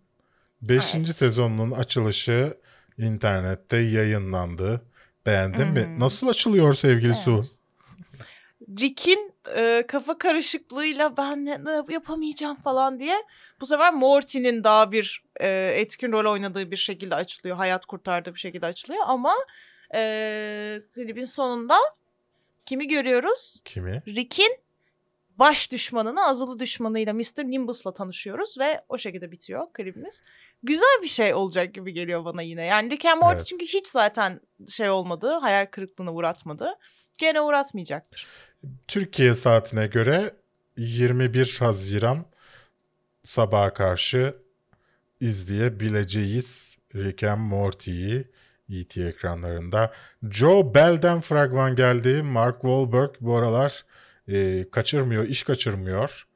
5. 0.61 0.95
Evet. 0.95 1.07
sezonunun 1.07 1.71
açılışı 1.71 2.57
internette 2.97 3.77
yayınlandı. 3.77 4.81
Beğendin 5.25 5.67
mi? 5.67 5.85
Hmm. 5.85 5.99
Nasıl 5.99 6.27
açılıyor 6.27 6.73
sevgili 6.73 7.13
Evet. 7.13 7.23
Su? 7.23 7.45
Rick'in 8.79 9.33
e, 9.55 9.83
kafa 9.87 10.17
karışıklığıyla 10.17 11.17
ben 11.17 11.45
ne, 11.45 11.65
ne 11.65 11.93
yapamayacağım 11.93 12.55
falan 12.55 12.99
diye 12.99 13.15
bu 13.61 13.65
sefer 13.65 13.93
Morty'nin 13.93 14.63
daha 14.63 14.91
bir 14.91 15.23
e, 15.41 15.73
etkin 15.75 16.11
rol 16.11 16.31
oynadığı 16.31 16.71
bir 16.71 16.75
şekilde 16.75 17.15
açılıyor. 17.15 17.57
Hayat 17.57 17.85
kurtardığı 17.85 18.33
bir 18.33 18.39
şekilde 18.39 18.65
açılıyor 18.65 19.03
ama 19.07 19.33
e, 19.95 20.81
klibin 20.95 21.25
sonunda 21.25 21.77
kimi 22.65 22.87
görüyoruz? 22.87 23.61
Kimi? 23.65 24.03
Rick'in 24.07 24.57
baş 25.39 25.71
düşmanını, 25.71 26.27
azılı 26.27 26.59
düşmanıyla 26.59 27.13
Mr. 27.13 27.43
Nimbus'la 27.43 27.93
tanışıyoruz 27.93 28.57
ve 28.59 28.81
o 28.89 28.97
şekilde 28.97 29.31
bitiyor 29.31 29.73
klibimiz. 29.73 30.23
Güzel 30.63 30.99
bir 31.03 31.07
şey 31.07 31.33
olacak 31.33 31.73
gibi 31.73 31.93
geliyor 31.93 32.25
bana 32.25 32.41
yine. 32.41 32.65
Yani 32.65 32.91
Rick 32.91 33.05
and 33.05 33.21
Morty 33.21 33.35
Evet. 33.35 33.45
çünkü 33.45 33.65
hiç 33.65 33.87
zaten 33.87 34.41
şey 34.69 34.89
olmadı, 34.89 35.33
hayal 35.33 35.65
kırıklığına 35.65 36.13
uğratmadı. 36.13 36.69
Gene 37.17 37.41
uğratmayacaktır. 37.41 38.27
Türkiye 38.87 39.35
saatine 39.35 39.87
göre 39.87 40.33
21 40.77 41.57
Haziran 41.59 42.25
sabaha 43.23 43.73
karşı 43.73 44.35
izleyebileceğiz 45.21 46.77
Rick 46.95 47.23
and 47.23 47.41
Morty'yi 47.41 48.27
ET 48.69 48.97
ekranlarında. 48.97 49.93
Joe 50.31 50.73
Bell'den 50.73 51.21
fragman 51.21 51.75
geldi. 51.75 52.23
Mark 52.23 52.61
Wahlberg 52.61 53.15
bu 53.21 53.35
aralar 53.37 53.85
e, 54.27 54.65
kaçırmıyor, 54.71 55.27
iş 55.27 55.43
kaçırmıyor. 55.43 56.27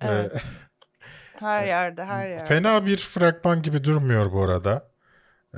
Evet. 0.00 0.32
E, 0.32 0.38
Her 1.42 1.66
yerde, 1.66 2.04
her 2.04 2.28
yerde. 2.28 2.44
Fena 2.44 2.86
bir 2.86 2.96
fragman 2.96 3.62
gibi 3.62 3.84
durmuyor 3.84 4.32
bu 4.32 4.42
arada. 4.44 4.88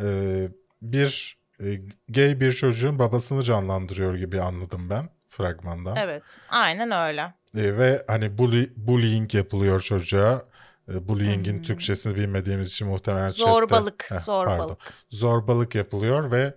Ee, 0.03 0.49
bir 0.83 1.39
e, 1.61 1.67
gay 2.09 2.41
bir 2.41 2.53
çocuğun 2.53 2.99
babasını 2.99 3.43
canlandırıyor 3.43 4.15
gibi 4.15 4.41
anladım 4.41 4.91
ben 4.91 5.09
fragmandan. 5.29 5.97
Evet, 5.97 6.39
aynen 6.51 6.91
öyle. 7.09 7.21
Ee, 7.57 7.79
ve 7.79 8.05
hani 8.07 8.39
bully, 8.39 8.71
bullying 8.77 9.35
yapılıyor 9.35 9.81
çocuğa. 9.81 10.43
Ee, 10.89 11.09
bullying'in 11.09 11.57
Hmm. 11.57 11.63
Türkçesini 11.63 12.15
bilmediğimiz 12.17 12.69
için 12.69 12.89
muhtemelen 12.89 13.29
chatte- 13.31 13.51
Zorbalık, 13.51 14.11
Heh, 14.11 14.19
zorbalık. 14.21 14.59
pardon. 14.59 14.77
Zorbalık 15.11 15.75
yapılıyor 15.75 16.31
ve 16.31 16.55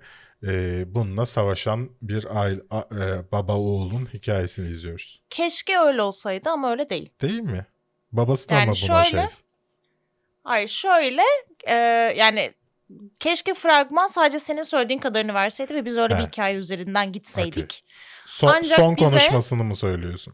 e, 0.47 0.83
bununla 0.95 1.25
savaşan 1.25 1.89
bir 2.01 2.39
aile, 2.41 2.61
a- 2.69 2.79
e, 2.95 3.31
baba 3.31 3.55
oğulun 3.57 4.05
hikayesini 4.13 4.67
izliyoruz. 4.69 5.21
Keşke 5.29 5.79
öyle 5.79 6.01
olsaydı 6.01 6.49
ama 6.49 6.71
öyle 6.71 6.89
değil. 6.89 7.09
Değil 7.21 7.39
mi? 7.39 7.65
Babası 8.17 8.49
da 8.49 8.53
Yani 8.53 8.63
ama 8.63 8.71
buna 8.71 9.03
şöyle, 9.03 9.21
şey. 9.27 9.37
Hayır 10.43 10.67
şöyle 10.67 11.21
e, 11.67 11.73
yani 12.17 12.53
keşke 13.19 13.53
fragman 13.53 14.07
sadece 14.07 14.39
senin 14.39 14.63
söylediğin 14.63 14.99
kadarını 14.99 15.33
verseydi 15.33 15.73
ve 15.75 15.85
biz 15.85 15.97
öyle 15.97 16.15
He. 16.15 16.19
bir 16.19 16.25
hikaye 16.25 16.55
üzerinden 16.55 17.11
gitseydik. 17.11 17.83
Son, 18.25 18.47
Ancak 18.47 18.77
son 18.79 18.95
bize- 18.97 19.09
konuşmasını 19.09 19.63
mı 19.63 19.75
söylüyorsun? 19.75 20.33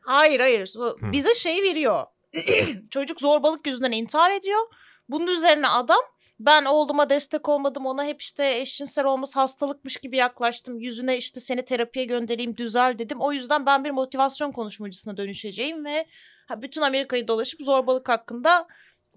Hayır 0.00 0.40
hayır 0.40 0.66
So- 0.66 1.00
Hı. 1.08 1.12
bize 1.12 1.34
şeyi 1.34 1.62
veriyor. 1.62 2.06
Çocuk 2.90 3.20
zorbalık 3.20 3.66
yüzünden 3.66 3.92
intihar 3.92 4.30
ediyor. 4.30 4.60
Bunun 5.08 5.26
üzerine 5.26 5.68
adam 5.68 6.00
ben 6.40 6.64
oğluma 6.64 7.10
destek 7.10 7.48
olmadım 7.48 7.86
ona 7.86 8.04
hep 8.04 8.20
işte 8.22 8.56
eşcinsel 8.58 9.04
olması 9.04 9.40
hastalıkmış 9.40 9.96
gibi 9.96 10.16
yaklaştım. 10.16 10.78
Yüzüne 10.78 11.16
işte 11.16 11.40
seni 11.40 11.64
terapiye 11.64 12.04
göndereyim 12.04 12.56
düzel 12.56 12.98
dedim. 12.98 13.20
O 13.20 13.32
yüzden 13.32 13.66
ben 13.66 13.84
bir 13.84 13.90
motivasyon 13.90 14.52
konuşmacısına 14.52 15.16
dönüşeceğim 15.16 15.84
ve 15.84 16.06
ha, 16.50 16.62
bütün 16.62 16.80
Amerika'yı 16.80 17.28
dolaşıp 17.28 17.60
zorbalık 17.62 18.08
hakkında 18.08 18.66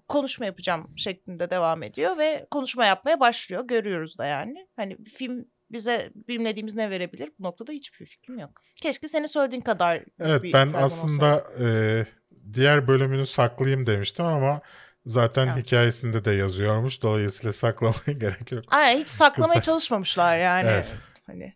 konuşma 0.07 0.45
yapacağım 0.45 0.91
şeklinde 0.95 1.49
devam 1.49 1.83
ediyor 1.83 2.17
ve 2.17 2.47
konuşma 2.51 2.85
yapmaya 2.85 3.19
başlıyor. 3.19 3.67
Görüyoruz 3.67 4.17
da 4.17 4.25
yani. 4.25 4.67
Hani 4.75 4.97
film 5.03 5.45
bize 5.71 6.11
bilmediğimiz 6.27 6.75
ne 6.75 6.89
verebilir? 6.89 7.31
Bu 7.39 7.43
noktada 7.43 7.71
hiçbir 7.71 8.05
fikrim 8.05 8.39
yok. 8.39 8.61
Keşke 8.75 9.07
senin 9.07 9.25
söylediğin 9.25 9.61
kadar 9.61 10.03
Evet 10.19 10.43
ben 10.53 10.73
aslında 10.73 11.43
e, 11.59 12.05
diğer 12.53 12.87
bölümünü 12.87 13.25
saklayayım 13.25 13.87
demiştim 13.87 14.25
ama 14.25 14.61
zaten 15.05 15.47
Evet. 15.47 15.65
hikayesinde 15.65 16.25
de 16.25 16.31
yazıyormuş. 16.31 17.01
Dolayısıyla 17.01 17.53
saklamaya 17.53 18.11
gerek 18.19 18.51
yok. 18.51 18.63
Aynen 18.67 18.99
hiç 19.01 19.09
saklamaya 19.09 19.61
çalışmamışlar 19.61 20.37
yani. 20.37 20.69
Evet. 20.69 20.93
Hani 21.27 21.53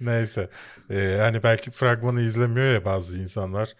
Neyse. 0.00 0.50
E, 0.90 1.18
hani 1.20 1.42
belki 1.42 1.70
fragmanı 1.70 2.20
izlemiyor 2.20 2.72
ya 2.72 2.84
bazı 2.84 3.18
insanlar. 3.18 3.74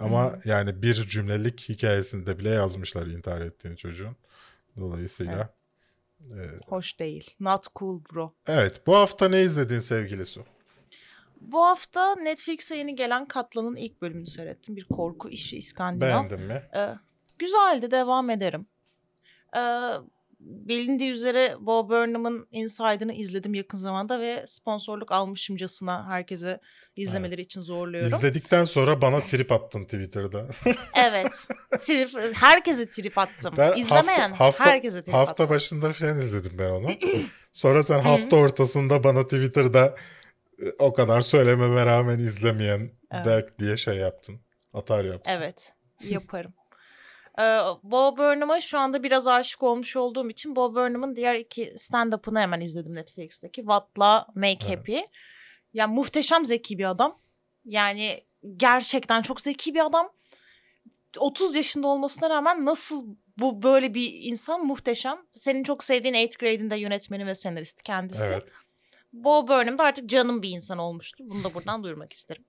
Ama 0.00 0.38
yani 0.44 0.82
bir 0.82 0.94
cümlelik 0.94 1.68
hikayesinde 1.68 2.38
bile 2.38 2.48
yazmışlar 2.48 3.06
intihar 3.06 3.40
ettiğini 3.40 3.76
çocuğun. 3.76 4.16
Dolayısıyla. 4.76 5.54
Evet. 6.34 6.62
hoş 6.68 6.98
değil. 6.98 7.30
Not 7.40 7.66
cool 7.76 8.00
bro. 8.12 8.34
evet 8.46 8.86
bu 8.86 8.96
hafta 8.96 9.28
ne 9.28 9.42
izledin 9.42 9.78
sevgili 9.78 10.26
Su? 10.26 10.44
Bu 11.40 11.66
hafta 11.66 12.14
Netflix'e 12.14 12.76
yeni 12.76 12.94
gelen 12.94 13.26
Katlan'ın 13.26 13.76
ilk 13.76 14.02
bölümünü 14.02 14.26
seyrettim. 14.26 14.76
Bir 14.76 14.84
korku 14.84 15.28
işi 15.28 15.58
İskandinav. 15.58 16.08
Beğendin 16.08 16.40
mi? 16.40 16.62
Ee, 16.74 16.94
güzeldi 17.38 17.90
devam 17.90 18.30
ederim. 18.30 18.66
Ee, 19.56 19.60
bilindiği 20.40 21.10
üzere 21.12 21.56
Bo 21.60 21.88
Burnham'ın 21.88 22.48
Inside'ını 22.50 23.12
izledim 23.12 23.54
yakın 23.54 23.78
zamanda 23.78 24.20
ve 24.20 24.44
sponsorluk 24.46 25.12
almışımcasına 25.12 26.08
herkese 26.08 26.60
izlemeleri 26.96 27.40
için 27.40 27.60
zorluyorum. 27.60 28.08
İzledikten 28.08 28.64
sonra 28.64 29.02
bana 29.02 29.20
trip 29.20 29.52
attın 29.52 29.84
Twitter'da. 29.84 30.46
Evet. 30.94 31.48
Trip, 31.80 32.34
herkese 32.34 32.88
trip 32.88 33.18
attım. 33.18 33.54
Ben 33.56 33.72
İzlemeyen 33.76 34.30
hafta, 34.30 34.44
hafta, 34.44 34.64
herkese 34.64 35.04
trip 35.04 35.14
hafta 35.14 35.32
attım. 35.32 35.48
başında 35.48 35.92
falan 35.92 36.18
izledim 36.18 36.52
ben 36.58 36.70
onu. 36.70 36.90
Sonra 37.52 37.82
sen 37.82 38.00
hafta 38.00 38.36
ortasında 38.36 39.04
bana 39.04 39.22
Twitter'da 39.22 39.94
e, 40.62 40.70
o 40.78 40.92
kadar 40.92 41.20
söylememe 41.20 41.86
rağmen 41.86 42.18
izlemeyen 42.18 42.90
Evet. 43.12 43.26
Berk 43.26 43.58
diye 43.58 43.76
şey 43.76 43.96
yaptın. 43.96 44.40
Atar 44.72 45.04
yaptın. 45.04 45.32
Evet, 45.32 45.72
yaparım. 46.08 46.54
Ee, 47.40 47.60
Bo 47.82 48.16
Burnham'a 48.16 48.60
şu 48.60 48.78
anda 48.78 49.02
biraz 49.02 49.26
aşık 49.26 49.62
olmuş 49.62 49.96
olduğum 49.96 50.30
için 50.30 50.56
Bo 50.56 50.74
Burnham'ın 50.74 51.16
diğer 51.16 51.34
iki 51.34 51.64
stand-up'ını 51.78 52.40
hemen 52.40 52.60
izledim 52.60 52.94
Netflix'teki. 52.94 53.60
What'la 53.60 54.26
Make 54.34 54.58
Evet. 54.66 54.78
Happy. 54.78 54.98
Yani 55.74 55.94
muhteşem 55.94 56.46
zeki 56.46 56.78
bir 56.78 56.90
adam. 56.90 57.18
Yani 57.64 58.24
gerçekten 58.56 59.22
çok 59.22 59.40
zeki 59.40 59.74
bir 59.74 59.86
adam. 59.86 60.12
30 61.18 61.54
yaşında 61.54 61.88
olmasına 61.88 62.30
rağmen 62.30 62.64
nasıl 62.64 63.06
bu 63.38 63.62
böyle 63.62 63.94
bir 63.94 64.12
insan 64.22 64.66
muhteşem. 64.66 65.18
Senin 65.34 65.62
çok 65.62 65.84
sevdiğin 65.84 66.14
8th 66.14 66.38
Grade'in 66.38 66.70
de 66.70 66.76
yönetmeni 66.76 67.26
ve 67.26 67.34
senaristi 67.34 67.82
kendisi. 67.82 68.24
Evet. 68.24 68.44
Bo 69.12 69.48
Burnham 69.48 69.78
da 69.78 69.84
artık 69.84 70.10
canım 70.10 70.42
bir 70.42 70.50
insan 70.50 70.78
olmuştu. 70.78 71.24
Bunu 71.26 71.44
da 71.44 71.54
buradan 71.54 71.84
duyurmak 71.84 72.12
isterim. 72.12 72.44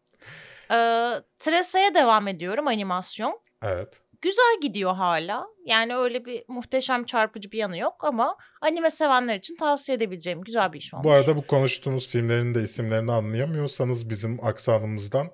Ee, 0.72 1.14
Teresa'ya 1.40 1.96
devam 1.96 2.28
ediyorum 2.28 2.68
animasyon. 2.68 3.40
Evet. 3.64 4.02
Güzel 4.22 4.62
gidiyor 4.62 4.96
hala. 4.96 5.48
Yani 5.66 5.96
öyle 5.96 6.26
bir 6.26 6.44
muhteşem 6.48 7.06
çarpıcı 7.06 7.52
bir 7.52 7.58
yanı 7.58 7.78
yok 7.78 8.04
ama 8.04 8.38
anime 8.62 8.92
sevenler 8.92 9.36
için 9.36 9.56
tavsiye 9.56 9.96
edebileceğim 9.96 10.42
güzel 10.42 10.74
bir 10.74 10.80
iş 10.80 10.94
olmuş. 10.94 11.06
Bu 11.06 11.12
arada 11.12 11.38
bu 11.38 11.48
konuştuğumuz 11.48 12.10
filmlerin 12.10 12.56
de 12.56 12.62
isimlerini 12.62 13.12
anlayamıyorsanız 13.12 14.10
bizim 14.10 14.46
aksanımızdan 14.46 15.28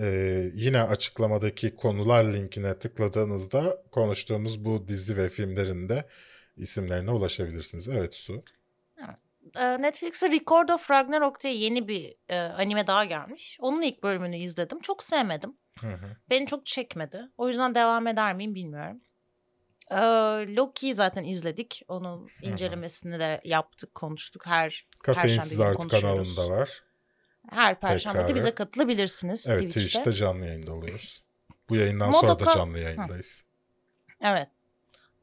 e, 0.00 0.06
yine 0.54 0.82
açıklamadaki 0.82 1.76
konular 1.76 2.24
linkine 2.24 2.78
tıkladığınızda 2.78 3.82
konuştuğumuz 3.92 4.64
bu 4.64 4.88
dizi 4.88 5.16
ve 5.16 5.28
filmlerin 5.28 5.88
de 5.88 6.08
isimlerine 6.56 7.10
ulaşabilirsiniz. 7.10 7.88
Evet 7.88 8.14
Su. 8.14 8.44
Netflix'e 9.56 10.30
Record 10.30 10.68
of 10.68 10.90
Ragnarok 10.90 11.42
diye 11.42 11.54
yeni 11.54 11.88
bir 11.88 12.14
e, 12.28 12.38
anime 12.38 12.86
daha 12.86 13.04
gelmiş. 13.04 13.58
Onun 13.60 13.82
ilk 13.82 14.02
bölümünü 14.02 14.36
izledim. 14.36 14.80
Çok 14.80 15.02
sevmedim. 15.02 15.56
Hı 15.80 15.86
hı. 15.86 16.16
Beni 16.30 16.46
çok 16.46 16.66
çekmedi. 16.66 17.28
O 17.38 17.48
yüzden 17.48 17.74
devam 17.74 18.06
eder 18.06 18.34
miyim 18.34 18.54
bilmiyorum. 18.54 19.00
Ee, 19.90 19.96
Loki'yi 20.56 20.94
zaten 20.94 21.24
izledik. 21.24 21.82
Onun 21.88 22.28
incelemesini 22.42 23.18
de 23.20 23.40
yaptık, 23.44 23.94
konuştuk. 23.94 24.46
Her 24.46 24.86
Kafeinsiz 25.02 25.38
Perşembe 25.38 25.54
günü 25.56 25.68
Artı 25.68 25.88
konuşuyoruz. 25.88 26.36
kanalında 26.36 26.60
var. 26.60 26.82
her 27.50 27.80
perşembe 27.80 28.28
de 28.28 28.34
bize 28.34 28.54
katılabilirsiniz 28.54 29.50
Evet 29.50 29.60
Twitch'te. 29.62 29.80
Twitch'te 29.88 30.12
canlı 30.12 30.46
yayında 30.46 30.74
oluyoruz. 30.74 31.22
Bu 31.68 31.76
yayından 31.76 32.12
sonra 32.12 32.28
da 32.28 32.44
Modoka- 32.44 32.54
canlı 32.54 32.78
yayındayız. 32.78 33.44
Evet. 34.20 34.48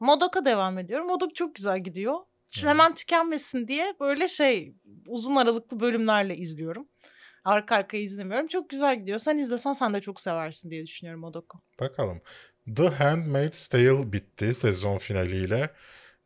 Modok'a 0.00 0.44
devam 0.44 0.78
ediyorum. 0.78 1.06
Modok 1.06 1.34
çok 1.36 1.54
güzel 1.54 1.80
gidiyor. 1.84 2.14
Hı. 2.60 2.66
hemen 2.66 2.94
tükenmesin 2.94 3.68
diye 3.68 3.94
böyle 4.00 4.28
şey 4.28 4.74
uzun 5.06 5.36
aralıklı 5.36 5.80
bölümlerle 5.80 6.36
izliyorum. 6.36 6.88
Arka 7.44 7.74
arkaya 7.76 8.02
izlemiyorum. 8.02 8.46
Çok 8.46 8.70
güzel 8.70 9.00
gidiyor. 9.00 9.18
Sen 9.18 9.38
izlesen 9.38 9.72
sen 9.72 9.94
de 9.94 10.00
çok 10.00 10.20
seversin 10.20 10.70
diye 10.70 10.86
düşünüyorum 10.86 11.20
Modok'u. 11.20 11.60
Bakalım. 11.80 12.20
The 12.76 12.88
Handmaid's 12.88 13.68
Tale 13.68 14.12
bitti 14.12 14.54
sezon 14.54 14.98
finaliyle. 14.98 15.70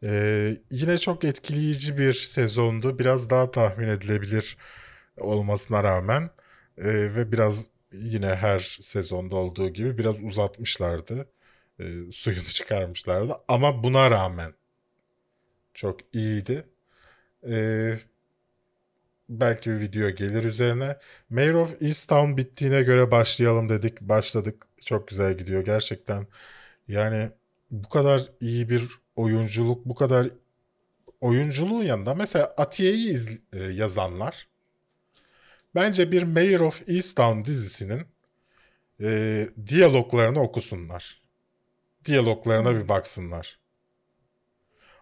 Ee, 0.05 0.57
yine 0.71 0.99
çok 0.99 1.25
etkileyici 1.25 1.99
bir 1.99 2.13
sezondu. 2.13 2.99
Biraz 2.99 3.31
daha 3.31 3.51
tahmin 3.51 3.89
edilebilir 3.89 4.57
olmasına 5.17 5.85
rağmen 5.85 6.31
Ee, 6.79 6.85
ve 7.15 7.33
biraz 7.33 7.67
yine 7.93 8.27
her 8.35 8.59
sezonda 8.81 9.37
olduğu 9.37 9.69
gibi 9.69 9.99
biraz 9.99 10.23
uzatmışlardı. 10.23 11.29
Ee, 11.81 11.85
suyunu 12.13 12.45
çıkarmışlardı. 12.47 13.37
Ama 13.49 13.85
buna 13.85 14.11
rağmen 14.11 14.53
çok 15.75 16.15
iyiydi. 16.15 16.65
Ee, 17.49 17.99
belki 19.29 19.71
bir 19.71 19.81
video 19.81 20.11
gelir 20.11 20.45
üzerine. 20.45 20.97
Mayor 21.31 21.55
of 21.55 21.83
Easttown 21.83 22.37
bittiğine 22.37 22.83
göre 22.83 23.11
başlayalım 23.11 23.69
dedik. 23.69 24.01
Başladık. 24.01 24.67
Çok 24.85 25.09
güzel 25.09 25.39
gidiyor 25.39 25.65
gerçekten. 25.65 26.27
Yani 26.89 27.31
bu 27.71 27.89
kadar 27.89 28.23
iyi 28.41 28.69
bir 28.69 28.89
oyunculuk, 29.17 29.87
bu 29.87 29.95
kadar 29.95 30.29
oyunculuğun 31.21 31.85
yanında 31.85 32.15
mesela 32.15 32.55
Atiye'yi 32.57 33.19
e, 33.53 33.63
yazanlar 33.63 34.49
bence 35.75 36.13
bir 36.13 36.23
Mayor 36.23 36.61
of 36.61 36.89
Easttown 36.89 37.45
dizisinin 37.45 38.03
e, 39.01 39.49
diyaloglarını 39.67 40.41
okusunlar. 40.43 41.23
Diyaloglarına 42.05 42.75
bir 42.75 42.89
baksınlar. 42.89 43.58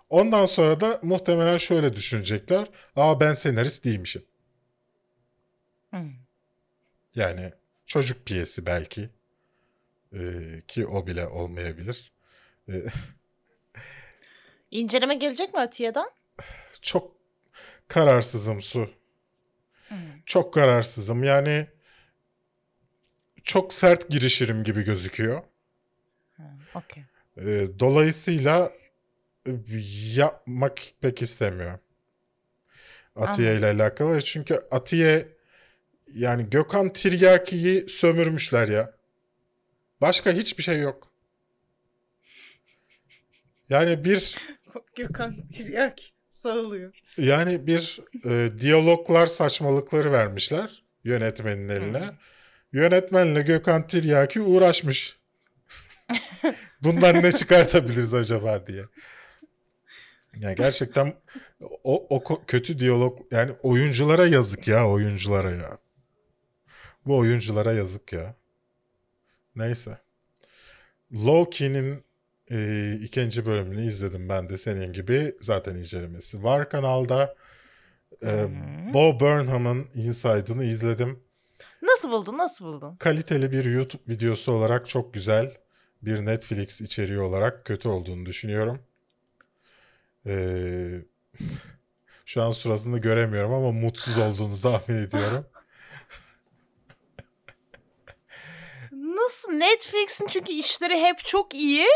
Ondan 0.08 0.46
sonra 0.46 0.80
da 0.80 1.00
muhtemelen 1.02 1.56
şöyle 1.56 1.96
düşünecekler. 1.96 2.66
Aa 2.96 3.20
ben 3.20 3.34
senarist 3.34 3.84
değilmişim. 3.84 4.24
Hmm. 5.90 6.12
Yani 7.14 7.52
çocuk 7.86 8.26
piyesi 8.26 8.66
belki. 8.66 9.10
Ee, 10.14 10.60
ki 10.68 10.86
o 10.86 11.06
bile 11.06 11.26
olmayabilir. 11.26 12.12
E, 12.68 12.72
İnceleme 14.70 15.14
gelecek 15.14 15.54
mi 15.54 15.60
Atiye'den? 15.60 16.10
çok 16.82 17.12
kararsızım 17.88 18.62
Su. 18.62 18.90
Çok 20.26 20.54
kararsızım. 20.54 21.24
Yani 21.24 21.66
çok 23.42 23.72
sert 23.74 24.08
girişirim 24.08 24.64
gibi 24.64 24.82
gözüküyor. 24.84 25.42
Okey. 26.74 27.02
E, 27.36 27.66
dolayısıyla 27.78 28.66
e, 28.66 28.85
yapmak 30.14 30.78
pek 31.00 31.22
istemiyorum. 31.22 31.80
Atiye 33.16 33.56
ile 33.56 33.66
alakalı. 33.66 34.22
Çünkü 34.22 34.60
Atiye 34.70 35.28
yani 36.14 36.50
Gökhan 36.50 36.92
Tiryaki'yi 36.92 37.88
sömürmüşler 37.88 38.68
ya. 38.68 38.92
Başka 40.00 40.32
hiçbir 40.32 40.62
şey 40.62 40.80
yok. 40.80 41.08
Yani 43.68 44.04
bir 44.04 44.36
Gökhan 44.96 45.48
Tiryak 45.48 45.98
sağlıyor. 46.30 46.94
yani 47.18 47.66
bir 47.66 48.00
e, 48.24 48.58
diyaloglar 48.60 49.26
saçmalıkları 49.26 50.12
vermişler 50.12 50.82
yönetmenin 51.04 51.68
eline. 51.68 52.10
Yönetmenle 52.72 53.42
Gökhan 53.42 53.86
Tiryaki 53.86 54.40
uğraşmış. 54.40 55.18
Bundan 56.82 57.22
ne 57.22 57.32
çıkartabiliriz 57.32 58.14
acaba 58.14 58.66
diye. 58.66 58.82
Ya 60.40 60.52
gerçekten 60.52 61.14
o, 61.84 62.06
o 62.10 62.42
kötü 62.46 62.78
diyalog 62.78 63.18
yani 63.30 63.52
oyunculara 63.62 64.26
yazık 64.26 64.68
ya 64.68 64.88
oyunculara 64.88 65.50
ya. 65.50 65.78
Bu 67.06 67.16
oyunculara 67.16 67.72
yazık 67.72 68.12
ya. 68.12 68.34
Neyse. 69.56 69.98
Loki'nin 71.12 72.04
e, 72.50 72.92
ikinci 73.02 73.46
bölümünü 73.46 73.86
izledim 73.86 74.28
ben 74.28 74.48
de 74.48 74.58
senin 74.58 74.92
gibi. 74.92 75.36
Zaten 75.40 75.76
incelemesi 75.76 76.42
var 76.42 76.70
kanalda. 76.70 77.34
E, 78.24 78.46
Bo 78.94 79.20
Burnham'ın 79.20 79.86
Inside'ını 79.94 80.64
izledim. 80.64 81.20
Nasıl 81.82 82.10
buldun? 82.10 82.38
Nasıl 82.38 82.64
buldun? 82.64 82.96
Kaliteli 82.96 83.52
bir 83.52 83.64
YouTube 83.64 84.02
videosu 84.08 84.52
olarak 84.52 84.86
çok 84.88 85.14
güzel. 85.14 85.56
Bir 86.02 86.26
Netflix 86.26 86.80
içeriği 86.80 87.20
olarak 87.20 87.64
kötü 87.64 87.88
olduğunu 87.88 88.26
düşünüyorum. 88.26 88.78
Ee, 90.26 91.02
şu 92.24 92.42
an 92.42 92.50
suratını 92.50 92.98
göremiyorum 92.98 93.52
ama 93.52 93.72
mutsuz 93.72 94.18
olduğunu 94.18 94.60
tahmin 94.60 94.96
ediyorum. 94.96 95.46
Nasıl? 98.92 99.52
Netflix'in 99.52 100.26
çünkü 100.26 100.52
işleri 100.52 100.98
hep 100.98 101.18
çok 101.18 101.54
iyi. 101.54 101.86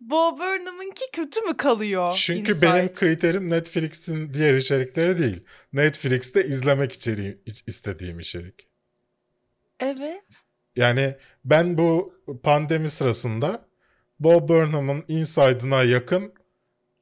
Bo 0.00 0.38
Burnham'ınki 0.38 1.04
kötü 1.12 1.40
mü 1.40 1.56
kalıyor? 1.56 2.12
Çünkü 2.16 2.52
Inside? 2.52 2.66
benim 2.66 2.94
kriterim 2.94 3.50
Netflix'in 3.50 4.34
diğer 4.34 4.54
içerikleri 4.54 5.18
değil. 5.18 5.44
Netflix'te 5.72 6.44
izlemek 6.44 6.92
içeriği 6.92 7.42
istediğim 7.66 8.20
içerik. 8.20 8.68
Evet. 9.80 10.24
Yani 10.76 11.16
ben 11.44 11.78
bu 11.78 12.14
pandemi 12.42 12.90
sırasında 12.90 13.68
Bob 14.20 14.48
Burnham'ın 14.48 15.04
Inside'ına 15.08 15.82
yakın 15.82 16.34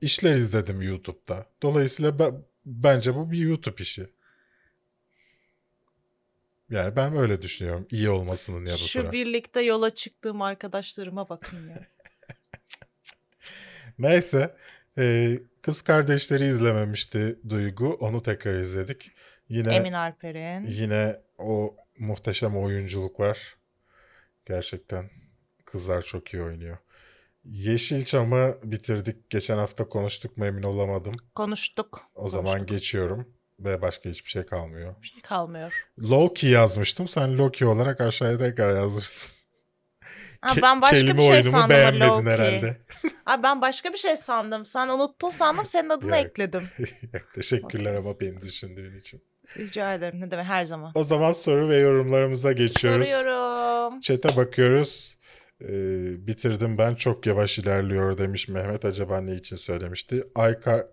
işler 0.01 0.31
izledim 0.31 0.83
YouTube'da. 0.83 1.47
Dolayısıyla 1.63 2.19
ben, 2.19 2.43
bence 2.67 3.15
bu 3.15 3.31
bir 3.31 3.39
YouTube 3.39 3.83
işi. 3.83 4.07
Yani 6.71 6.97
ben 6.97 7.17
öyle 7.17 7.43
düşünüyorum. 7.43 7.87
iyi 7.91 8.11
olmasının 8.11 8.67
yanı 8.67 8.79
Şu 8.79 8.87
sıra. 8.87 9.13
birlikte 9.13 9.61
yola 9.61 9.91
çıktığım 9.91 10.43
arkadaşlarıma 10.43 11.29
bakın 11.29 11.69
ya. 11.69 11.87
Neyse. 13.99 14.57
e, 14.99 15.39
kız 15.63 15.83
kardeşleri 15.83 16.47
izlememişti 16.47 17.39
Duygu. 17.49 17.95
Onu 17.95 18.23
tekrar 18.23 18.55
izledik. 18.55 19.13
Yine 19.49 19.75
Emin 19.75 19.93
Alper'in. 19.93 20.65
Yine 20.65 21.17
o 21.39 21.77
muhteşem 21.99 22.57
oyunculuklar. 22.57 23.57
Gerçekten 24.47 25.11
kızlar 25.65 26.03
çok 26.03 26.35
iyi 26.35 26.43
oynuyor. 26.43 26.79
Yeşilçam'ı 27.45 28.55
bitirdik. 28.65 29.31
Geçen 29.31 29.57
hafta 29.59 29.89
konuştuk 29.89 30.37
mu 30.37 30.47
emin 30.47 30.63
olamadım. 30.63 31.15
Konuştuk. 31.35 32.01
O 32.15 32.29
zaman 32.29 32.45
Konuştuk. 32.53 32.69
geçiyorum. 32.69 33.29
Ve 33.61 33.83
başka 33.83 34.11
hiçbir 34.11 34.31
şey 34.31 34.47
kalmıyor. 34.47 34.95
Bir 35.03 35.07
şey 35.07 35.21
kalmıyor. 35.23 35.87
Loki 35.99 36.47
yazmıştım. 36.47 37.09
Sen 37.09 37.39
Loki 37.39 37.67
olarak 37.67 38.01
aşağıya 38.01 38.39
tekrar 38.39 38.77
yazmışsın. 38.77 39.31
Ha, 40.41 40.55
ben 40.63 40.83
başka 40.83 40.97
kelime 40.99 41.19
bir 41.19 41.23
şey 41.27 41.43
sandım. 41.43 41.71
beğenmedin 41.71 42.09
Loki. 42.11 42.27
herhalde. 42.31 42.81
Ay 43.27 43.43
ben 43.43 43.61
başka 43.61 43.93
bir 43.93 43.99
şey 43.99 44.17
sandım. 44.17 44.65
Sen 44.65 44.89
unuttun 44.89 45.31
sandım. 45.31 45.67
Senin 45.67 45.89
adını 45.91 46.11
Yok. 46.17 46.27
ekledim. 46.27 46.69
Teşekkürler 47.35 47.95
ama 47.95 48.21
beni 48.21 48.43
düşündüğün 48.43 48.99
için. 48.99 49.23
Rica 49.57 49.95
ederim. 49.95 50.21
Ne 50.21 50.31
demek 50.31 50.47
her 50.47 50.65
zaman. 50.65 50.93
O 50.95 51.05
zaman 51.05 51.33
soru 51.33 51.69
ve 51.69 51.77
yorumlarımıza 51.77 52.53
geçiyoruz. 52.53 53.07
Soruyorum. 53.09 54.01
Chat'e 54.01 54.37
bakıyoruz. 54.37 55.19
Ee, 55.69 56.27
bitirdim 56.27 56.79
ben 56.79 56.95
çok 56.95 57.27
yavaş 57.27 57.59
ilerliyor 57.59 58.19
demiş 58.19 58.49
Mehmet. 58.49 58.85
Acaba 58.85 59.21
ne 59.21 59.35
için 59.35 59.57
söylemişti? 59.57 60.25
Ayka 60.35 60.89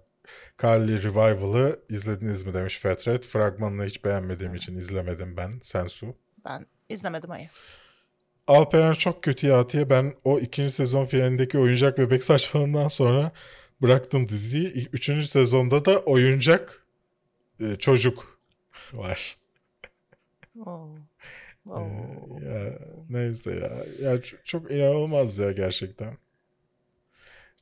Carly 0.63 1.03
Revival'ı 1.03 1.79
izlediniz 1.89 2.43
mi 2.43 2.53
demiş 2.53 2.79
Fetret. 2.79 3.25
Fragmanını 3.25 3.85
hiç 3.85 4.03
beğenmediğim 4.05 4.55
için 4.55 4.75
izlemedim 4.75 5.37
ben. 5.37 5.59
Sensu. 5.61 6.15
Ben 6.45 6.65
izlemedim 6.89 7.29
hayır. 7.29 7.49
Alperen 8.47 8.93
çok 8.93 9.23
kötü 9.23 9.47
ya 9.47 9.59
Atiye. 9.59 9.89
Ben 9.89 10.13
o 10.23 10.39
ikinci 10.39 10.71
sezon 10.71 11.05
finalindeki 11.05 11.59
oyuncak 11.59 11.97
bebek 11.97 12.23
saçmalığından 12.23 12.87
sonra 12.87 13.31
bıraktım 13.81 14.29
diziyi. 14.29 14.87
Üçüncü 14.93 15.27
sezonda 15.27 15.85
da 15.85 15.99
oyuncak 15.99 16.85
e, 17.59 17.75
çocuk 17.75 18.39
var. 18.93 19.37
Ee, 21.69 22.45
ya 22.45 22.73
neyse 23.09 23.51
ya. 23.51 23.85
Ya 24.09 24.15
ç- 24.15 24.35
çok 24.43 24.71
inanılmaz 24.71 25.37
ya 25.37 25.51
gerçekten. 25.51 26.17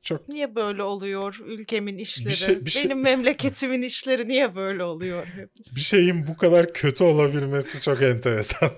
Çok 0.04 0.30
Niye 0.30 0.56
böyle 0.56 0.84
oluyor 0.84 1.40
ülkemin 1.46 1.98
işleri? 1.98 2.36
şey- 2.36 2.66
bir 2.66 2.72
şey- 2.72 2.84
Benim 2.86 3.02
memleketimin 3.02 3.82
işleri 3.82 4.28
niye 4.28 4.56
böyle 4.56 4.84
oluyor? 4.84 5.26
hep? 5.26 5.50
bir 5.76 5.82
şeyin 5.82 6.28
bu 6.28 6.38
kadar 6.38 6.74
kötü 6.74 7.04
olabilmesi 7.04 7.82
çok 7.82 8.02
enteresan. 8.02 8.70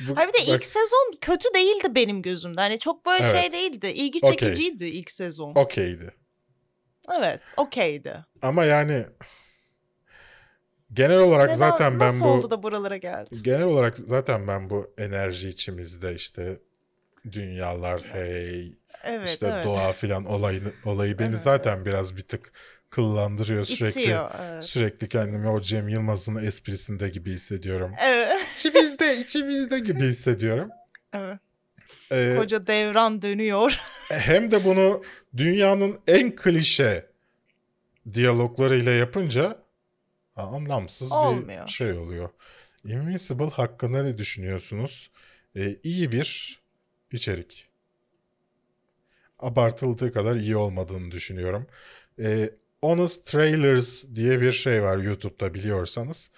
bu, 0.00 0.16
Hayır 0.16 0.28
bir 0.28 0.34
de 0.34 0.38
bak- 0.38 0.48
ilk 0.56 0.64
sezon 0.64 1.14
kötü 1.20 1.48
değildi 1.54 1.94
benim 1.94 2.22
gözümde. 2.22 2.60
Hani 2.60 2.78
çok 2.78 3.06
böyle 3.06 3.24
Evet. 3.24 3.40
şey 3.42 3.52
değildi. 3.52 3.86
İlgi 3.86 4.20
çekiciydi 4.20 4.84
ilk 4.86 5.10
sezon. 5.10 5.52
okeydi. 5.54 6.10
Evet, 7.18 7.40
okeydi. 7.56 8.24
Ama 8.42 8.64
yani 8.64 9.04
genel 10.96 11.18
olarak 11.18 11.46
Neden, 11.46 11.58
zaten 11.58 12.00
ben 12.00 12.08
nasıl 12.08 12.24
bu 12.24 12.28
oldu 12.28 12.50
da 12.50 12.62
buralara 12.62 12.96
geldi? 12.96 13.42
genel 13.42 13.62
olarak 13.62 13.98
zaten 13.98 14.48
ben 14.48 14.70
bu 14.70 14.94
enerji 14.98 15.48
içimizde 15.48 16.14
işte 16.14 16.60
dünyalar 17.32 18.02
hey 18.12 18.74
Evet, 19.04 19.28
işte 19.28 19.50
evet. 19.52 19.64
doğa 19.66 19.92
filan 19.92 20.24
olayını 20.24 20.68
olayı 20.84 21.18
beni 21.18 21.28
Evet. 21.28 21.40
zaten 21.40 21.84
biraz 21.84 22.16
bir 22.16 22.22
tık 22.22 22.52
kıllandırıyor 22.90 23.64
sürekli. 23.64 24.00
İtiyor. 24.02 24.30
Evet. 24.42 24.64
Sürekli 24.64 25.08
kendimi 25.08 25.48
o 25.48 25.60
Cem 25.60 25.88
Yılmaz'ın 25.88 26.36
esprisinde 26.46 27.08
gibi 27.08 27.30
hissediyorum. 27.30 27.92
Evet. 28.04 28.38
İçimizde, 28.54 29.16
içimizde 29.20 29.78
gibi 29.78 30.00
hissediyorum. 30.00 30.68
evet. 31.12 31.38
Ee, 32.12 32.34
Koca 32.38 32.66
devran 32.66 33.22
dönüyor. 33.22 33.78
hem 34.08 34.50
de 34.50 34.64
bunu 34.64 35.02
dünyanın 35.36 35.98
en 36.08 36.36
klişe 36.36 37.06
diyaloglarıyla 38.12 38.92
yapınca 38.92 39.58
anlamsız 40.36 41.12
Olmuyor. 41.12 41.66
bir 41.66 41.72
şey 41.72 41.92
oluyor. 41.92 42.30
Invincible 42.84 43.50
hakkında 43.50 44.02
ne 44.02 44.18
düşünüyorsunuz? 44.18 45.10
Ee, 45.56 45.76
iyi 45.82 46.12
bir 46.12 46.60
içerik. 47.12 47.68
Abartıldığı 49.38 50.12
kadar 50.12 50.36
iyi 50.36 50.56
olmadığını 50.56 51.10
düşünüyorum. 51.10 51.66
Ee, 52.18 52.50
Honest 52.80 53.26
Trailers 53.26 54.04
diye 54.14 54.40
bir 54.40 54.52
şey 54.52 54.82
var 54.82 54.98
YouTube'da 54.98 55.54
biliyorsanız. 55.54 56.30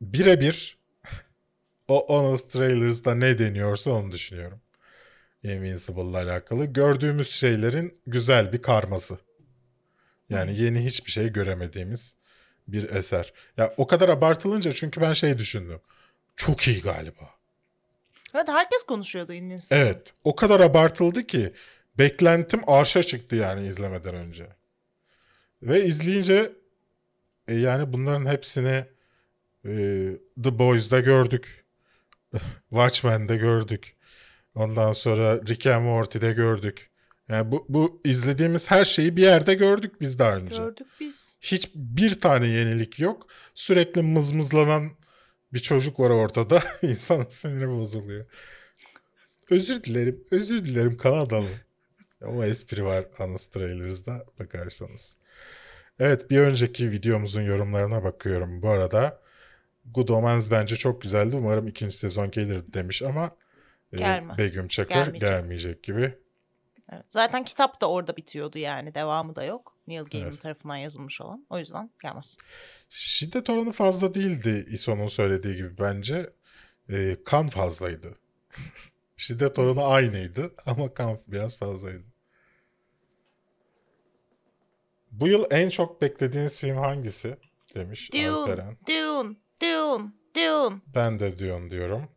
Birebir 0.00 0.78
o 1.88 2.06
Honest 2.08 2.52
Trailers'da 2.52 3.14
ne 3.14 3.38
deniyorsa 3.38 3.90
onu 3.90 4.12
düşünüyorum. 4.12 4.60
Invincible'la 5.42 6.22
alakalı. 6.22 6.64
Gördüğümüz 6.64 7.30
şeylerin 7.30 8.00
güzel 8.06 8.52
bir 8.52 8.62
karması. 8.62 9.18
Yani 10.28 10.60
yeni 10.60 10.84
hiçbir 10.84 11.10
şey 11.10 11.32
göremediğimiz 11.32 12.16
bir 12.68 12.90
eser. 12.90 13.32
Ya 13.56 13.74
o 13.76 13.86
kadar 13.86 14.08
abartılınca 14.08 14.72
çünkü 14.72 15.00
ben 15.00 15.12
şey 15.12 15.38
düşündüm. 15.38 15.80
Çok 16.36 16.68
iyi 16.68 16.82
galiba. 16.82 17.30
Evet 18.34 18.48
herkes 18.48 18.82
konuşuyordu 18.82 19.32
Invincible. 19.32 19.76
Evet. 19.76 20.12
O 20.24 20.36
kadar 20.36 20.60
abartıldı 20.60 21.26
ki 21.26 21.52
beklentim 21.98 22.60
arşa 22.66 23.02
çıktı 23.02 23.36
yani 23.36 23.66
izlemeden 23.66 24.14
önce. 24.14 24.46
Ve 25.62 25.84
izleyince 25.84 26.52
e, 27.48 27.54
yani 27.54 27.92
bunların 27.92 28.26
hepsini 28.26 28.84
e, 29.64 29.72
The 30.42 30.58
Boys'da 30.58 31.00
gördük. 31.00 31.64
Watchmen'de 32.70 33.36
gördük. 33.36 33.96
Ondan 34.54 34.92
sonra 34.92 35.36
Rick 35.36 35.66
and 35.66 35.84
Morty'de 35.84 36.32
gördük. 36.32 36.90
Yani 37.32 37.52
bu, 37.52 37.66
bu 37.68 38.00
izlediğimiz 38.04 38.70
her 38.70 38.84
şeyi 38.84 39.16
bir 39.16 39.22
yerde 39.22 39.54
gördük 39.54 40.00
biz 40.00 40.18
daha 40.18 40.36
önce. 40.36 40.56
Gördük 40.56 40.86
biz. 41.00 41.36
Hiç 41.40 41.70
bir 41.74 42.20
tane 42.20 42.46
yenilik 42.46 42.98
yok. 42.98 43.26
Sürekli 43.54 44.02
mızmızlanan 44.02 44.90
bir 45.52 45.58
çocuk 45.58 46.00
var 46.00 46.10
ortada. 46.10 46.62
İnsanın 46.82 47.26
siniri 47.28 47.68
bozuluyor. 47.68 48.26
Özür 49.50 49.82
dilerim. 49.82 50.24
Özür 50.30 50.64
dilerim 50.64 50.96
Kanadalı. 50.96 51.48
O 52.24 52.44
espri 52.44 52.84
var 52.84 53.04
Honest 53.16 53.52
Trailers'da 53.52 54.24
bakarsanız. 54.38 55.16
Evet 55.98 56.30
bir 56.30 56.38
önceki 56.38 56.90
videomuzun 56.90 57.42
yorumlarına 57.42 58.04
bakıyorum 58.04 58.62
bu 58.62 58.68
arada. 58.68 59.22
Good 59.84 60.08
Omens 60.08 60.50
bence 60.50 60.76
çok 60.76 61.02
güzeldi. 61.02 61.36
Umarım 61.36 61.68
ikinci 61.68 61.96
sezon 61.96 62.30
gelir 62.30 62.62
demiş 62.72 63.02
ama 63.02 63.36
e, 63.92 63.96
Gelmez. 63.96 64.38
Begüm 64.38 64.68
Çakır 64.68 64.94
Gelmeyecek. 64.94 65.20
gelmeyecek 65.20 65.82
gibi. 65.82 66.14
Evet. 66.92 67.04
Zaten 67.08 67.44
kitap 67.44 67.80
da 67.80 67.90
orada 67.90 68.16
bitiyordu 68.16 68.58
yani. 68.58 68.94
Devamı 68.94 69.36
da 69.36 69.44
yok. 69.44 69.76
Neil 69.86 70.04
Gaiman 70.04 70.28
Evet. 70.28 70.42
tarafından 70.42 70.76
yazılmış 70.76 71.20
olan. 71.20 71.46
O 71.50 71.58
yüzden 71.58 71.90
gelmez. 72.02 72.36
Şiddet 72.88 73.50
oranı 73.50 73.72
fazla 73.72 74.14
değildi 74.14 74.66
İso'nun 74.68 75.08
söylediği 75.08 75.56
gibi 75.56 75.78
bence. 75.78 76.30
E, 76.88 77.16
kan 77.24 77.48
fazlaydı. 77.48 78.14
Şiddet 79.16 79.58
oranı 79.58 79.84
aynıydı 79.84 80.54
ama 80.66 80.94
kan 80.94 81.18
biraz 81.26 81.56
fazlaydı. 81.56 82.04
Bu 85.10 85.28
yıl 85.28 85.44
en 85.50 85.68
çok 85.68 86.02
beklediğiniz 86.02 86.58
film 86.58 86.76
hangisi? 86.76 87.36
Demiş 87.74 88.12
Dune, 88.12 88.28
Alperen. 88.30 88.76
Dune, 88.88 89.36
Dune, 89.62 90.12
Dune. 90.36 90.80
Ben 90.94 91.18
de 91.18 91.38
Dune 91.38 91.70
diyorum. 91.70 92.08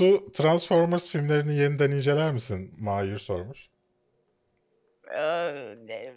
Su 0.00 0.32
Transformers 0.32 1.10
filmlerini 1.10 1.54
yeniden 1.54 1.90
inceler 1.90 2.32
misin? 2.32 2.74
Mahir 2.78 3.18
sormuş. 3.18 3.68
Ee, 5.16 5.76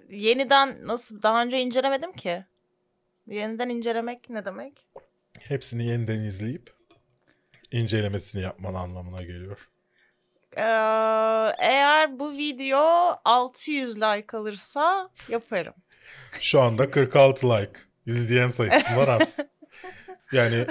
yeniden 0.09 0.87
nasıl 0.87 1.21
daha 1.21 1.43
önce 1.43 1.59
incelemedim 1.59 2.13
ki. 2.13 2.45
Yeniden 3.27 3.69
incelemek 3.69 4.29
ne 4.29 4.45
demek? 4.45 4.87
Hepsini 5.39 5.85
yeniden 5.85 6.19
izleyip 6.19 6.73
incelemesini 7.71 8.41
yapman 8.41 8.73
anlamına 8.73 9.21
geliyor. 9.21 9.69
Ee, 10.57 10.61
eğer 11.67 12.19
bu 12.19 12.31
video 12.31 12.81
600 13.25 13.95
like 13.95 14.37
alırsa 14.37 15.09
yaparım. 15.29 15.73
Şu 16.39 16.61
anda 16.61 16.91
46 16.91 17.49
like. 17.49 17.79
İzleyen 18.05 18.47
sayısından 18.47 19.19
az. 19.19 19.37
Yani 20.31 20.65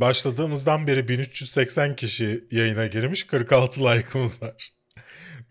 başladığımızdan 0.00 0.86
beri 0.86 1.08
1380 1.08 1.96
kişi 1.96 2.44
yayına 2.50 2.86
girmiş 2.86 3.24
46 3.24 3.80
like'ımız 3.80 4.42
var. 4.42 4.70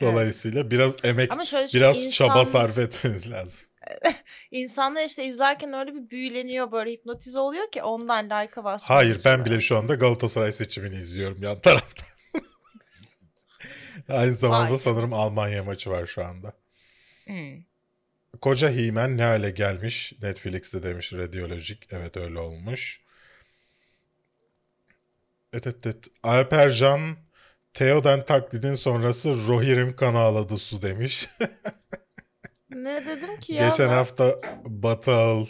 Dolayısıyla 0.01 0.71
biraz 0.71 0.95
emek, 1.03 1.31
biraz 1.73 1.97
insan- 1.97 2.09
çaba 2.09 2.45
sarf 2.45 2.77
etmeniz 2.77 3.31
lazım. 3.31 3.67
İnsanlar 4.51 5.05
işte 5.05 5.25
izlerken 5.25 5.73
öyle 5.73 5.93
bir 5.93 6.09
büyüleniyor 6.09 6.71
böyle 6.71 6.91
hipnotize 6.91 7.39
oluyor 7.39 7.71
ki 7.71 7.83
ondan 7.83 8.25
like'a 8.25 8.63
basmıyor. 8.63 9.01
Hayır 9.01 9.21
ben 9.25 9.45
bile 9.45 9.61
şu 9.61 9.77
anda 9.77 9.95
Galatasaray 9.95 10.51
seçimini 10.51 10.95
izliyorum 10.95 11.43
yan 11.43 11.59
taraftan. 11.59 12.05
Aynı 14.09 14.33
zamanda 14.33 14.71
Vay. 14.71 14.77
sanırım 14.77 15.13
Almanya 15.13 15.63
maçı 15.63 15.89
var 15.89 16.05
şu 16.05 16.25
anda. 16.25 16.53
Hmm. 17.25 17.63
Koca 18.41 18.69
Himen 18.69 19.17
ne 19.17 19.23
hale 19.23 19.49
gelmiş? 19.49 20.13
Netflix'te 20.21 20.83
demiş 20.83 21.13
Radiolojik. 21.13 21.87
Evet 21.91 22.17
öyle 22.17 22.39
olmuş. 22.39 23.04
Evet 25.55 25.67
evet. 25.67 25.85
evet. 25.85 26.05
Alpercan 26.23 27.17
Theoden 27.73 28.25
taklidin 28.25 28.75
sonrası 28.75 29.47
Rohirrim 29.47 29.95
kan 29.95 30.15
ağladı 30.15 30.57
su 30.57 30.81
demiş. 30.81 31.29
Ne 32.69 33.05
dedim 33.05 33.39
ki 33.39 33.53
ya? 33.53 33.69
Geçen 33.69 33.89
ben? 33.89 33.93
hafta 33.93 34.35
Batıl. 34.65 35.45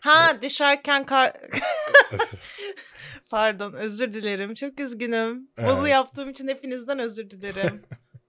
Ha 0.00 0.36
düşerken 0.42 1.04
kar... 1.04 1.32
Pardon 3.30 3.72
özür 3.72 4.12
dilerim. 4.12 4.54
Çok 4.54 4.80
üzgünüm. 4.80 5.48
Bunu 5.58 5.78
Evet. 5.80 5.92
yaptığım 5.92 6.30
için 6.30 6.48
hepinizden 6.48 6.98
özür 6.98 7.30
dilerim. 7.30 7.82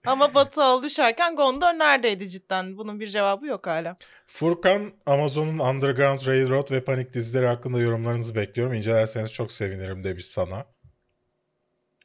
Ama 0.05 0.33
Batı 0.33 0.63
al 0.63 0.83
düşerken 0.83 1.35
Gondor 1.35 1.73
neredeydi 1.73 2.29
cidden? 2.29 2.77
Bunun 2.77 2.99
bir 2.99 3.07
cevabı 3.07 3.45
yok 3.45 3.67
hala. 3.67 3.97
Furkan 4.27 4.91
Amazon'un 5.05 5.59
Underground 5.59 6.27
Railroad 6.27 6.71
ve 6.71 6.83
Panik 6.83 7.13
dizileri 7.13 7.47
hakkında 7.47 7.79
yorumlarınızı 7.79 8.35
bekliyorum. 8.35 8.73
İncelerseniz 8.73 9.33
çok 9.33 9.51
sevinirim 9.51 10.03
demiş 10.03 10.25
sana. 10.25 10.65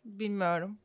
Bilmiyorum. 0.06 0.78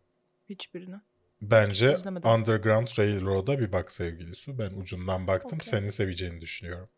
Hiçbirini. 0.49 0.95
Bence 1.41 1.93
İzlemedim. 1.93 2.30
Underground 2.30 2.88
Railroad'a 2.99 3.59
bir 3.59 3.72
bak 3.72 3.91
sevgili 3.91 4.36
Su. 4.36 4.59
Ben 4.59 4.69
ucundan 4.72 5.28
baktım. 5.28 5.59
Okey. 5.61 5.69
Senin 5.69 5.89
seveceğini 5.89 6.41
düşünüyorum. 6.41 6.89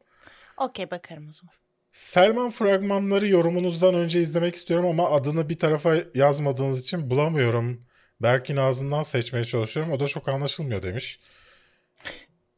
Okey 0.58 0.92
bakarım 0.92 1.30
o 1.30 1.32
zaman. 1.32 1.54
Selman 1.92 2.50
fragmanları 2.50 3.28
yorumunuzdan 3.28 3.96
önce 3.96 4.20
izlemek 4.22 4.56
istiyorum 4.56 4.86
ama 4.86 5.10
adını 5.12 5.50
bir 5.50 5.60
tarafa 5.60 5.96
yazmadığınız 6.16 6.82
için 6.82 7.10
bulamıyorum. 7.10 7.86
Berk'in 8.22 8.58
ağzından 8.58 9.04
seçmeye 9.04 9.44
çalışıyorum. 9.44 9.92
O 9.92 10.00
da 10.00 10.08
çok 10.08 10.30
anlaşılmıyor 10.30 10.84
demiş. 10.84 11.20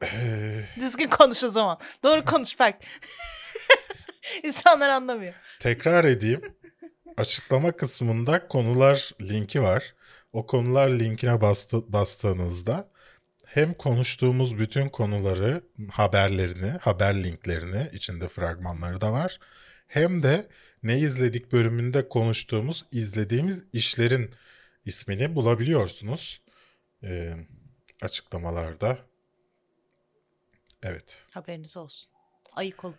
Ee, 0.03 0.65
Düzgün 0.79 1.09
konuş 1.09 1.43
o 1.43 1.49
zaman. 1.49 1.77
Doğru 2.03 2.25
konuş 2.25 2.59
Berk. 2.59 2.75
İnsanlar 4.43 4.89
anlamıyor. 4.89 5.33
tekrar 5.59 6.05
edeyim. 6.05 6.41
Açıklama 7.17 7.71
kısmında 7.71 8.47
konular 8.47 9.11
linki 9.21 9.61
var. 9.61 9.95
O 10.33 10.45
konular 10.45 10.89
linkine 10.89 11.41
bastı, 11.41 11.93
bastığınızda 11.93 12.89
hem 13.45 13.73
konuştuğumuz 13.73 14.57
bütün 14.57 14.89
konuları, 14.89 15.61
haberlerini, 15.91 16.69
haber 16.69 17.23
linklerini, 17.23 17.89
içinde 17.93 18.27
fragmanları 18.27 19.01
da 19.01 19.11
var. 19.11 19.39
Hem 19.87 20.23
de 20.23 20.47
ne 20.83 20.99
izledik 20.99 21.51
bölümünde 21.51 22.09
konuştuğumuz, 22.09 22.85
izlediğimiz 22.91 23.63
işlerin 23.73 24.33
ismini 24.85 25.35
bulabiliyorsunuz. 25.35 26.41
Ee, 27.03 27.33
açıklamalarda. 28.01 28.97
Evet, 30.83 31.23
Haberiniz 31.31 31.77
olsun. 31.77 32.11
Ayık 32.55 32.85
olun. 32.85 32.95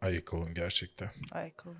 ayık 0.00 0.34
olun 0.34 0.54
gerçekten. 0.54 1.10
Ayık 1.32 1.66
olun. 1.66 1.78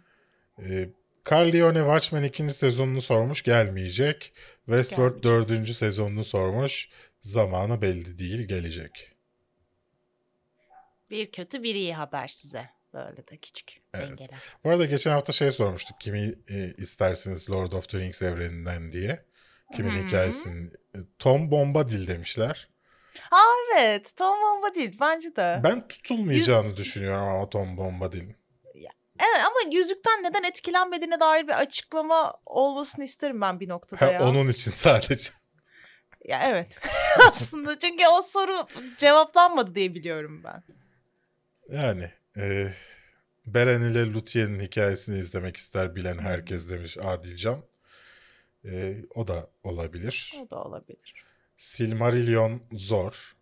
Ee, 0.59 0.91
Carlione 1.31 1.79
Watchmen 1.79 2.23
ikinci 2.23 2.55
sezonunu 2.55 3.03
sormuş 3.03 3.43
gelmeyecek. 3.43 4.33
Westworld 4.67 5.15
Gelmeyecek. 5.15 5.25
dördüncü 5.49 5.75
sezonunu 5.75 6.25
sormuş. 6.25 6.89
Zamanı 7.21 7.83
belli 7.83 8.19
değil 8.19 8.49
gelecek. 8.49 9.11
Bir 11.11 11.31
kötü 11.33 11.63
bir 11.63 11.75
iyi 11.75 11.95
haber 11.95 12.29
size. 12.29 12.71
Böyle 12.95 13.17
de 13.29 13.37
küçük 13.37 13.81
Evet. 13.95 14.11
dengeler. 14.11 14.39
Bu 14.65 14.71
arada 14.71 14.85
geçen 14.85 15.11
hafta 15.11 15.33
şey 15.33 15.51
sormuştuk. 15.51 16.01
Kimi 16.01 16.35
e, 16.51 16.73
istersiniz 16.79 17.51
Lord 17.51 17.73
of 17.73 17.89
the 17.89 17.99
Rings 17.99 18.23
evreninden 18.23 18.93
diye. 18.93 19.25
Kimin 19.75 19.91
Hı. 20.03 20.07
hikayesini. 20.07 20.71
E, 20.95 20.99
Tom 21.19 21.51
Bombadil 21.51 22.07
demişler. 22.09 22.69
Evet. 23.75 24.17
Tom 24.17 24.39
Bomba 24.43 24.75
değil. 24.75 24.97
Bence 25.01 25.37
de. 25.37 25.61
Ben 25.65 25.89
tutulmayacağını 25.89 26.77
düşünüyorum 26.77 27.29
ama 27.29 27.51
Tom 27.51 27.77
Bombadil'in. 27.77 28.37
Evet 29.21 29.45
ama 29.45 29.77
yüzükten 29.77 30.23
neden 30.23 30.43
etkilenmediğine 30.43 31.21
dair 31.21 31.49
bir 31.49 31.61
açıklama 31.61 32.35
olmasını 32.47 33.05
isterim 33.05 33.41
ben 33.41 33.61
bir 33.61 33.69
noktada 33.69 34.13
ya. 34.13 34.23
onun 34.23 34.49
için 34.49 34.71
sadece. 34.71 35.31
Ya 36.25 36.49
evet. 36.49 36.79
Aslında 37.31 37.79
çünkü 37.79 38.05
o 38.07 38.23
soru 38.23 38.67
cevaplanmadı 38.99 39.75
diye 39.75 39.95
biliyorum 39.95 40.43
ben. 40.45 40.63
Yani 41.69 42.11
e, 42.37 42.73
Beren 43.47 43.81
ile 43.81 44.13
Luthien'in 44.13 44.61
hikayesini 44.61 45.19
izlemek 45.19 45.57
ister 45.57 45.97
bilen 45.97 46.19
herkes 46.19 46.71
demiş 46.71 46.99
Adilcan. 46.99 47.63
E, 48.65 48.97
o 49.15 49.29
da 49.29 49.51
olabilir. 49.63 50.35
O 50.47 50.51
da 50.51 50.65
olabilir. 50.65 51.25
Silmarillion 51.57 52.63
zor. 52.73 53.37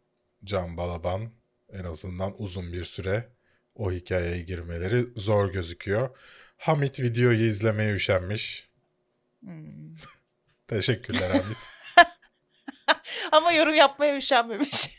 Can 0.44 0.76
Balaban 0.76 1.30
en 1.72 1.84
azından 1.84 2.42
uzun 2.42 2.72
bir 2.72 2.84
süre 2.84 3.28
o 3.74 3.92
hikayeye 3.92 4.42
girmeleri 4.42 5.06
zor 5.16 5.52
gözüküyor. 5.52 6.16
Hamit 6.56 7.00
videoyu 7.00 7.44
izlemeye 7.44 7.94
üşenmiş. 7.94 8.68
Hmm. 9.40 9.94
Teşekkürler 10.68 11.30
Hamit. 11.30 11.58
Ama 13.32 13.52
yorum 13.52 13.74
yapmaya 13.74 14.16
üşenmemiş. 14.16 14.98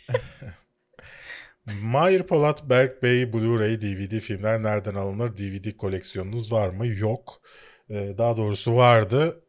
Mahir 1.82 2.24
Polat, 2.24 2.70
Berk 2.70 3.04
Bey, 3.04 3.24
Blu-ray, 3.24 3.82
DVD 3.82 4.20
filmler 4.20 4.64
nereden 4.64 4.96
alınır? 4.96 5.38
DVD 5.38 5.78
koleksiyonunuz 5.78 6.52
var 6.52 6.70
mı? 6.70 6.88
Yok. 6.88 7.42
Ee, 7.90 8.14
daha 8.18 8.38
doğrusu 8.38 8.76
vardı. 8.76 9.44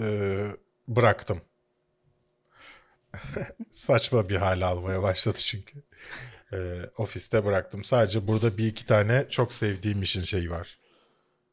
Ee, 0.00 0.46
bıraktım. 0.88 1.40
Saçma 3.70 4.28
bir 4.28 4.36
hal 4.36 4.62
almaya 4.62 5.02
başladı 5.02 5.38
çünkü. 5.38 5.82
Ee, 6.52 6.90
ofiste 6.98 7.44
bıraktım. 7.44 7.84
Sadece 7.84 8.28
burada 8.28 8.58
bir 8.58 8.66
iki 8.66 8.86
tane 8.86 9.26
çok 9.30 9.52
sevdiğim 9.52 10.02
işin 10.02 10.22
şeyi 10.22 10.50
var. 10.50 10.78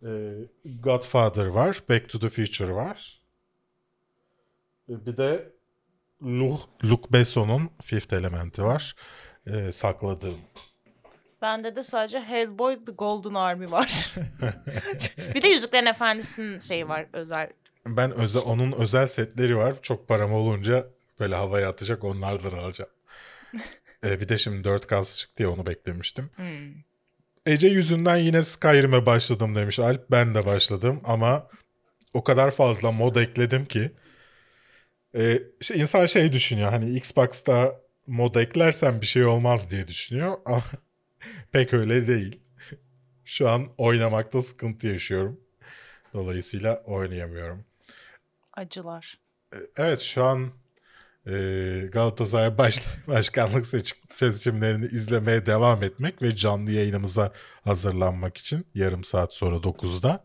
Ee, 0.05 0.33
Godfather 0.65 1.45
var. 1.45 1.83
Back 1.89 2.09
to 2.09 2.19
the 2.19 2.29
Future 2.29 2.73
var. 2.73 3.21
Ee, 4.89 5.05
Bir 5.05 5.17
de 5.17 5.49
Luc, 6.23 6.59
Luc 6.83 7.01
Besson'un 7.11 7.69
Fifth 7.81 8.13
Element'i 8.13 8.63
var. 8.63 8.95
Ee, 9.47 9.71
sakladığım. 9.71 10.39
Bende 11.41 11.75
de 11.75 11.83
sadece 11.83 12.19
Hellboy 12.19 12.85
The 12.85 12.91
Golden 12.91 13.33
Army 13.33 13.71
var. 13.71 14.15
bir 15.35 15.41
de 15.41 15.47
Yüzüklerin 15.47 15.85
Efendisi'nin 15.85 16.59
şeyi 16.59 16.89
var 16.89 17.05
özel. 17.13 17.49
Ben 17.85 18.11
özel, 18.11 18.41
onun 18.41 18.71
özel 18.71 19.07
setleri 19.07 19.57
var. 19.57 19.81
Çok 19.81 20.07
param 20.07 20.33
olunca 20.33 20.87
böyle 21.19 21.35
havaya 21.35 21.69
atacak 21.69 22.03
onlardan 22.03 22.57
alacağım. 22.57 22.91
Ee, 24.03 24.21
bir 24.21 24.29
de 24.29 24.37
şimdi 24.37 24.67
4K 24.67 25.17
çıktı 25.17 25.43
ya 25.43 25.49
onu 25.51 25.65
beklemiştim. 25.65 26.29
Hmm. 26.35 26.73
Ece 27.45 27.67
yüzünden 27.67 28.17
yine 28.17 28.43
Skyrim'e 28.43 29.05
başladım 29.05 29.55
demiş 29.55 29.79
Alp. 29.79 30.11
Ben 30.11 30.35
de 30.35 30.45
başladım 30.45 31.01
ama 31.03 31.47
o 32.13 32.23
kadar 32.23 32.51
fazla 32.51 32.91
mod 32.91 33.15
ekledim 33.15 33.65
ki. 33.65 33.91
Ee, 35.15 35.43
işte 35.61 35.75
insan 35.75 36.05
şey 36.05 36.31
düşünüyor 36.31 36.71
hani 36.71 36.95
Xbox'ta 36.95 37.81
mod 38.07 38.35
eklersen 38.35 39.01
bir 39.01 39.05
şey 39.05 39.25
olmaz 39.25 39.69
diye 39.69 39.87
düşünüyor 39.87 40.37
pek 41.51 41.73
öyle 41.73 42.07
değil. 42.07 42.39
Şu 43.25 43.49
an 43.49 43.67
oynamakta 43.77 44.41
sıkıntı 44.41 44.87
yaşıyorum. 44.87 45.39
Dolayısıyla 46.13 46.83
oynayamıyorum. 46.85 47.65
Acılar. 48.53 49.19
Evet 49.77 49.99
şu 49.99 50.23
an 50.23 50.51
e, 51.27 51.33
Galatasaray 51.91 52.57
baş, 52.57 52.83
başkanlık 53.07 53.65
seç- 53.65 53.95
seçimlerini 54.15 54.85
izlemeye 54.85 55.45
devam 55.45 55.83
etmek 55.83 56.21
ve 56.21 56.35
canlı 56.35 56.71
yayınımıza 56.71 57.31
hazırlanmak 57.63 58.37
için 58.37 58.65
yarım 58.75 59.03
saat 59.03 59.33
sonra 59.33 59.55
9'da 59.55 60.23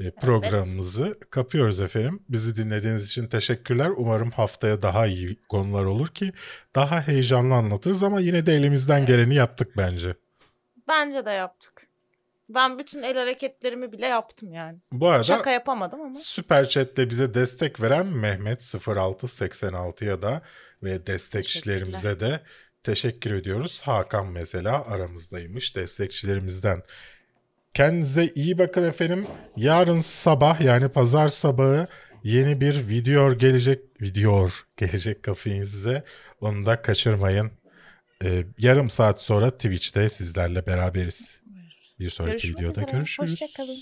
e, 0.00 0.10
programımızı 0.10 1.18
kapıyoruz 1.30 1.80
efendim. 1.80 2.22
Bizi 2.28 2.56
dinlediğiniz 2.56 3.06
için 3.06 3.26
teşekkürler. 3.26 3.90
Umarım 3.96 4.30
haftaya 4.30 4.82
daha 4.82 5.06
iyi 5.06 5.36
konular 5.48 5.84
olur 5.84 6.08
ki 6.08 6.32
daha 6.74 7.06
heyecanlı 7.06 7.54
anlatırız 7.54 8.02
ama 8.02 8.20
yine 8.20 8.46
de 8.46 8.54
elimizden 8.54 9.06
geleni 9.06 9.34
yaptık 9.34 9.76
bence. 9.76 10.14
Bence 10.88 11.24
de 11.24 11.30
yaptık. 11.30 11.87
Ben 12.48 12.78
bütün 12.78 13.02
el 13.02 13.16
hareketlerimi 13.16 13.92
bile 13.92 14.06
yaptım 14.06 14.52
yani. 14.52 14.78
Bu 14.92 15.08
arada 15.08 15.24
Şaka 15.24 15.50
yapamadım 15.50 16.00
ama. 16.00 16.14
Süper 16.14 16.68
Chat'te 16.68 17.10
bize 17.10 17.34
destek 17.34 17.82
veren 17.82 18.06
Mehmet 18.06 18.60
0686'ya 18.60 20.22
da 20.22 20.42
ve 20.82 21.06
destekçilerimize 21.06 22.20
de 22.20 22.40
teşekkür 22.82 23.32
ediyoruz. 23.32 23.82
Hakan 23.84 24.26
mesela 24.26 24.86
aramızdaymış 24.86 25.76
destekçilerimizden. 25.76 26.82
Kendinize 27.74 28.26
iyi 28.34 28.58
bakın 28.58 28.88
efendim. 28.88 29.26
Yarın 29.56 29.98
sabah 29.98 30.60
yani 30.60 30.88
pazar 30.88 31.28
sabahı 31.28 31.86
yeni 32.24 32.60
bir 32.60 32.88
video 32.88 33.38
gelecek 33.38 34.02
video 34.02 34.48
gelecek 34.76 35.22
kafeinsize. 35.22 36.04
Onu 36.40 36.66
da 36.66 36.82
kaçırmayın. 36.82 37.50
Ee, 38.24 38.44
yarım 38.58 38.90
saat 38.90 39.20
sonra 39.20 39.50
Twitch'te 39.50 40.08
sizlerle 40.08 40.66
beraberiz. 40.66 41.40
Bir 42.00 42.10
sonraki 42.10 42.32
Görüşmek 42.32 42.56
videoda 42.58 42.80
üzere. 42.80 42.90
görüşürüz. 42.96 43.30
Hoşçakalın. 43.32 43.78